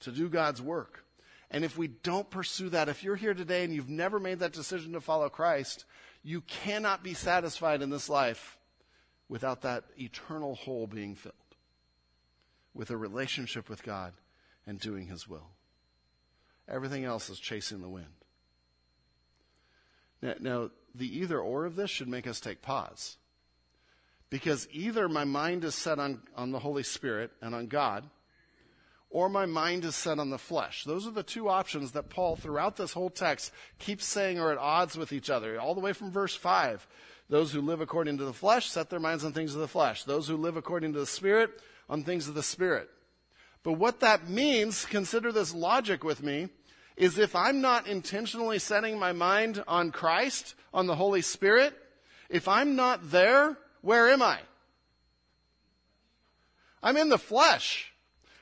to 0.00 0.10
do 0.10 0.28
God's 0.28 0.62
work. 0.62 1.04
And 1.50 1.64
if 1.64 1.78
we 1.78 1.88
don't 1.88 2.28
pursue 2.28 2.70
that, 2.70 2.88
if 2.88 3.04
you're 3.04 3.16
here 3.16 3.34
today 3.34 3.62
and 3.62 3.72
you've 3.72 3.88
never 3.88 4.18
made 4.18 4.40
that 4.40 4.52
decision 4.52 4.92
to 4.92 5.00
follow 5.00 5.28
Christ, 5.28 5.84
you 6.22 6.40
cannot 6.40 7.04
be 7.04 7.14
satisfied 7.14 7.82
in 7.82 7.90
this 7.90 8.08
life 8.08 8.58
without 9.28 9.62
that 9.62 9.84
eternal 9.98 10.54
hole 10.54 10.86
being 10.86 11.14
filled 11.14 11.34
with 12.74 12.90
a 12.90 12.96
relationship 12.96 13.68
with 13.68 13.82
God 13.82 14.12
and 14.66 14.80
doing 14.80 15.06
His 15.06 15.28
will. 15.28 15.50
Everything 16.68 17.04
else 17.04 17.30
is 17.30 17.38
chasing 17.38 17.80
the 17.80 17.88
wind. 17.88 18.15
Now, 20.22 20.34
now, 20.40 20.70
the 20.94 21.18
either 21.18 21.38
or 21.38 21.64
of 21.64 21.76
this 21.76 21.90
should 21.90 22.08
make 22.08 22.26
us 22.26 22.40
take 22.40 22.62
pause. 22.62 23.18
Because 24.30 24.66
either 24.72 25.08
my 25.08 25.24
mind 25.24 25.64
is 25.64 25.74
set 25.74 25.98
on, 25.98 26.22
on 26.34 26.50
the 26.50 26.58
Holy 26.58 26.82
Spirit 26.82 27.30
and 27.40 27.54
on 27.54 27.66
God, 27.66 28.04
or 29.10 29.28
my 29.28 29.46
mind 29.46 29.84
is 29.84 29.94
set 29.94 30.18
on 30.18 30.30
the 30.30 30.38
flesh. 30.38 30.84
Those 30.84 31.06
are 31.06 31.12
the 31.12 31.22
two 31.22 31.48
options 31.48 31.92
that 31.92 32.10
Paul, 32.10 32.36
throughout 32.36 32.76
this 32.76 32.92
whole 32.92 33.10
text, 33.10 33.52
keeps 33.78 34.04
saying 34.04 34.40
are 34.40 34.50
at 34.50 34.58
odds 34.58 34.96
with 34.96 35.12
each 35.12 35.30
other, 35.30 35.60
all 35.60 35.74
the 35.74 35.80
way 35.80 35.92
from 35.92 36.10
verse 36.10 36.34
5. 36.34 36.86
Those 37.28 37.52
who 37.52 37.60
live 37.60 37.80
according 37.80 38.18
to 38.18 38.24
the 38.24 38.32
flesh 38.32 38.68
set 38.68 38.90
their 38.90 39.00
minds 39.00 39.24
on 39.24 39.32
things 39.32 39.54
of 39.54 39.60
the 39.60 39.68
flesh. 39.68 40.04
Those 40.04 40.28
who 40.28 40.36
live 40.36 40.56
according 40.56 40.92
to 40.94 40.98
the 40.98 41.06
Spirit, 41.06 41.50
on 41.88 42.02
things 42.02 42.28
of 42.28 42.34
the 42.34 42.42
Spirit. 42.42 42.88
But 43.62 43.74
what 43.74 44.00
that 44.00 44.28
means, 44.28 44.84
consider 44.84 45.32
this 45.32 45.54
logic 45.54 46.04
with 46.04 46.22
me, 46.22 46.48
is 46.96 47.18
if 47.18 47.36
I'm 47.36 47.60
not 47.60 47.86
intentionally 47.86 48.58
setting 48.58 48.98
my 48.98 49.12
mind 49.12 49.62
on 49.68 49.92
Christ, 49.92 50.54
on 50.72 50.86
the 50.86 50.96
Holy 50.96 51.22
Spirit, 51.22 51.74
if 52.30 52.48
I'm 52.48 52.76
not 52.76 53.10
there, 53.10 53.56
where 53.82 54.08
am 54.08 54.22
I? 54.22 54.38
I'm 56.82 56.96
in 56.96 57.08
the 57.08 57.18
flesh. 57.18 57.92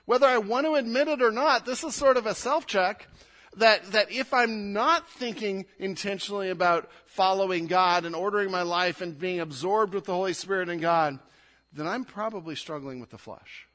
Whether 0.07 0.27
I 0.27 0.39
want 0.39 0.67
to 0.67 0.75
admit 0.75 1.09
it 1.09 1.23
or 1.23 1.31
not, 1.31 1.65
this 1.65 1.83
is 1.83 1.95
sort 1.95 2.17
of 2.17 2.27
a 2.27 2.35
self 2.35 2.67
check 2.67 3.09
that, 3.57 3.85
that 3.93 4.13
if 4.13 4.35
I'm 4.35 4.73
not 4.73 5.09
thinking 5.09 5.67
intentionally 5.79 6.51
about 6.51 6.91
following 7.07 7.67
God 7.67 8.05
and 8.05 8.15
ordering 8.15 8.51
my 8.51 8.63
life 8.63 9.01
and 9.01 9.19
being 9.19 9.41
absorbed 9.41 9.95
with 9.95 10.05
the 10.05 10.15
Holy 10.15 10.33
Spirit 10.33 10.69
and 10.69 10.81
God, 10.81 11.19
then 11.73 11.87
I'm 11.87 12.05
probably 12.05 12.55
struggling 12.55 13.01
with 13.01 13.11
the 13.11 13.19
flesh. 13.19 13.67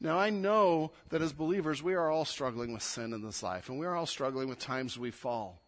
Now, 0.00 0.18
I 0.18 0.30
know 0.30 0.92
that 1.08 1.22
as 1.22 1.32
believers, 1.32 1.82
we 1.82 1.94
are 1.94 2.10
all 2.10 2.24
struggling 2.24 2.72
with 2.72 2.82
sin 2.82 3.12
in 3.12 3.22
this 3.22 3.42
life, 3.42 3.68
and 3.68 3.78
we 3.78 3.86
are 3.86 3.96
all 3.96 4.06
struggling 4.06 4.48
with 4.48 4.58
times 4.58 4.98
we 4.98 5.10
fall. 5.10 5.60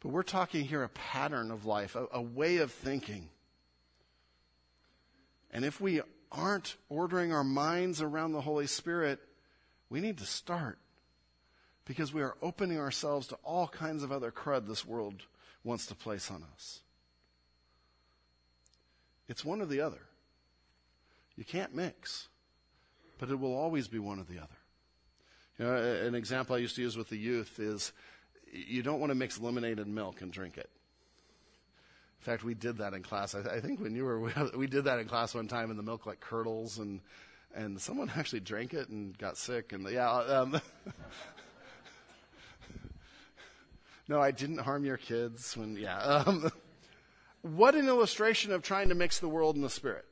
But 0.00 0.10
we're 0.10 0.22
talking 0.22 0.64
here 0.64 0.84
a 0.84 0.88
pattern 0.88 1.50
of 1.50 1.66
life, 1.66 1.96
a, 1.96 2.06
a 2.12 2.22
way 2.22 2.58
of 2.58 2.70
thinking. 2.70 3.28
And 5.50 5.64
if 5.64 5.80
we 5.80 6.00
aren't 6.30 6.76
ordering 6.88 7.32
our 7.32 7.44
minds 7.44 8.02
around 8.02 8.32
the 8.32 8.40
Holy 8.40 8.66
Spirit, 8.66 9.20
we 9.88 10.00
need 10.00 10.18
to 10.18 10.26
start 10.26 10.78
because 11.84 12.12
we 12.12 12.22
are 12.22 12.36
opening 12.42 12.78
ourselves 12.78 13.26
to 13.28 13.38
all 13.44 13.68
kinds 13.68 14.02
of 14.02 14.12
other 14.12 14.30
crud 14.30 14.66
this 14.66 14.86
world 14.86 15.22
wants 15.62 15.86
to 15.86 15.94
place 15.94 16.30
on 16.30 16.44
us. 16.54 16.80
It's 19.28 19.44
one 19.44 19.60
or 19.60 19.66
the 19.66 19.80
other. 19.80 20.02
You 21.36 21.44
can't 21.44 21.74
mix, 21.74 22.28
but 23.18 23.30
it 23.30 23.38
will 23.38 23.54
always 23.54 23.88
be 23.88 23.98
one 23.98 24.18
or 24.18 24.24
the 24.24 24.38
other. 24.38 24.48
You 25.58 25.66
know, 25.66 26.06
an 26.06 26.14
example 26.14 26.56
I 26.56 26.58
used 26.58 26.76
to 26.76 26.82
use 26.82 26.96
with 26.96 27.08
the 27.08 27.16
youth 27.16 27.60
is 27.60 27.92
you 28.52 28.82
don't 28.82 29.00
want 29.00 29.10
to 29.10 29.14
mix 29.14 29.40
lemonade 29.40 29.78
and 29.78 29.94
milk 29.94 30.20
and 30.20 30.32
drink 30.32 30.58
it. 30.58 30.68
In 32.20 32.32
fact, 32.32 32.42
we 32.42 32.54
did 32.54 32.78
that 32.78 32.94
in 32.94 33.02
class. 33.02 33.34
I, 33.34 33.40
I 33.40 33.60
think 33.60 33.80
when 33.80 33.94
you 33.94 34.04
were, 34.04 34.50
we 34.56 34.66
did 34.66 34.84
that 34.84 34.98
in 34.98 35.06
class 35.06 35.34
one 35.34 35.48
time, 35.48 35.70
and 35.70 35.78
the 35.78 35.82
milk 35.82 36.06
like 36.06 36.20
curdles, 36.20 36.78
and 36.78 37.00
and 37.54 37.80
someone 37.80 38.10
actually 38.16 38.40
drank 38.40 38.74
it 38.74 38.88
and 38.88 39.16
got 39.18 39.36
sick. 39.36 39.72
And 39.72 39.88
yeah, 39.88 40.10
um, 40.10 40.60
no, 44.08 44.20
I 44.20 44.30
didn't 44.30 44.58
harm 44.58 44.84
your 44.84 44.96
kids. 44.96 45.56
When 45.56 45.76
yeah, 45.76 45.98
um, 45.98 46.50
what 47.42 47.74
an 47.74 47.88
illustration 47.88 48.52
of 48.52 48.62
trying 48.62 48.88
to 48.88 48.94
mix 48.94 49.18
the 49.18 49.28
world 49.28 49.56
and 49.56 49.64
the 49.64 49.70
spirit. 49.70 50.06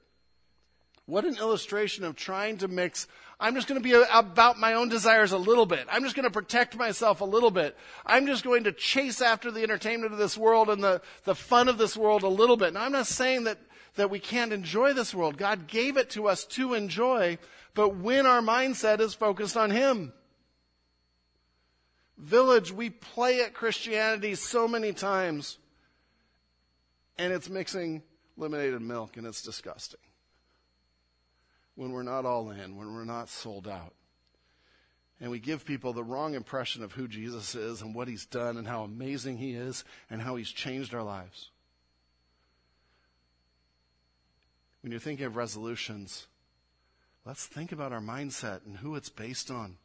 What 1.06 1.24
an 1.24 1.36
illustration 1.36 2.04
of 2.04 2.14
trying 2.14 2.58
to 2.58 2.68
mix. 2.68 3.08
I'm 3.40 3.54
just 3.54 3.66
going 3.66 3.80
to 3.80 3.84
be 3.84 4.00
about 4.12 4.58
my 4.58 4.74
own 4.74 4.88
desires 4.88 5.32
a 5.32 5.38
little 5.38 5.66
bit. 5.66 5.86
I'm 5.90 6.04
just 6.04 6.14
going 6.14 6.24
to 6.24 6.30
protect 6.30 6.76
myself 6.76 7.20
a 7.20 7.24
little 7.24 7.50
bit. 7.50 7.76
I'm 8.06 8.26
just 8.26 8.44
going 8.44 8.64
to 8.64 8.72
chase 8.72 9.20
after 9.20 9.50
the 9.50 9.64
entertainment 9.64 10.12
of 10.12 10.18
this 10.18 10.38
world 10.38 10.70
and 10.70 10.82
the, 10.82 11.02
the 11.24 11.34
fun 11.34 11.68
of 11.68 11.76
this 11.76 11.96
world 11.96 12.22
a 12.22 12.28
little 12.28 12.56
bit. 12.56 12.72
Now, 12.72 12.84
I'm 12.84 12.92
not 12.92 13.08
saying 13.08 13.44
that, 13.44 13.58
that 13.96 14.10
we 14.10 14.20
can't 14.20 14.52
enjoy 14.52 14.92
this 14.92 15.12
world. 15.12 15.36
God 15.36 15.66
gave 15.66 15.96
it 15.96 16.10
to 16.10 16.28
us 16.28 16.44
to 16.46 16.74
enjoy, 16.74 17.36
but 17.74 17.96
when 17.96 18.24
our 18.24 18.40
mindset 18.40 19.00
is 19.00 19.12
focused 19.12 19.56
on 19.56 19.70
Him. 19.70 20.12
Village, 22.16 22.70
we 22.70 22.90
play 22.90 23.40
at 23.40 23.54
Christianity 23.54 24.36
so 24.36 24.68
many 24.68 24.92
times, 24.92 25.58
and 27.18 27.32
it's 27.32 27.50
mixing 27.50 28.02
lemonade 28.36 28.74
and 28.74 28.86
milk, 28.86 29.16
and 29.16 29.26
it's 29.26 29.42
disgusting 29.42 29.98
when 31.82 31.90
we're 31.90 32.04
not 32.04 32.24
all 32.24 32.50
in, 32.50 32.76
when 32.76 32.94
we're 32.94 33.04
not 33.04 33.28
sold 33.28 33.66
out. 33.66 33.92
And 35.20 35.32
we 35.32 35.40
give 35.40 35.64
people 35.64 35.92
the 35.92 36.04
wrong 36.04 36.34
impression 36.34 36.84
of 36.84 36.92
who 36.92 37.08
Jesus 37.08 37.56
is 37.56 37.82
and 37.82 37.92
what 37.92 38.06
he's 38.06 38.24
done 38.24 38.56
and 38.56 38.68
how 38.68 38.84
amazing 38.84 39.38
he 39.38 39.54
is 39.54 39.84
and 40.08 40.22
how 40.22 40.36
he's 40.36 40.50
changed 40.50 40.94
our 40.94 41.02
lives. 41.02 41.50
When 44.80 44.92
you're 44.92 45.00
thinking 45.00 45.26
of 45.26 45.34
resolutions, 45.34 46.28
let's 47.26 47.46
think 47.46 47.72
about 47.72 47.92
our 47.92 48.00
mindset 48.00 48.64
and 48.64 48.76
who 48.76 48.94
it's 48.94 49.08
based 49.08 49.50
on, 49.50 49.76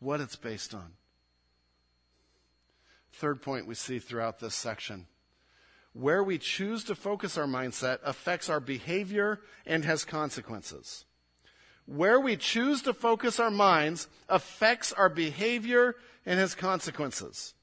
what 0.00 0.20
it's 0.20 0.36
based 0.36 0.74
on. 0.74 0.94
Third 3.12 3.42
point 3.42 3.68
we 3.68 3.76
see 3.76 4.00
throughout 4.00 4.40
this 4.40 4.56
section 4.56 5.06
where 5.92 6.24
we 6.24 6.36
choose 6.36 6.82
to 6.82 6.96
focus 6.96 7.38
our 7.38 7.46
mindset 7.46 7.98
affects 8.02 8.50
our 8.50 8.58
behavior 8.58 9.40
and 9.64 9.84
has 9.84 10.04
consequences. 10.04 11.04
Where 11.86 12.18
we 12.18 12.36
choose 12.36 12.82
to 12.82 12.94
focus 12.94 13.38
our 13.38 13.50
minds 13.50 14.08
affects 14.28 14.92
our 14.92 15.08
behavior 15.08 15.96
and 16.24 16.38
has 16.38 16.54
consequences. 16.54 17.54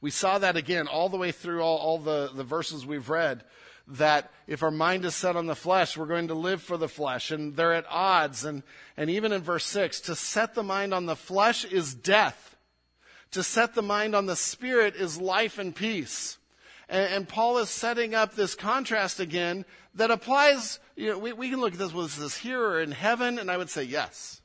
We 0.00 0.10
saw 0.10 0.38
that 0.38 0.56
again 0.56 0.88
all 0.88 1.08
the 1.08 1.16
way 1.16 1.32
through 1.32 1.62
all, 1.62 1.78
all 1.78 1.98
the, 1.98 2.30
the 2.34 2.44
verses 2.44 2.84
we've 2.84 3.08
read 3.08 3.44
that 3.88 4.30
if 4.46 4.62
our 4.62 4.70
mind 4.70 5.04
is 5.04 5.14
set 5.14 5.36
on 5.36 5.46
the 5.46 5.54
flesh, 5.54 5.96
we're 5.96 6.06
going 6.06 6.28
to 6.28 6.34
live 6.34 6.60
for 6.60 6.76
the 6.76 6.88
flesh, 6.88 7.30
and 7.30 7.54
they're 7.54 7.72
at 7.72 7.86
odds. 7.88 8.44
And, 8.44 8.62
and 8.96 9.08
even 9.10 9.32
in 9.32 9.42
verse 9.42 9.64
6, 9.66 10.00
to 10.02 10.16
set 10.16 10.54
the 10.54 10.62
mind 10.62 10.92
on 10.92 11.06
the 11.06 11.16
flesh 11.16 11.64
is 11.64 11.94
death. 11.94 12.56
To 13.32 13.42
set 13.42 13.74
the 13.74 13.82
mind 13.82 14.14
on 14.14 14.26
the 14.26 14.36
spirit 14.36 14.96
is 14.96 15.20
life 15.20 15.58
and 15.58 15.74
peace. 15.74 16.38
And, 16.88 17.12
and 17.12 17.28
Paul 17.28 17.58
is 17.58 17.70
setting 17.70 18.14
up 18.14 18.34
this 18.34 18.54
contrast 18.54 19.20
again 19.20 19.64
that 19.94 20.10
applies, 20.10 20.78
you 20.94 21.10
know, 21.10 21.18
we, 21.18 21.32
we 21.32 21.50
can 21.50 21.60
look 21.60 21.72
at 21.72 21.78
this, 21.78 21.92
was 21.92 22.16
this 22.16 22.36
here 22.36 22.60
or 22.60 22.80
in 22.80 22.92
heaven? 22.92 23.38
And 23.38 23.50
I 23.50 23.56
would 23.56 23.70
say 23.70 23.82
yes. 23.82 24.40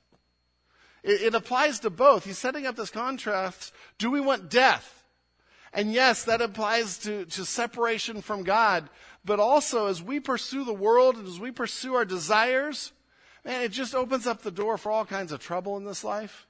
It, 1.04 1.22
it 1.22 1.36
applies 1.36 1.80
to 1.80 1.90
both. 1.90 2.26
He's 2.26 2.38
setting 2.38 2.66
up 2.66 2.76
this 2.76 2.90
contrast. 2.90 3.74
Do 3.98 4.12
we 4.12 4.22
want 4.22 4.50
death? 4.50 5.04
And 5.74 5.94
yes, 5.94 6.26
that 6.26 6.42
applies 6.42 6.98
to, 7.00 7.26
to 7.26 7.46
separation 7.46 8.22
from 8.22 8.44
God. 8.44 8.90
But 9.24 9.40
also, 9.40 9.88
as 9.88 10.02
we 10.02 10.20
pursue 10.20 10.64
the 10.64 10.74
world 10.74 11.16
and 11.16 11.28
as 11.28 11.40
we 11.40 11.52
pursue 11.52 11.94
our 11.96 12.06
desires, 12.06 12.92
man, 13.46 13.62
it 13.62 13.72
just 13.72 13.96
opens 13.96 14.28
up 14.28 14.42
the 14.42 14.52
door 14.52 14.78
for 14.78 14.92
all 14.92 15.06
kinds 15.06 15.32
of 15.32 15.40
trouble 15.40 15.78
in 15.78 15.86
this 15.86 16.04
life 16.04 16.48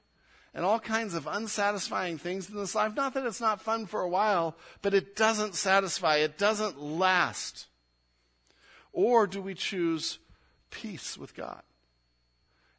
and 0.54 0.64
all 0.64 0.78
kinds 0.78 1.14
of 1.14 1.26
unsatisfying 1.26 2.18
things 2.18 2.50
in 2.50 2.56
this 2.56 2.74
life. 2.74 2.94
Not 2.94 3.14
that 3.14 3.26
it's 3.26 3.40
not 3.40 3.62
fun 3.62 3.86
for 3.86 4.02
a 4.02 4.08
while, 4.08 4.56
but 4.82 4.94
it 4.94 5.16
doesn't 5.16 5.54
satisfy, 5.54 6.16
it 6.16 6.38
doesn't 6.38 6.80
last. 6.80 7.66
Or 8.92 9.26
do 9.26 9.40
we 9.40 9.54
choose 9.54 10.18
peace 10.70 11.16
with 11.16 11.34
God? 11.34 11.62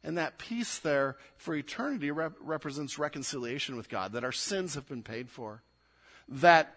And 0.04 0.18
that 0.18 0.38
peace 0.38 0.78
there 0.78 1.16
for 1.36 1.54
eternity 1.54 2.10
rep- 2.10 2.36
represents 2.40 2.98
reconciliation 2.98 3.76
with 3.76 3.88
God, 3.88 4.12
that 4.12 4.24
our 4.24 4.32
sins 4.32 4.74
have 4.74 4.88
been 4.88 5.02
paid 5.02 5.30
for. 5.30 5.62
That 6.28 6.76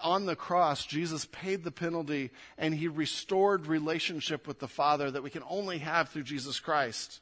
on 0.00 0.26
the 0.26 0.36
cross, 0.36 0.86
Jesus 0.86 1.26
paid 1.30 1.64
the 1.64 1.72
penalty 1.72 2.30
and 2.56 2.72
he 2.72 2.86
restored 2.88 3.66
relationship 3.66 4.46
with 4.46 4.60
the 4.60 4.68
Father 4.68 5.10
that 5.10 5.24
we 5.24 5.30
can 5.30 5.42
only 5.48 5.78
have 5.78 6.08
through 6.08 6.22
Jesus 6.22 6.60
Christ. 6.60 7.20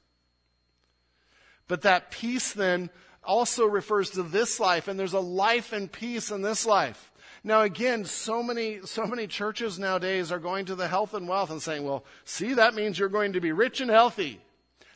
But 1.69 1.83
that 1.83 2.11
peace 2.11 2.53
then 2.53 2.91
also 3.27 3.67
refers 3.67 4.11
to 4.11 4.23
this 4.23 4.59
life, 4.61 4.89
and 4.89 4.99
there's 4.99 5.12
a 5.12 5.21
life 5.21 5.73
and 5.73 5.91
peace 5.91 6.31
in 6.31 6.43
this 6.43 6.65
life. 6.65 7.12
Now 7.45 7.62
again, 7.62 8.05
so 8.05 8.43
many, 8.43 8.81
so 8.85 9.07
many 9.07 9.27
churches 9.27 9.79
nowadays 9.79 10.33
are 10.33 10.39
going 10.39 10.65
to 10.67 10.75
the 10.75 10.89
health 10.89 11.15
and 11.15 11.29
wealth 11.29 11.51
and 11.51 11.62
saying, 11.62 11.85
well, 11.85 12.05
see, 12.25 12.55
that 12.55 12.75
means 12.75 12.99
you're 12.99 13.09
going 13.09 13.35
to 13.35 13.41
be 13.41 13.53
rich 13.53 13.81
and 13.81 13.91
healthy. 13.91 14.41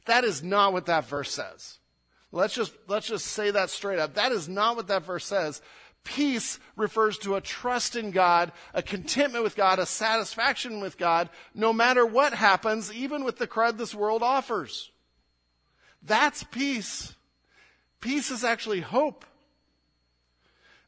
That 0.07 0.25
is 0.25 0.43
not 0.43 0.73
what 0.73 0.87
that 0.87 1.07
verse 1.07 1.31
says. 1.31 1.79
Let's 2.33 2.55
just, 2.55 2.73
let's 2.88 3.07
just 3.07 3.27
say 3.27 3.51
that 3.51 3.71
straight 3.71 3.99
up. 3.99 4.14
That 4.14 4.33
is 4.33 4.49
not 4.49 4.77
what 4.77 4.88
that 4.88 5.05
verse 5.05 5.25
says. 5.25 5.62
Peace 6.03 6.59
refers 6.77 7.19
to 7.19 7.37
a 7.37 7.40
trust 7.40 7.95
in 7.95 8.11
God, 8.11 8.53
a 8.73 8.83
contentment 8.83 9.45
with 9.45 9.55
God, 9.55 9.79
a 9.79 9.87
satisfaction 9.87 10.81
with 10.81 10.97
God, 10.97 11.29
no 11.55 11.73
matter 11.73 12.07
what 12.07 12.33
happens, 12.33 12.93
even 12.93 13.23
with 13.23 13.38
the 13.38 13.47
crud 13.47 13.77
this 13.77 13.95
world 13.95 14.23
offers. 14.23 14.90
That's 16.03 16.43
peace. 16.45 17.14
Peace 18.01 18.31
is 18.31 18.45
actually 18.45 18.81
hope. 18.81 19.25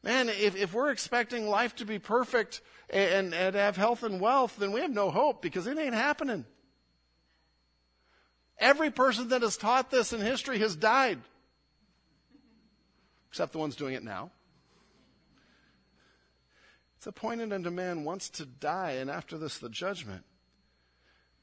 Man, 0.01 0.29
if, 0.29 0.55
if 0.55 0.73
we're 0.73 0.91
expecting 0.91 1.47
life 1.47 1.75
to 1.77 1.85
be 1.85 1.99
perfect 1.99 2.61
and, 2.89 3.33
and 3.33 3.55
have 3.55 3.77
health 3.77 4.03
and 4.03 4.19
wealth, 4.19 4.57
then 4.57 4.71
we 4.71 4.81
have 4.81 4.91
no 4.91 5.11
hope 5.11 5.41
because 5.41 5.67
it 5.67 5.77
ain't 5.77 5.93
happening. 5.93 6.45
Every 8.57 8.91
person 8.91 9.29
that 9.29 9.41
has 9.41 9.57
taught 9.57 9.91
this 9.91 10.11
in 10.11 10.21
history 10.21 10.59
has 10.59 10.75
died, 10.75 11.19
except 13.29 13.53
the 13.53 13.59
ones 13.59 13.75
doing 13.75 13.93
it 13.93 14.03
now. 14.03 14.31
It's 16.97 17.07
appointed 17.07 17.51
unto 17.51 17.69
man 17.69 18.03
once 18.03 18.29
to 18.31 18.45
die, 18.45 18.91
and 18.91 19.09
after 19.09 19.37
this, 19.37 19.57
the 19.57 19.69
judgment. 19.69 20.23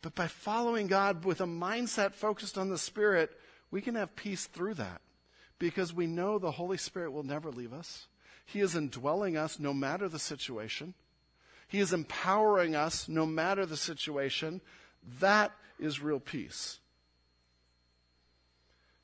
But 0.02 0.14
by 0.14 0.26
following 0.26 0.86
God 0.86 1.24
with 1.24 1.40
a 1.40 1.46
mindset 1.46 2.14
focused 2.14 2.56
on 2.56 2.70
the 2.70 2.78
Spirit, 2.78 3.30
we 3.70 3.82
can 3.82 3.94
have 3.94 4.16
peace 4.16 4.46
through 4.46 4.74
that 4.74 5.00
because 5.60 5.94
we 5.94 6.08
know 6.08 6.38
the 6.38 6.50
Holy 6.52 6.78
Spirit 6.78 7.12
will 7.12 7.22
never 7.22 7.52
leave 7.52 7.72
us. 7.72 8.08
He 8.44 8.58
is 8.58 8.74
indwelling 8.74 9.36
us 9.36 9.60
no 9.60 9.72
matter 9.72 10.08
the 10.08 10.18
situation. 10.18 10.94
He 11.68 11.78
is 11.78 11.92
empowering 11.92 12.74
us 12.74 13.08
no 13.08 13.24
matter 13.24 13.64
the 13.64 13.76
situation. 13.76 14.62
That 15.20 15.52
is 15.78 16.02
real 16.02 16.18
peace. 16.18 16.80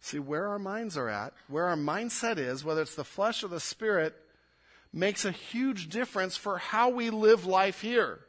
See, 0.01 0.19
where 0.19 0.49
our 0.49 0.59
minds 0.59 0.97
are 0.97 1.09
at, 1.09 1.35
where 1.47 1.67
our 1.67 1.77
mindset 1.77 2.39
is, 2.39 2.65
whether 2.65 2.83
it's 2.83 2.95
the 2.95 3.05
flesh 3.05 3.45
or 3.45 3.49
the 3.49 3.61
spirit, 3.61 4.15
makes 4.93 5.25
a 5.25 5.33
huge 5.33 5.89
difference 5.89 6.37
for 6.37 6.59
how 6.59 6.89
we 6.89 7.11
live 7.11 7.45
life 7.45 7.83
here, 7.83 8.21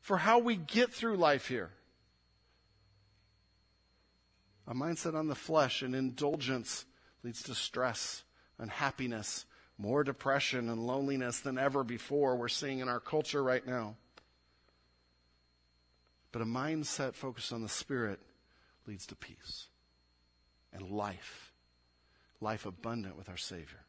for 0.00 0.18
how 0.18 0.40
we 0.40 0.56
get 0.56 0.92
through 0.92 1.16
life 1.16 1.46
here. 1.46 1.70
A 4.66 4.74
mindset 4.74 5.14
on 5.14 5.28
the 5.28 5.34
flesh 5.34 5.82
and 5.82 5.94
indulgence 5.94 6.84
leads 7.24 7.42
to 7.44 7.54
stress, 7.54 8.22
unhappiness, 8.58 9.46
more 9.78 10.04
depression 10.04 10.68
and 10.68 10.86
loneliness 10.86 11.40
than 11.40 11.58
ever 11.58 11.82
before 11.82 12.36
we're 12.36 12.48
seeing 12.48 12.78
in 12.78 12.88
our 12.88 13.00
culture 13.00 13.42
right 13.42 13.66
now. 13.66 13.96
But 16.30 16.42
a 16.42 16.46
mindset 16.46 17.14
focused 17.14 17.52
on 17.52 17.62
the 17.62 17.68
Spirit 17.68 18.20
leads 18.86 19.06
to 19.06 19.16
peace 19.16 19.66
and 20.72 20.90
life, 20.90 21.52
life 22.40 22.66
abundant 22.66 23.16
with 23.16 23.28
our 23.28 23.36
Savior. 23.36 23.80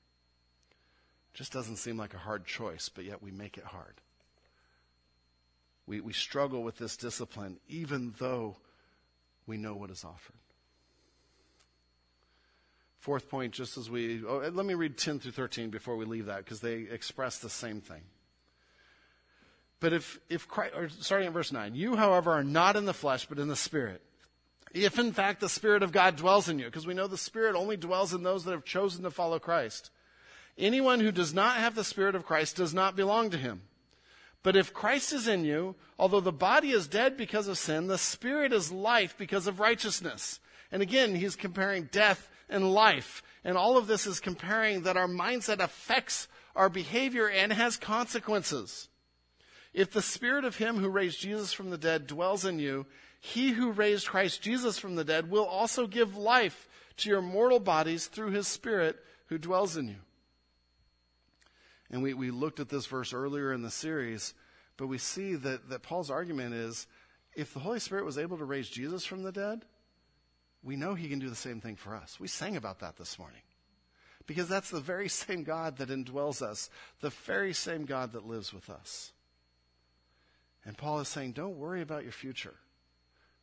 Just 1.33 1.51
doesn't 1.51 1.77
seem 1.77 1.97
like 1.97 2.13
a 2.13 2.19
hard 2.19 2.45
choice, 2.45 2.87
but 2.87 3.03
yet 3.03 3.21
we 3.21 3.31
make 3.31 3.57
it 3.57 3.65
hard. 3.65 3.95
We, 5.85 5.99
we 6.01 6.13
struggle 6.13 6.63
with 6.63 6.77
this 6.77 6.95
discipline, 6.97 7.57
even 7.67 8.15
though 8.17 8.55
we 9.45 9.57
know 9.57 9.75
what 9.75 9.91
is 9.91 10.03
offered. 10.03 10.37
Fourth 13.05 13.29
point, 13.29 13.53
just 13.53 13.77
as 13.77 13.87
we, 13.87 14.23
oh, 14.27 14.49
let 14.51 14.65
me 14.65 14.73
read 14.73 14.97
10 14.97 15.19
through 15.19 15.33
13 15.33 15.69
before 15.69 15.95
we 15.95 16.05
leave 16.05 16.25
that, 16.25 16.39
because 16.39 16.61
they 16.61 16.87
express 16.89 17.37
the 17.37 17.51
same 17.51 17.79
thing. 17.79 18.01
But 19.79 19.93
if, 19.93 20.19
if 20.27 20.47
Christ, 20.47 20.73
or 20.75 20.89
starting 20.89 21.27
at 21.27 21.33
verse 21.33 21.51
9, 21.51 21.75
you, 21.75 21.97
however, 21.97 22.31
are 22.31 22.43
not 22.43 22.75
in 22.75 22.85
the 22.85 22.95
flesh, 22.95 23.27
but 23.27 23.37
in 23.37 23.47
the 23.47 23.55
Spirit. 23.55 24.01
If 24.73 24.97
in 24.97 25.11
fact 25.11 25.39
the 25.39 25.49
Spirit 25.49 25.83
of 25.83 25.91
God 25.91 26.15
dwells 26.15 26.49
in 26.49 26.57
you, 26.57 26.65
because 26.65 26.87
we 26.87 26.95
know 26.95 27.05
the 27.05 27.15
Spirit 27.15 27.55
only 27.55 27.77
dwells 27.77 28.11
in 28.11 28.23
those 28.23 28.43
that 28.43 28.53
have 28.53 28.65
chosen 28.65 29.03
to 29.03 29.11
follow 29.11 29.37
Christ. 29.37 29.91
Anyone 30.57 30.99
who 30.99 31.11
does 31.11 31.31
not 31.31 31.57
have 31.57 31.75
the 31.75 31.83
Spirit 31.83 32.15
of 32.15 32.25
Christ 32.25 32.55
does 32.55 32.73
not 32.73 32.95
belong 32.95 33.29
to 33.29 33.37
him. 33.37 33.61
But 34.41 34.55
if 34.55 34.73
Christ 34.73 35.13
is 35.13 35.27
in 35.27 35.45
you, 35.45 35.75
although 35.99 36.21
the 36.21 36.31
body 36.31 36.71
is 36.71 36.87
dead 36.87 37.17
because 37.17 37.47
of 37.47 37.59
sin, 37.59 37.85
the 37.85 37.99
Spirit 37.99 38.51
is 38.51 38.71
life 38.71 39.13
because 39.15 39.45
of 39.45 39.59
righteousness. 39.59 40.39
And 40.71 40.81
again, 40.81 41.13
he's 41.13 41.35
comparing 41.35 41.89
death 41.91 42.31
and 42.49 42.73
life. 42.73 43.23
And 43.43 43.57
all 43.57 43.77
of 43.77 43.87
this 43.87 44.07
is 44.07 44.19
comparing 44.19 44.83
that 44.83 44.97
our 44.97 45.07
mindset 45.07 45.59
affects 45.59 46.27
our 46.55 46.69
behavior 46.69 47.29
and 47.29 47.51
has 47.51 47.77
consequences. 47.77 48.89
If 49.73 49.91
the 49.91 50.01
spirit 50.01 50.45
of 50.45 50.55
him 50.55 50.77
who 50.77 50.89
raised 50.89 51.19
Jesus 51.19 51.51
from 51.51 51.69
the 51.69 51.77
dead 51.77 52.07
dwells 52.07 52.45
in 52.45 52.59
you, 52.59 52.85
he 53.19 53.51
who 53.51 53.71
raised 53.71 54.07
Christ 54.07 54.41
Jesus 54.41 54.77
from 54.77 54.95
the 54.95 55.03
dead 55.03 55.29
will 55.29 55.45
also 55.45 55.87
give 55.87 56.15
life 56.15 56.67
to 56.97 57.09
your 57.09 57.21
mortal 57.21 57.59
bodies 57.59 58.07
through 58.07 58.31
his 58.31 58.47
spirit 58.47 58.97
who 59.27 59.37
dwells 59.37 59.75
in 59.75 59.87
you. 59.87 59.97
And 61.89 62.01
we, 62.01 62.13
we 62.13 62.31
looked 62.31 62.59
at 62.59 62.69
this 62.69 62.85
verse 62.85 63.13
earlier 63.13 63.51
in 63.51 63.63
the 63.63 63.71
series, 63.71 64.33
but 64.77 64.87
we 64.87 64.97
see 64.97 65.35
that, 65.35 65.69
that 65.69 65.83
Paul's 65.83 66.09
argument 66.09 66.53
is 66.53 66.87
if 67.35 67.53
the 67.53 67.59
Holy 67.59 67.79
Spirit 67.79 68.05
was 68.05 68.17
able 68.17 68.37
to 68.37 68.45
raise 68.45 68.69
Jesus 68.69 69.05
from 69.05 69.23
the 69.23 69.31
dead, 69.31 69.65
we 70.65 70.75
know 70.75 70.95
he 70.95 71.07
can 71.07 71.19
do 71.19 71.29
the 71.29 71.35
same 71.35 71.61
thing 71.61 71.75
for 71.75 71.95
us. 71.95 72.19
We 72.19 72.27
sang 72.27 72.57
about 72.57 72.79
that 72.79 72.97
this 72.97 73.19
morning. 73.19 73.41
Because 74.25 74.49
that's 74.49 74.71
the 74.71 74.79
very 74.79 75.07
same 75.09 75.43
God 75.43 75.77
that 75.77 75.89
indwells 75.89 76.41
us, 76.41 76.69
the 77.01 77.11
very 77.11 77.53
same 77.53 77.85
God 77.85 78.13
that 78.13 78.27
lives 78.27 78.51
with 78.51 78.69
us. 78.69 79.11
And 80.65 80.75
Paul 80.75 80.99
is 80.99 81.07
saying, 81.07 81.33
don't 81.33 81.59
worry 81.59 81.81
about 81.81 82.03
your 82.03 82.11
future. 82.11 82.55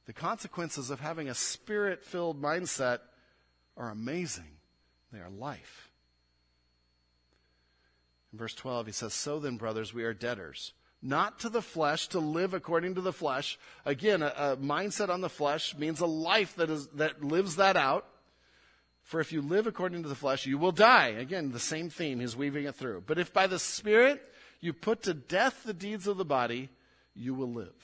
The 0.07 0.13
consequences 0.13 0.91
of 0.91 0.99
having 0.99 1.29
a 1.29 1.35
spirit 1.35 2.05
filled 2.05 2.43
mindset 2.43 2.99
are 3.77 3.91
amazing, 3.91 4.59
they 5.13 5.21
are 5.21 5.31
life. 5.31 5.89
In 8.33 8.39
verse 8.39 8.55
12, 8.55 8.87
he 8.87 8.93
says, 8.93 9.15
So 9.15 9.39
then, 9.39 9.57
brothers, 9.59 9.95
we 9.95 10.03
are 10.03 10.13
debtors, 10.13 10.73
not 11.03 11.41
to 11.41 11.49
the 11.49 11.63
flesh, 11.63 12.07
to 12.09 12.21
live 12.21 12.55
according 12.55 12.95
to 12.95 13.01
the 13.01 13.13
flesh. 13.13 13.59
Again, 13.85 14.23
a, 14.23 14.33
a 14.37 14.57
mindset 14.57 15.09
on 15.09 15.21
the 15.21 15.29
flesh 15.29 15.77
means 15.77 16.01
a 16.01 16.07
life 16.07 16.55
that, 16.57 16.71
is, 16.71 16.87
that 16.95 17.25
lives 17.25 17.57
that 17.57 17.77
out. 17.77 18.07
For 19.03 19.21
if 19.21 19.33
you 19.33 19.43
live 19.43 19.67
according 19.67 20.05
to 20.05 20.09
the 20.09 20.15
flesh, 20.15 20.47
you 20.47 20.59
will 20.59 20.71
die. 20.71 21.09
Again, 21.09 21.51
the 21.51 21.59
same 21.59 21.91
theme, 21.91 22.21
he's 22.21 22.37
weaving 22.37 22.67
it 22.67 22.77
through. 22.77 23.03
But 23.05 23.19
if 23.19 23.33
by 23.33 23.49
the 23.49 23.59
Spirit 23.59 24.23
you 24.61 24.73
put 24.73 25.03
to 25.03 25.13
death 25.13 25.65
the 25.65 25.75
deeds 25.75 26.07
of 26.07 26.19
the 26.19 26.25
body, 26.25 26.69
you 27.15 27.35
will 27.35 27.53
live. 27.53 27.75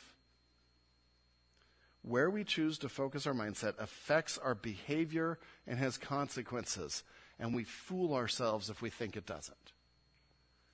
Where 2.03 2.31
we 2.31 2.45
choose 2.45 2.79
to 2.79 2.89
focus 2.89 3.27
our 3.27 3.35
mindset 3.35 3.75
affects 3.79 4.39
our 4.39 4.55
behavior 4.55 5.39
and 5.67 5.79
has 5.79 5.99
consequences. 5.99 7.03
And 7.41 7.53
we 7.53 7.65
fool 7.65 8.15
ourselves 8.15 8.71
if 8.71 8.81
we 8.81 8.89
think 8.89 9.17
it 9.17 9.27
doesn't. 9.27 9.57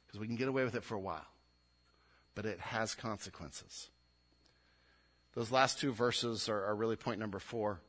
Because 0.06 0.20
we 0.20 0.26
can 0.26 0.36
get 0.36 0.48
away 0.48 0.64
with 0.64 0.74
it 0.74 0.84
for 0.84 0.94
a 0.94 1.00
while. 1.00 1.26
But 2.34 2.46
it 2.46 2.60
has 2.60 2.94
consequences. 2.94 3.90
Those 5.34 5.50
last 5.50 5.78
two 5.78 5.92
verses 5.92 6.48
are, 6.48 6.64
are 6.64 6.74
really 6.74 6.96
point 6.96 7.20
number 7.20 7.38
four. 7.38 7.80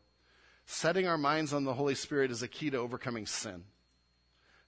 Setting 0.66 1.08
our 1.08 1.18
minds 1.18 1.54
on 1.54 1.64
the 1.64 1.74
Holy 1.74 1.96
Spirit 1.96 2.32
is 2.32 2.41
a 2.41 2.48
key 2.48 2.72
to 2.72 2.78
overcoming 2.78 3.28
sin. 3.28 3.64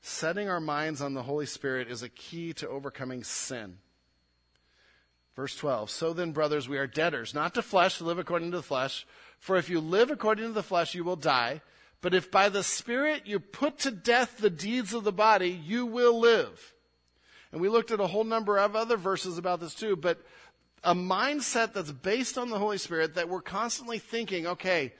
Setting 0.01 0.47
our 0.47 0.59
minds 0.59 1.01
on 1.01 1.13
the 1.13 1.23
Holy 1.23 1.47
Spirit 1.47 1.89
is 1.89 2.03
a 2.03 2.09
key 2.09 2.53
to 2.53 2.67
overcoming 2.67 3.23
sin. 3.23 3.79
Verse 5.35 5.55
12. 5.55 5.89
So 5.89 6.13
then, 6.13 6.31
brothers, 6.31 6.69
we 6.69 6.77
are 6.77 6.87
debtors, 6.87 7.33
not 7.33 7.53
to 7.55 7.61
flesh, 7.61 7.97
to 7.97 8.03
live 8.03 8.19
according 8.19 8.51
to 8.51 8.57
the 8.57 8.63
flesh. 8.63 9.05
For 9.39 9.57
if 9.57 9.69
you 9.69 9.79
live 9.79 10.09
according 10.09 10.45
to 10.45 10.51
the 10.51 10.63
flesh, 10.63 10.95
you 10.95 11.03
will 11.03 11.15
die. 11.15 11.61
But 12.01 12.13
if 12.13 12.31
by 12.31 12.49
the 12.49 12.63
Spirit 12.63 13.23
you 13.25 13.39
put 13.39 13.79
to 13.79 13.91
death 13.91 14.37
the 14.37 14.49
deeds 14.49 14.93
of 14.93 15.03
the 15.03 15.11
body, 15.11 15.49
you 15.49 15.85
will 15.85 16.19
live. 16.19 16.73
And 17.51 17.61
we 17.61 17.69
looked 17.69 17.91
at 17.91 17.99
a 17.99 18.07
whole 18.07 18.23
number 18.23 18.57
of 18.57 18.75
other 18.75 18.97
verses 18.97 19.37
about 19.37 19.59
this 19.59 19.73
too, 19.73 19.95
but 19.95 20.21
a 20.83 20.93
mindset 20.93 21.73
that's 21.73 21.91
based 21.91 22.37
on 22.37 22.49
the 22.49 22.59
Holy 22.59 22.77
Spirit 22.77 23.15
that 23.15 23.29
we're 23.29 23.41
constantly 23.41 23.99
thinking, 23.99 24.47
okay, 24.47 24.93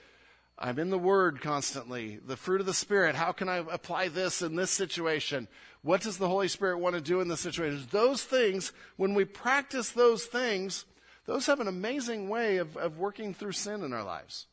I'm 0.58 0.78
in 0.78 0.90
the 0.90 0.98
Word 0.98 1.40
constantly. 1.40 2.18
The 2.26 2.36
fruit 2.36 2.60
of 2.60 2.66
the 2.66 2.74
Spirit, 2.74 3.14
how 3.14 3.32
can 3.32 3.48
I 3.48 3.58
apply 3.58 4.08
this 4.08 4.42
in 4.42 4.56
this 4.56 4.70
situation? 4.70 5.46
What 5.82 6.00
does 6.00 6.18
the 6.18 6.28
Holy 6.28 6.48
Spirit 6.48 6.78
want 6.78 6.96
to 6.96 7.00
do 7.00 7.20
in 7.20 7.28
this 7.28 7.40
situation? 7.40 7.86
Those 7.90 8.24
things, 8.24 8.72
when 8.96 9.14
we 9.14 9.24
practice 9.24 9.92
those 9.92 10.24
things, 10.24 10.84
those 11.26 11.46
have 11.46 11.60
an 11.60 11.68
amazing 11.68 12.28
way 12.28 12.56
of, 12.56 12.76
of 12.76 12.98
working 12.98 13.34
through 13.34 13.52
sin 13.52 13.84
in 13.84 13.92
our 13.92 14.02
lives 14.02 14.46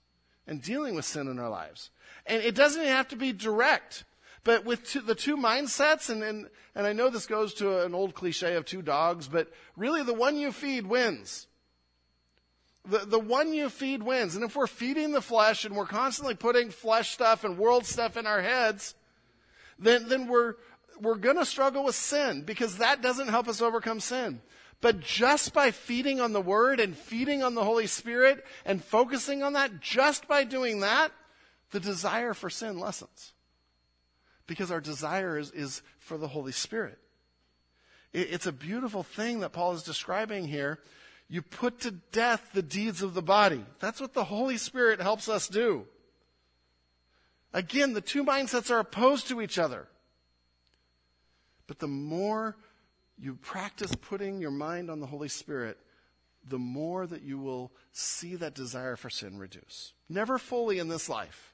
and 0.46 0.62
dealing 0.62 0.94
with 0.94 1.06
sin 1.06 1.28
in 1.28 1.40
our 1.40 1.50
lives. 1.50 1.90
And 2.28 2.44
it 2.44 2.54
doesn't 2.54 2.86
have 2.86 3.08
to 3.10 3.16
be 3.16 3.34
direct. 3.34 4.04
But 4.46 4.64
with 4.64 4.84
two, 4.86 5.02
the 5.02 5.16
two 5.16 5.38
mindsets, 5.38 6.12
and, 6.12 6.24
and, 6.24 6.48
and 6.76 6.86
I 6.86 6.94
know 6.94 7.10
this 7.10 7.26
goes 7.26 7.56
to 7.56 7.84
an 7.84 7.96
old 7.96 8.14
cliche 8.14 8.56
of 8.56 8.64
two 8.64 8.84
dogs, 8.84 9.28
but 9.28 9.52
really 9.76 10.04
the 10.04 10.14
one 10.14 10.38
you 10.38 10.52
feed 10.52 10.86
wins. 10.86 11.48
The, 12.88 13.00
the 13.00 13.20
one 13.20 13.54
you 13.54 13.70
feed 13.70 14.04
wins. 14.04 14.36
And 14.36 14.46
if 14.46 14.56
we're 14.56 14.68
feeding 14.68 15.12
the 15.12 15.22
flesh 15.22 15.66
and 15.66 15.76
we're 15.76 15.88
constantly 15.88 16.36
putting 16.36 16.70
flesh 16.70 17.10
stuff 17.10 17.44
and 17.44 17.58
world 17.58 17.88
stuff 17.88 18.18
in 18.18 18.28
our 18.28 18.44
heads, 18.44 18.94
then, 19.80 20.08
then 20.10 20.28
we're, 20.28 20.54
we're 21.02 21.16
going 21.16 21.38
to 21.38 21.46
struggle 21.46 21.84
with 21.84 21.96
sin 21.96 22.44
because 22.44 22.78
that 22.78 23.02
doesn't 23.02 23.30
help 23.30 23.48
us 23.48 23.64
overcome 23.64 24.00
sin. 24.00 24.42
But 24.80 25.00
just 25.00 25.54
by 25.54 25.72
feeding 25.72 26.22
on 26.22 26.34
the 26.34 26.42
Word 26.42 26.80
and 26.80 26.96
feeding 26.96 27.42
on 27.42 27.56
the 27.56 27.64
Holy 27.64 27.88
Spirit 27.88 28.46
and 28.64 28.84
focusing 28.84 29.42
on 29.42 29.54
that, 29.54 29.82
just 29.82 30.28
by 30.28 30.44
doing 30.44 30.82
that, 30.82 31.12
the 31.72 31.80
desire 31.80 32.36
for 32.36 32.52
sin 32.52 32.78
lessens. 32.78 33.32
Because 34.48 34.72
our 34.72 34.82
desire 34.82 35.38
is, 35.38 35.52
is 35.52 35.82
for 36.00 36.18
the 36.18 36.28
Holy 36.28 36.52
Spirit. 36.52 37.00
It, 38.14 38.30
it's 38.32 38.46
a 38.46 38.52
beautiful 38.52 39.04
thing 39.04 39.40
that 39.40 39.54
Paul 39.54 39.74
is 39.74 39.84
describing 39.84 40.48
here. 40.48 40.80
You 41.28 41.42
put 41.42 41.80
to 41.82 41.92
death 41.92 42.52
the 42.54 42.62
deeds 42.62 43.02
of 43.02 43.14
the 43.14 43.22
body. 43.22 43.64
That's 43.80 44.00
what 44.00 44.14
the 44.14 44.26
Holy 44.26 44.58
Spirit 44.58 45.02
helps 45.02 45.28
us 45.28 45.48
do. 45.48 45.86
Again, 47.54 47.94
the 47.94 48.02
two 48.02 48.24
mindsets 48.24 48.70
are 48.70 48.80
opposed 48.80 49.28
to 49.30 49.42
each 49.42 49.58
other. 49.58 49.88
But 51.68 51.80
the 51.80 51.88
more 51.88 52.58
you 53.18 53.36
practice 53.36 53.96
putting 53.96 54.40
your 54.40 54.52
mind 54.52 54.92
on 54.92 55.00
the 55.00 55.08
Holy 55.08 55.30
Spirit, 55.30 55.78
the 56.48 56.60
more 56.60 57.08
that 57.08 57.24
you 57.24 57.40
will 57.40 57.72
see 57.92 58.36
that 58.36 58.54
desire 58.54 58.96
for 58.96 59.10
sin 59.10 59.40
reduce. 59.40 59.94
Never 60.10 60.38
fully 60.38 60.78
in 60.80 60.90
this 60.90 61.10
life, 61.10 61.54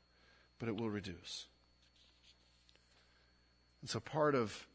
but 0.60 0.68
it 0.68 0.76
will 0.76 0.90
reduce. 0.90 1.46
And 3.82 3.90
so 3.90 4.00
part 4.00 4.36
of 4.36 4.68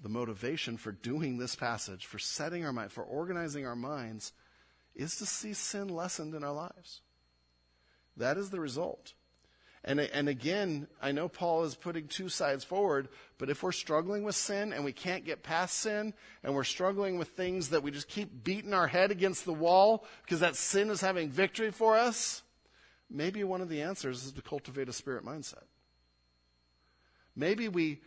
the 0.00 0.08
motivation 0.08 0.76
for 0.76 0.92
doing 0.92 1.38
this 1.38 1.56
passage, 1.56 2.06
for 2.06 2.18
setting 2.18 2.64
our 2.64 2.72
mind, 2.72 2.92
for 2.92 3.02
organizing 3.02 3.66
our 3.66 3.76
minds, 3.76 4.32
is 4.94 5.16
to 5.16 5.26
see 5.26 5.52
sin 5.52 5.88
lessened 5.88 6.34
in 6.34 6.44
our 6.44 6.52
lives. 6.52 7.02
That 8.16 8.36
is 8.36 8.50
the 8.50 8.60
result. 8.60 9.14
And, 9.84 10.00
and 10.00 10.28
again, 10.28 10.88
I 11.00 11.12
know 11.12 11.28
Paul 11.28 11.64
is 11.64 11.74
putting 11.74 12.08
two 12.08 12.28
sides 12.28 12.64
forward, 12.64 13.08
but 13.38 13.48
if 13.48 13.62
we're 13.62 13.72
struggling 13.72 14.24
with 14.24 14.34
sin 14.34 14.72
and 14.72 14.84
we 14.84 14.92
can't 14.92 15.24
get 15.24 15.42
past 15.42 15.78
sin, 15.78 16.14
and 16.42 16.54
we're 16.54 16.64
struggling 16.64 17.16
with 17.16 17.28
things 17.28 17.70
that 17.70 17.82
we 17.82 17.90
just 17.90 18.08
keep 18.08 18.44
beating 18.44 18.74
our 18.74 18.88
head 18.88 19.10
against 19.10 19.44
the 19.44 19.52
wall 19.52 20.04
because 20.24 20.40
that 20.40 20.56
sin 20.56 20.90
is 20.90 21.00
having 21.00 21.30
victory 21.30 21.70
for 21.70 21.96
us, 21.96 22.42
maybe 23.08 23.44
one 23.44 23.60
of 23.60 23.68
the 23.68 23.82
answers 23.82 24.24
is 24.24 24.32
to 24.32 24.42
cultivate 24.42 24.88
a 24.88 24.92
spirit 24.92 25.24
mindset. 25.24 25.64
Maybe 27.36 27.68
we, 27.68 28.00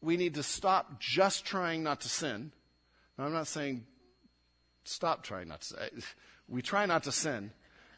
we 0.00 0.16
need 0.16 0.34
to 0.34 0.42
stop 0.42 1.00
just 1.00 1.44
trying 1.44 1.82
not 1.82 2.00
to 2.02 2.08
sin. 2.08 2.52
Now, 3.18 3.26
I'm 3.26 3.32
not 3.32 3.46
saying 3.46 3.84
stop 4.84 5.22
trying 5.22 5.48
not 5.48 5.60
to 5.62 5.66
sin. 5.66 6.02
We 6.48 6.62
try 6.62 6.84
not 6.84 7.04
to 7.04 7.12
sin. 7.12 7.52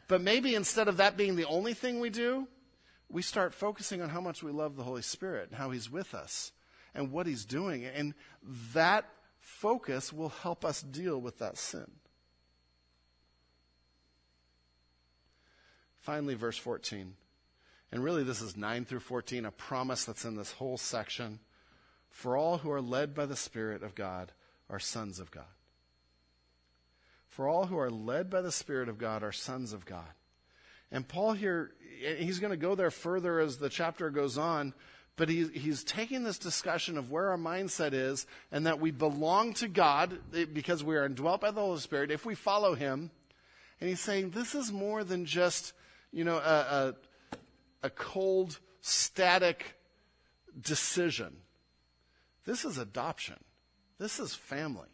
But 0.07 0.21
maybe 0.21 0.53
instead 0.53 0.87
of 0.87 0.97
that 0.97 1.17
being 1.17 1.35
the 1.35 1.47
only 1.47 1.73
thing 1.73 1.99
we 1.99 2.11
do, 2.11 2.47
we 3.09 3.23
start 3.23 3.51
focusing 3.51 3.99
on 3.99 4.09
how 4.09 4.21
much 4.21 4.43
we 4.43 4.51
love 4.51 4.75
the 4.75 4.83
Holy 4.83 5.01
Spirit 5.01 5.49
and 5.49 5.57
how 5.57 5.71
He's 5.71 5.89
with 5.89 6.13
us 6.13 6.51
and 6.93 7.11
what 7.11 7.25
He's 7.25 7.45
doing. 7.45 7.83
And 7.83 8.13
that 8.75 9.05
focus 9.39 10.13
will 10.13 10.29
help 10.29 10.63
us 10.63 10.83
deal 10.83 11.19
with 11.19 11.39
that 11.39 11.57
sin. 11.57 11.89
Finally, 16.01 16.35
verse 16.35 16.57
14. 16.57 17.15
And 17.91 18.03
really, 18.03 18.23
this 18.23 18.41
is 18.41 18.57
9 18.57 18.85
through 18.85 18.99
14, 18.99 19.45
a 19.45 19.51
promise 19.51 20.05
that's 20.05 20.25
in 20.25 20.35
this 20.35 20.51
whole 20.51 20.77
section. 20.77 21.39
For 22.13 22.37
all 22.37 22.59
who 22.59 22.71
are 22.71 22.79
led 22.79 23.15
by 23.15 23.25
the 23.25 23.35
Spirit 23.35 23.81
of 23.81 23.95
God 23.95 24.31
are 24.69 24.79
sons 24.79 25.19
of 25.19 25.31
God. 25.31 25.43
For 27.27 27.47
all 27.47 27.65
who 27.65 27.77
are 27.79 27.89
led 27.89 28.29
by 28.29 28.41
the 28.41 28.51
Spirit 28.51 28.87
of 28.87 28.99
God 28.99 29.23
are 29.23 29.31
sons 29.31 29.73
of 29.73 29.83
God. 29.83 30.07
And 30.91 31.07
Paul 31.07 31.33
here, 31.33 31.71
he's 32.19 32.37
going 32.37 32.51
to 32.51 32.57
go 32.57 32.75
there 32.75 32.91
further 32.91 33.39
as 33.39 33.57
the 33.57 33.67
chapter 33.67 34.11
goes 34.11 34.37
on, 34.37 34.75
but 35.15 35.27
he, 35.27 35.47
he's 35.47 35.83
taking 35.83 36.23
this 36.23 36.37
discussion 36.37 36.99
of 36.99 37.09
where 37.09 37.31
our 37.31 37.37
mindset 37.37 37.93
is 37.93 38.27
and 38.51 38.67
that 38.67 38.79
we 38.79 38.91
belong 38.91 39.53
to 39.55 39.67
God 39.67 40.19
eh, 40.35 40.45
because 40.45 40.83
we 40.83 40.95
are 40.95 41.05
indwelt 41.05 41.41
by 41.41 41.49
the 41.49 41.61
Holy 41.61 41.79
Spirit 41.79 42.11
if 42.11 42.27
we 42.27 42.35
follow 42.35 42.75
him. 42.75 43.09
And 43.81 43.89
he's 43.89 43.99
saying 43.99 44.29
this 44.29 44.53
is 44.53 44.71
more 44.71 45.03
than 45.03 45.25
just, 45.25 45.73
you 46.11 46.23
know, 46.23 46.37
a, 46.37 46.93
a, 47.31 47.37
a 47.81 47.89
cold, 47.89 48.59
static 48.81 49.75
decision. 50.61 51.35
This 52.45 52.65
is 52.65 52.77
adoption. 52.77 53.39
This 53.99 54.19
is 54.19 54.35
family. 54.35 54.89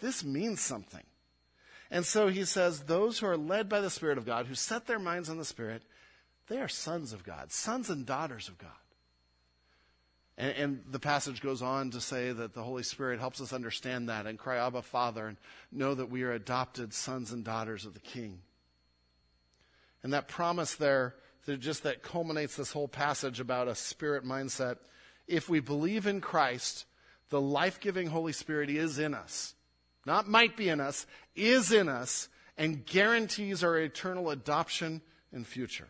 This 0.00 0.24
means 0.24 0.60
something. 0.60 1.04
And 1.90 2.06
so 2.06 2.28
he 2.28 2.44
says, 2.44 2.80
those 2.80 3.18
who 3.18 3.26
are 3.26 3.36
led 3.36 3.68
by 3.68 3.80
the 3.80 3.90
Spirit 3.90 4.18
of 4.18 4.26
God, 4.26 4.46
who 4.46 4.54
set 4.54 4.86
their 4.86 4.98
minds 4.98 5.28
on 5.28 5.38
the 5.38 5.44
Spirit, 5.44 5.82
they 6.48 6.58
are 6.58 6.68
sons 6.68 7.12
of 7.12 7.24
God, 7.24 7.52
sons 7.52 7.90
and 7.90 8.06
daughters 8.06 8.48
of 8.48 8.58
God. 8.58 8.70
And, 10.38 10.56
and, 10.56 10.84
the 10.90 10.98
passage 10.98 11.42
goes 11.42 11.60
on 11.60 11.90
to 11.90 12.00
say 12.00 12.32
that 12.32 12.54
the 12.54 12.62
Holy 12.62 12.82
Spirit 12.82 13.20
helps 13.20 13.40
us 13.40 13.52
understand 13.52 14.08
that 14.08 14.26
and 14.26 14.38
cry, 14.38 14.56
Abba, 14.56 14.80
Father, 14.80 15.26
and 15.26 15.36
know 15.70 15.94
that 15.94 16.10
we 16.10 16.22
are 16.22 16.32
adopted 16.32 16.94
sons 16.94 17.32
and 17.32 17.44
daughters 17.44 17.84
of 17.84 17.92
the 17.92 18.00
King. 18.00 18.40
And 20.02 20.14
that 20.14 20.28
promise 20.28 20.74
there, 20.74 21.14
just 21.46 21.82
that 21.82 22.02
culminates 22.02 22.56
this 22.56 22.72
whole 22.72 22.88
passage 22.88 23.40
about 23.40 23.68
a 23.68 23.74
spirit 23.74 24.24
mindset. 24.24 24.78
If 25.32 25.48
we 25.48 25.60
believe 25.60 26.06
in 26.06 26.20
Christ, 26.20 26.84
the 27.30 27.40
life 27.40 27.80
giving 27.80 28.08
Holy 28.08 28.32
Spirit 28.32 28.70
is 28.70 28.98
in 28.98 29.14
us 29.14 29.54
not 30.04 30.28
might 30.28 30.56
be 30.56 30.68
in 30.68 30.80
us, 30.80 31.06
is 31.34 31.72
in 31.72 31.88
us, 31.88 32.28
and 32.58 32.84
guarantees 32.84 33.62
our 33.62 33.78
eternal 33.78 34.30
adoption 34.30 35.00
and 35.32 35.46
future. 35.46 35.88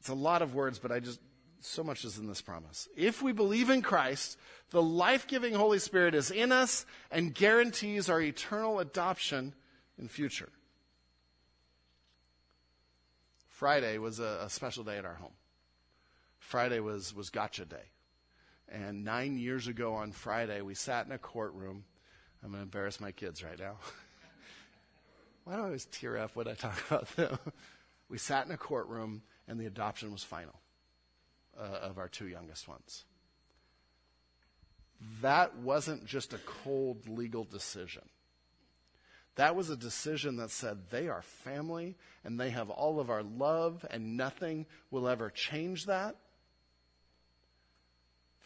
It's 0.00 0.08
a 0.08 0.14
lot 0.14 0.42
of 0.42 0.54
words, 0.54 0.78
but 0.78 0.90
I 0.90 1.00
just, 1.00 1.20
so 1.60 1.84
much 1.84 2.04
is 2.04 2.18
in 2.18 2.26
this 2.26 2.40
promise. 2.40 2.88
If 2.96 3.22
we 3.22 3.32
believe 3.32 3.70
in 3.70 3.82
Christ, 3.82 4.38
the 4.70 4.82
life 4.82 5.26
giving 5.26 5.54
Holy 5.54 5.78
Spirit 5.78 6.14
is 6.14 6.30
in 6.30 6.52
us 6.52 6.86
and 7.10 7.34
guarantees 7.34 8.08
our 8.08 8.20
eternal 8.20 8.80
adoption 8.80 9.54
and 9.98 10.10
future. 10.10 10.48
Friday 13.48 13.98
was 13.98 14.20
a, 14.20 14.40
a 14.42 14.50
special 14.50 14.84
day 14.84 14.96
at 14.96 15.04
our 15.04 15.14
home. 15.14 15.32
Friday 16.40 16.80
was, 16.80 17.14
was 17.14 17.30
gotcha 17.30 17.64
day. 17.64 17.76
And 18.68 19.04
nine 19.04 19.38
years 19.38 19.68
ago 19.68 19.94
on 19.94 20.10
Friday, 20.10 20.62
we 20.62 20.74
sat 20.74 21.06
in 21.06 21.12
a 21.12 21.18
courtroom. 21.18 21.84
I'm 22.42 22.50
going 22.50 22.60
to 22.60 22.64
embarrass 22.64 23.00
my 23.00 23.12
kids 23.12 23.44
right 23.44 23.58
now. 23.58 23.76
Why 25.44 25.54
do 25.54 25.60
I 25.60 25.64
always 25.64 25.86
tear 25.86 26.18
up 26.18 26.34
when 26.34 26.48
I 26.48 26.54
talk 26.54 26.82
about 26.90 27.14
them? 27.16 27.38
we 28.08 28.18
sat 28.18 28.46
in 28.46 28.52
a 28.52 28.56
courtroom, 28.56 29.22
and 29.46 29.60
the 29.60 29.66
adoption 29.66 30.12
was 30.12 30.24
final 30.24 30.54
uh, 31.58 31.78
of 31.82 31.98
our 31.98 32.08
two 32.08 32.26
youngest 32.26 32.68
ones. 32.68 33.04
That 35.22 35.56
wasn't 35.58 36.04
just 36.04 36.32
a 36.32 36.38
cold 36.38 37.08
legal 37.08 37.44
decision. 37.44 38.02
That 39.36 39.56
was 39.56 39.70
a 39.70 39.76
decision 39.76 40.36
that 40.36 40.50
said 40.50 40.90
they 40.90 41.08
are 41.08 41.22
family 41.22 41.96
and 42.24 42.38
they 42.38 42.50
have 42.50 42.68
all 42.70 43.00
of 43.00 43.10
our 43.10 43.22
love, 43.22 43.86
and 43.90 44.16
nothing 44.16 44.66
will 44.90 45.08
ever 45.08 45.30
change 45.30 45.86
that 45.86 46.16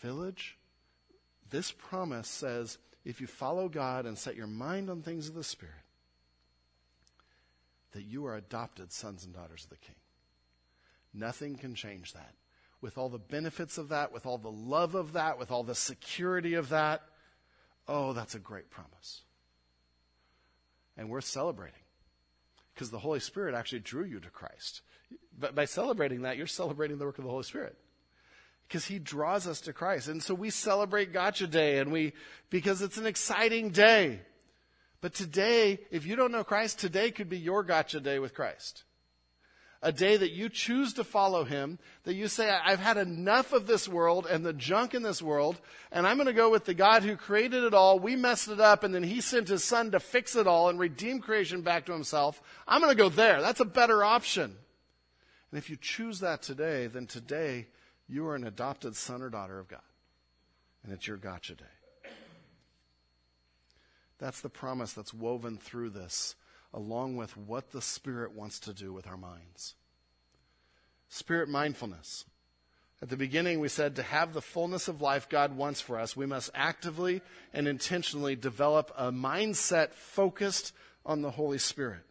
village, 0.05 0.59
this 1.50 1.72
promise 1.72 2.28
says 2.28 2.78
if 3.05 3.20
you 3.20 3.26
follow 3.26 3.68
God 3.68 4.05
and 4.05 4.18
set 4.18 4.36
your 4.36 4.46
mind 4.46 4.90
on 4.90 5.02
things 5.02 5.28
of 5.28 5.34
the 5.34 5.42
Spirit, 5.42 5.74
that 7.92 8.02
you 8.02 8.26
are 8.26 8.36
adopted 8.36 8.92
sons 8.92 9.24
and 9.24 9.32
daughters 9.32 9.64
of 9.64 9.70
the 9.70 9.76
King. 9.76 9.94
Nothing 11.14 11.57
can 11.57 11.74
change 11.74 12.12
that. 12.12 12.34
With 12.80 12.98
all 12.98 13.09
the 13.09 13.18
benefits 13.18 13.78
of 13.78 13.88
that, 13.88 14.12
with 14.12 14.26
all 14.26 14.36
the 14.36 14.50
love 14.50 14.94
of 14.94 15.14
that, 15.14 15.38
with 15.38 15.50
all 15.50 15.62
the 15.62 15.74
security 15.74 16.55
of 16.55 16.68
that, 16.68 17.02
oh, 17.88 18.12
that's 18.12 18.34
a 18.34 18.40
great 18.40 18.68
promise. 18.68 19.22
And 20.96 21.09
we're 21.09 21.22
celebrating 21.22 21.80
because 22.74 22.90
the 22.90 22.98
Holy 22.98 23.20
Spirit 23.20 23.55
actually 23.55 23.80
drew 23.80 24.05
you 24.05 24.20
to 24.20 24.28
Christ. 24.28 24.82
But 25.38 25.55
by 25.55 25.64
celebrating 25.64 26.22
that, 26.22 26.36
you're 26.36 26.46
celebrating 26.46 26.98
the 26.98 27.05
work 27.05 27.18
of 27.18 27.24
the 27.24 27.30
Holy 27.30 27.44
Spirit 27.44 27.78
because 28.69 28.87
he 28.87 28.99
draws 28.99 29.47
us 29.47 29.61
to 29.62 29.73
Christ. 29.73 30.09
And 30.09 30.23
so 30.23 30.35
we 30.35 30.51
celebrate 30.51 31.12
Gotcha 31.12 31.47
Day 31.47 31.79
and 31.79 31.93
we, 31.93 32.12
because 32.51 32.83
it's 32.83 32.99
an 32.99 33.07
exciting 33.07 33.71
day. 33.71 34.21
But 35.01 35.15
today, 35.15 35.81
if 35.91 36.07
you 36.07 36.17
don't 36.17 36.33
know 36.33 36.45
Christ, 36.45 36.79
today 36.79 37.11
could 37.11 37.29
be 37.29 37.39
your 37.39 37.62
Gotcha 37.62 38.01
Day 38.01 38.19
with 38.19 38.35
Christ. 38.35 38.85
A 39.83 39.93
day 39.93 40.17
that 40.17 40.31
you 40.33 40.49
choose 40.49 40.95
to 40.95 41.05
follow 41.05 41.45
him, 41.45 41.79
that 42.05 42.15
you 42.15 42.27
say, 42.27 42.49
I've 42.49 42.81
had 42.81 42.97
enough 42.97 43.53
of 43.53 43.67
this 43.67 43.87
world 43.87 44.27
and 44.27 44.43
the 44.43 44.55
junk 44.55 44.95
in 44.95 45.03
this 45.03 45.21
world, 45.21 45.61
and 45.93 46.07
I'm 46.07 46.17
going 46.17 46.27
to 46.27 46.33
go 46.33 46.49
with 46.49 46.65
the 46.65 46.73
God 46.73 47.03
who 47.03 47.17
created 47.17 47.65
it 47.65 47.75
all. 47.75 47.99
We 47.99 48.17
messed 48.17 48.49
it 48.49 48.61
up, 48.61 48.83
and 48.83 48.95
then 48.95 49.03
he 49.03 49.21
sent 49.21 49.49
his 49.49 49.62
son 49.62 49.91
to 49.91 50.01
fix 50.01 50.37
it 50.37 50.47
all 50.47 50.71
and 50.71 50.79
redeem 50.79 51.21
creation 51.21 51.61
back 51.61 51.85
to 51.85 51.93
himself. 51.93 52.41
I'm 52.67 52.81
going 52.81 52.97
to 52.97 53.03
go 53.03 53.11
there. 53.11 53.43
That's 53.43 53.61
a 53.61 53.67
better 53.67 54.03
option. 54.03 54.57
And 55.51 55.59
if 55.59 55.69
you 55.69 55.77
choose 55.77 56.21
that 56.21 56.41
today, 56.41 56.87
then 56.87 57.07
today 57.07 57.67
you 58.09 58.26
are 58.26 58.34
an 58.34 58.44
adopted 58.44 58.96
son 58.96 59.22
or 59.22 59.30
daughter 59.30 59.59
of 59.59 59.68
God. 59.68 59.80
And 60.82 60.92
it's 60.92 61.07
your 61.07 61.16
gotcha 61.16 61.55
day. 61.55 61.64
That's 64.18 64.40
the 64.40 64.50
promise 64.50 64.92
that's 64.92 65.14
woven 65.14 65.59
through 65.59 65.90
this, 65.90 66.36
along 66.72 67.16
with 67.16 67.36
what 67.36 67.72
the 67.72 67.82
Spirit 67.82 68.32
wants 68.32 68.61
to 68.61 68.72
do 68.72 68.92
with 68.92 69.07
our 69.07 69.16
minds. 69.16 69.74
Spirit 71.09 71.48
mindfulness. 71.48 72.24
At 73.02 73.09
the 73.09 73.16
beginning, 73.16 73.61
we 73.61 73.68
said 73.68 73.96
to 73.96 74.02
have 74.02 74.32
the 74.32 74.40
fullness 74.40 74.88
of 74.88 75.02
life 75.02 75.28
God 75.28 75.57
wants 75.57 75.80
for 75.80 75.98
us, 75.98 76.16
we 76.16 76.26
must 76.26 76.50
actively 76.55 77.22
and 77.52 77.68
intentionally 77.68 78.36
develop 78.36 78.92
a 78.96 79.11
mindset 79.12 79.92
focused 79.92 80.72
on 81.05 81.20
the 81.20 81.32
Holy 81.32 81.59
Spirit. 81.59 82.02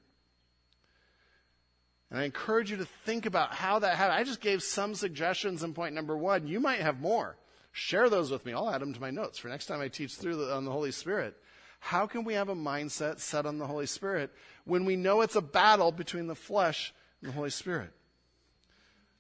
And 2.14 2.22
I 2.22 2.26
encourage 2.26 2.70
you 2.70 2.78
to 2.78 2.86
think 2.86 3.26
about 3.26 3.56
how 3.56 3.80
that 3.80 3.98
happened. 3.98 4.20
I 4.20 4.24
just 4.24 4.40
gave 4.40 4.62
some 4.62 4.94
suggestions 4.94 5.64
in 5.64 5.74
point 5.74 5.96
number 5.96 6.16
one. 6.16 6.46
You 6.46 6.60
might 6.60 6.80
have 6.80 7.02
more. 7.02 7.38
Share 7.72 8.08
those 8.08 8.30
with 8.30 8.46
me. 8.46 8.54
I'll 8.54 8.70
add 8.70 8.82
them 8.82 8.94
to 8.94 9.02
my 9.02 9.10
notes 9.10 9.40
for 9.40 9.48
next 9.48 9.66
time 9.66 9.82
I 9.82 9.88
teach 9.88 10.14
through 10.14 10.36
the, 10.36 10.54
on 10.54 10.64
the 10.64 10.72
Holy 10.72 10.92
Spirit. 10.92 11.36
How 11.80 12.06
can 12.06 12.24
we 12.24 12.36
have 12.36 12.50
a 12.50 12.56
mindset 12.56 13.20
set 13.20 13.48
on 13.48 13.58
the 13.58 13.66
Holy 13.66 13.88
Spirit 13.88 14.30
when 14.64 14.86
we 14.86 14.96
know 14.96 15.22
it's 15.22 15.36
a 15.36 15.42
battle 15.42 15.92
between 15.92 16.28
the 16.28 16.36
flesh 16.36 16.94
and 17.24 17.32
the 17.32 17.36
Holy 17.36 17.50
Spirit? 17.50 17.90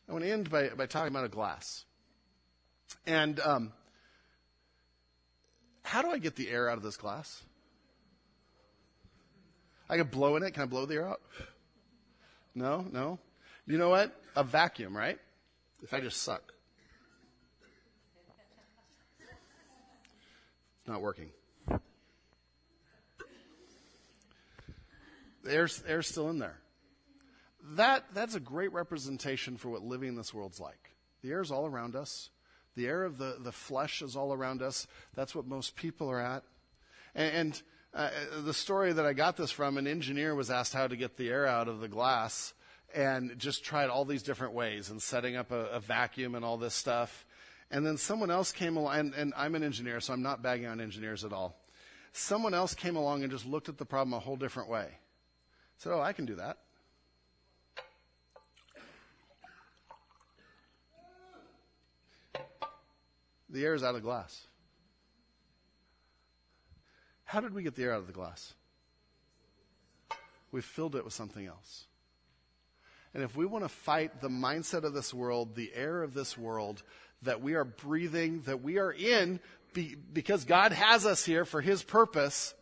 I 0.07 0.11
want 0.11 0.23
to 0.23 0.31
end 0.31 0.51
by, 0.51 0.69
by 0.69 0.85
talking 0.85 1.11
about 1.11 1.25
a 1.25 1.29
glass. 1.29 1.85
And 3.07 3.39
um, 3.39 3.73
how 5.81 6.03
do 6.03 6.09
I 6.09 6.19
get 6.19 6.35
the 6.35 6.47
air 6.47 6.69
out 6.69 6.77
of 6.77 6.83
this 6.83 6.97
glass? 6.97 7.41
I 9.89 9.97
can 9.97 10.05
blow 10.05 10.35
in 10.35 10.43
it. 10.43 10.53
Can 10.53 10.61
I 10.61 10.67
blow 10.67 10.85
the 10.85 10.93
air 10.93 11.07
out? 11.07 11.21
No, 12.55 12.85
no. 12.91 13.19
You 13.65 13.77
know 13.77 13.89
what? 13.89 14.19
A 14.35 14.43
vacuum, 14.43 14.95
right? 14.95 15.19
If 15.81 15.93
I 15.93 15.99
just 15.99 16.21
suck. 16.21 16.53
It's 20.79 20.87
not 20.87 21.01
working. 21.01 21.29
The 25.43 25.53
air's, 25.53 25.83
air's 25.87 26.07
still 26.07 26.29
in 26.29 26.39
there. 26.39 26.57
That, 27.75 28.05
that's 28.13 28.35
a 28.35 28.39
great 28.39 28.73
representation 28.73 29.57
for 29.57 29.69
what 29.69 29.81
living 29.83 30.09
in 30.09 30.15
this 30.15 30.33
world's 30.33 30.59
like. 30.59 30.91
The 31.21 31.31
air's 31.31 31.51
all 31.51 31.65
around 31.65 31.95
us. 31.95 32.29
The 32.75 32.87
air 32.87 33.03
of 33.03 33.17
the, 33.17 33.37
the 33.39 33.51
flesh 33.51 34.01
is 34.01 34.15
all 34.15 34.33
around 34.33 34.61
us. 34.61 34.87
That's 35.15 35.35
what 35.35 35.45
most 35.45 35.75
people 35.75 36.09
are 36.09 36.19
at. 36.19 36.43
And, 37.15 37.35
and 37.35 37.61
uh, 37.93 38.09
the 38.43 38.53
story 38.53 38.91
that 38.91 39.05
I 39.05 39.13
got 39.13 39.37
this 39.37 39.51
from, 39.51 39.77
an 39.77 39.85
engineer 39.85 40.33
was 40.33 40.49
asked 40.49 40.73
how 40.73 40.87
to 40.87 40.95
get 40.95 41.15
the 41.15 41.29
air 41.29 41.45
out 41.45 41.67
of 41.67 41.79
the 41.79 41.87
glass 41.87 42.53
and 42.93 43.37
just 43.37 43.63
tried 43.63 43.89
all 43.89 44.05
these 44.05 44.23
different 44.23 44.53
ways 44.53 44.89
and 44.89 45.01
setting 45.01 45.35
up 45.35 45.51
a, 45.51 45.65
a 45.67 45.79
vacuum 45.79 46.35
and 46.35 46.43
all 46.43 46.57
this 46.57 46.73
stuff. 46.73 47.25
And 47.69 47.85
then 47.85 47.97
someone 47.97 48.31
else 48.31 48.51
came 48.51 48.77
along, 48.77 48.99
and, 48.99 49.13
and 49.13 49.33
I'm 49.37 49.55
an 49.55 49.63
engineer, 49.63 49.99
so 49.99 50.13
I'm 50.13 50.21
not 50.21 50.41
bagging 50.41 50.67
on 50.67 50.81
engineers 50.81 51.23
at 51.23 51.33
all. 51.33 51.59
Someone 52.13 52.53
else 52.53 52.73
came 52.75 52.95
along 52.95 53.23
and 53.23 53.31
just 53.31 53.45
looked 53.45 53.69
at 53.69 53.77
the 53.77 53.85
problem 53.85 54.13
a 54.13 54.19
whole 54.19 54.37
different 54.37 54.69
way. 54.69 54.87
Said, 55.77 55.91
Oh, 55.91 56.01
I 56.01 56.13
can 56.13 56.25
do 56.25 56.35
that. 56.35 56.57
The 63.49 63.63
air 63.63 63.75
is 63.75 63.83
out 63.83 63.93
of 63.93 64.01
glass. 64.01 64.47
How 67.33 67.41
did 67.41 67.55
we 67.55 67.63
get 67.63 67.73
the 67.73 67.81
air 67.81 67.93
out 67.93 67.99
of 67.99 68.05
the 68.05 68.13
glass? 68.13 68.53
We 70.51 70.61
filled 70.61 70.95
it 70.95 71.03
with 71.03 71.15
something 71.15 71.47
else. 71.47 71.87
And 73.11 73.23
if 73.23 73.35
we 73.35 73.47
want 73.47 73.65
to 73.65 73.69
fight 73.69 74.21
the 74.21 74.29
mindset 74.29 74.83
of 74.83 74.93
this 74.93 75.15
world, 75.15 75.55
the 75.55 75.71
air 75.73 76.03
of 76.03 76.13
this 76.13 76.37
world 76.37 76.83
that 77.23 77.41
we 77.41 77.55
are 77.55 77.65
breathing, 77.65 78.41
that 78.41 78.61
we 78.61 78.77
are 78.77 78.91
in 78.91 79.39
be, 79.73 79.95
because 79.95 80.45
God 80.45 80.73
has 80.73 81.07
us 81.07 81.25
here 81.25 81.43
for 81.43 81.59
His 81.59 81.81
purpose, 81.81 82.53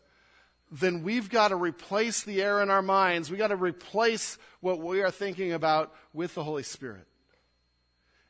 then 0.72 1.04
we've 1.04 1.30
got 1.30 1.50
to 1.50 1.58
replace 1.58 2.24
the 2.24 2.42
air 2.42 2.62
in 2.62 2.70
our 2.70 2.82
minds. 2.82 3.30
We've 3.30 3.38
got 3.38 3.50
to 3.50 3.58
replace 3.58 4.38
what 4.62 4.80
we 4.80 5.02
are 5.02 5.12
thinking 5.12 5.52
about 5.52 5.94
with 6.14 6.34
the 6.34 6.46
Holy 6.46 6.64
Spirit. 6.64 7.08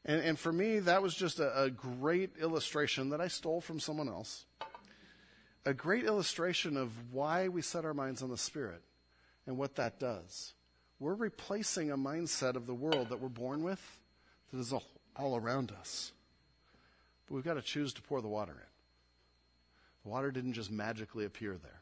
And, 0.05 0.19
and 0.19 0.39
for 0.39 0.51
me, 0.51 0.79
that 0.79 1.03
was 1.03 1.13
just 1.13 1.39
a, 1.39 1.65
a 1.65 1.69
great 1.69 2.31
illustration 2.41 3.09
that 3.11 3.21
I 3.21 3.27
stole 3.27 3.61
from 3.61 3.79
someone 3.79 4.09
else. 4.09 4.45
A 5.65 5.73
great 5.73 6.05
illustration 6.05 6.75
of 6.75 6.91
why 7.13 7.47
we 7.47 7.61
set 7.61 7.85
our 7.85 7.93
minds 7.93 8.23
on 8.23 8.29
the 8.29 8.37
Spirit 8.37 8.81
and 9.45 9.57
what 9.57 9.75
that 9.75 9.99
does. 9.99 10.53
We're 10.99 11.13
replacing 11.13 11.91
a 11.91 11.97
mindset 11.97 12.55
of 12.55 12.67
the 12.67 12.73
world 12.73 13.09
that 13.09 13.19
we're 13.19 13.29
born 13.29 13.63
with 13.63 13.99
that 14.51 14.59
is 14.59 14.73
all, 14.73 14.83
all 15.15 15.35
around 15.35 15.71
us. 15.71 16.11
But 17.27 17.35
we've 17.35 17.43
got 17.43 17.55
to 17.55 17.61
choose 17.61 17.93
to 17.93 18.01
pour 18.01 18.21
the 18.21 18.27
water 18.27 18.53
in. 18.53 18.71
The 20.03 20.09
water 20.09 20.31
didn't 20.31 20.53
just 20.53 20.71
magically 20.71 21.25
appear 21.25 21.57
there. 21.61 21.81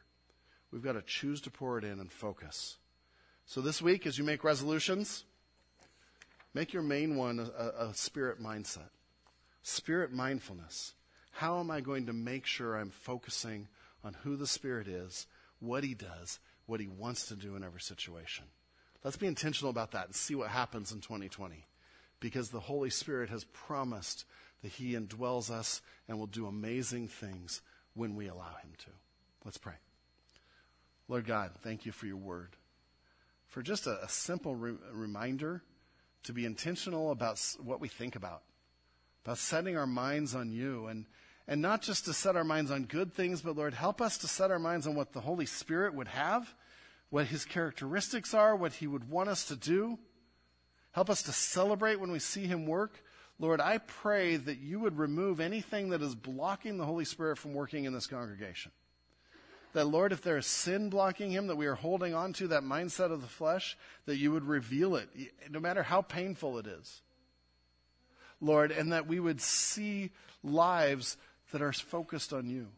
We've 0.70 0.82
got 0.82 0.92
to 0.92 1.02
choose 1.02 1.40
to 1.42 1.50
pour 1.50 1.78
it 1.78 1.84
in 1.84 2.00
and 2.00 2.12
focus. 2.12 2.76
So 3.46 3.60
this 3.60 3.82
week, 3.82 4.06
as 4.06 4.18
you 4.18 4.24
make 4.24 4.44
resolutions, 4.44 5.24
make 6.54 6.72
your 6.72 6.82
main 6.82 7.16
one 7.16 7.40
a, 7.40 7.86
a, 7.86 7.94
spirit 7.94 8.40
mindset, 8.40 8.90
spirit 9.62 10.12
mindfulness. 10.12 10.94
How 11.30 11.60
am 11.60 11.70
I 11.70 11.80
going 11.80 12.06
to 12.06 12.12
make 12.12 12.46
sure 12.46 12.76
I'm 12.76 12.90
focusing 12.90 13.68
on 14.04 14.14
who 14.22 14.36
the 14.36 14.46
Spirit 14.46 14.88
is, 14.88 15.26
what 15.60 15.84
He 15.84 15.94
does, 15.94 16.38
what 16.66 16.80
He 16.80 16.88
wants 16.88 17.26
to 17.28 17.34
do 17.34 17.56
in 17.56 17.64
every 17.64 17.80
situation? 17.80 18.44
Let's 19.04 19.16
be 19.16 19.26
intentional 19.26 19.70
about 19.70 19.92
that 19.92 20.06
and 20.06 20.14
see 20.14 20.34
what 20.34 20.50
happens 20.50 20.92
in 20.92 21.00
2020. 21.00 21.66
Because 22.20 22.50
the 22.50 22.60
Holy 22.60 22.90
Spirit 22.90 23.30
has 23.30 23.44
promised 23.44 24.24
that 24.62 24.72
He 24.72 24.92
indwells 24.92 25.50
us 25.50 25.80
and 26.06 26.18
will 26.18 26.26
do 26.26 26.46
amazing 26.46 27.08
things 27.08 27.62
when 27.94 28.14
we 28.14 28.28
allow 28.28 28.54
Him 28.62 28.72
to. 28.78 28.90
Let's 29.44 29.58
pray. 29.58 29.74
Lord 31.08 31.26
God, 31.26 31.52
thank 31.62 31.86
you 31.86 31.92
for 31.92 32.06
your 32.06 32.16
word. 32.16 32.50
For 33.48 33.62
just 33.62 33.86
a, 33.86 34.04
a 34.04 34.08
simple 34.08 34.54
re- 34.54 34.76
reminder 34.92 35.62
to 36.24 36.32
be 36.32 36.44
intentional 36.44 37.10
about 37.10 37.40
what 37.62 37.80
we 37.80 37.88
think 37.88 38.14
about, 38.14 38.42
about 39.24 39.38
setting 39.38 39.76
our 39.76 39.86
minds 39.86 40.34
on 40.34 40.50
you 40.50 40.86
and, 40.86 41.06
and 41.46 41.60
not 41.60 41.82
just 41.82 42.04
to 42.06 42.12
set 42.12 42.36
our 42.36 42.44
minds 42.44 42.70
on 42.70 42.84
good 42.84 43.12
things, 43.12 43.42
but 43.42 43.56
Lord, 43.56 43.74
help 43.74 44.00
us 44.00 44.18
to 44.18 44.28
set 44.28 44.50
our 44.50 44.58
minds 44.58 44.86
on 44.86 44.94
what 44.94 45.12
the 45.12 45.20
Holy 45.20 45.46
Spirit 45.46 45.94
would 45.94 46.08
have, 46.08 46.54
what 47.10 47.26
his 47.26 47.44
characteristics 47.44 48.34
are, 48.34 48.56
what 48.56 48.74
he 48.74 48.86
would 48.86 49.10
want 49.10 49.28
us 49.28 49.44
to 49.46 49.56
do. 49.56 49.98
Help 50.92 51.10
us 51.10 51.22
to 51.22 51.32
celebrate 51.32 52.00
when 52.00 52.10
we 52.10 52.18
see 52.18 52.46
him 52.46 52.66
work. 52.66 53.02
Lord, 53.38 53.60
I 53.60 53.78
pray 53.78 54.36
that 54.36 54.58
you 54.58 54.80
would 54.80 54.98
remove 54.98 55.40
anything 55.40 55.90
that 55.90 56.02
is 56.02 56.14
blocking 56.14 56.76
the 56.76 56.84
Holy 56.84 57.04
Spirit 57.04 57.38
from 57.38 57.54
working 57.54 57.84
in 57.84 57.92
this 57.92 58.06
congregation 58.06 58.72
that, 59.72 59.86
Lord, 59.86 60.12
if 60.12 60.22
there 60.22 60.36
is 60.36 60.46
sin 60.46 60.90
blocking 60.90 61.30
him, 61.30 61.46
that 61.46 61.56
we 61.56 61.66
are 61.66 61.74
holding 61.74 62.14
on 62.14 62.32
to, 62.34 62.48
that 62.48 62.62
mindset 62.62 63.12
of 63.12 63.20
the 63.20 63.28
flesh, 63.28 63.76
that 64.06 64.16
you 64.16 64.32
would 64.32 64.44
reveal 64.44 64.96
it, 64.96 65.08
no 65.48 65.60
matter 65.60 65.82
how 65.82 66.02
painful 66.02 66.58
it 66.58 66.66
is. 66.66 67.02
Lord, 68.40 68.70
and 68.72 68.92
that 68.92 69.06
we 69.06 69.20
would 69.20 69.40
see 69.40 70.10
lives 70.42 71.16
that 71.52 71.62
are 71.62 71.72
focused 71.72 72.32
on 72.32 72.48
you. 72.48 72.68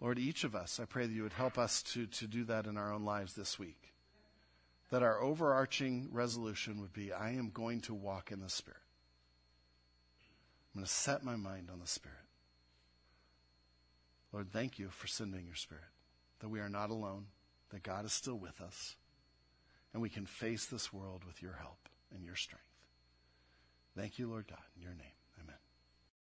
Lord, 0.00 0.18
each 0.18 0.44
of 0.44 0.54
us, 0.54 0.80
I 0.80 0.84
pray 0.84 1.06
that 1.06 1.12
you 1.12 1.22
would 1.22 1.32
help 1.32 1.58
us 1.58 1.82
to, 1.94 2.06
to 2.06 2.26
do 2.26 2.44
that 2.44 2.66
in 2.66 2.76
our 2.76 2.92
own 2.92 3.04
lives 3.04 3.34
this 3.34 3.58
week. 3.58 3.92
That 4.90 5.02
our 5.02 5.20
overarching 5.20 6.08
resolution 6.12 6.80
would 6.80 6.92
be 6.92 7.12
I 7.12 7.30
am 7.30 7.50
going 7.50 7.80
to 7.82 7.94
walk 7.94 8.30
in 8.30 8.40
the 8.40 8.50
Spirit. 8.50 8.80
I'm 10.74 10.80
going 10.80 10.86
to 10.86 10.92
set 10.92 11.24
my 11.24 11.36
mind 11.36 11.68
on 11.72 11.80
the 11.80 11.86
Spirit. 11.86 12.18
Lord, 14.32 14.52
thank 14.52 14.78
you 14.78 14.88
for 14.90 15.06
sending 15.06 15.46
your 15.46 15.54
Spirit, 15.54 15.84
that 16.40 16.48
we 16.48 16.60
are 16.60 16.68
not 16.68 16.90
alone, 16.90 17.26
that 17.70 17.82
God 17.82 18.04
is 18.04 18.12
still 18.12 18.34
with 18.34 18.60
us, 18.60 18.96
and 19.92 20.02
we 20.02 20.08
can 20.08 20.26
face 20.26 20.66
this 20.66 20.92
world 20.92 21.22
with 21.24 21.40
your 21.40 21.54
help 21.60 21.88
and 22.14 22.24
your 22.24 22.36
strength. 22.36 22.73
Thank 23.96 24.18
you, 24.18 24.28
Lord 24.28 24.46
God, 24.48 24.58
in 24.76 24.82
your 24.82 24.94
name. 24.94 25.13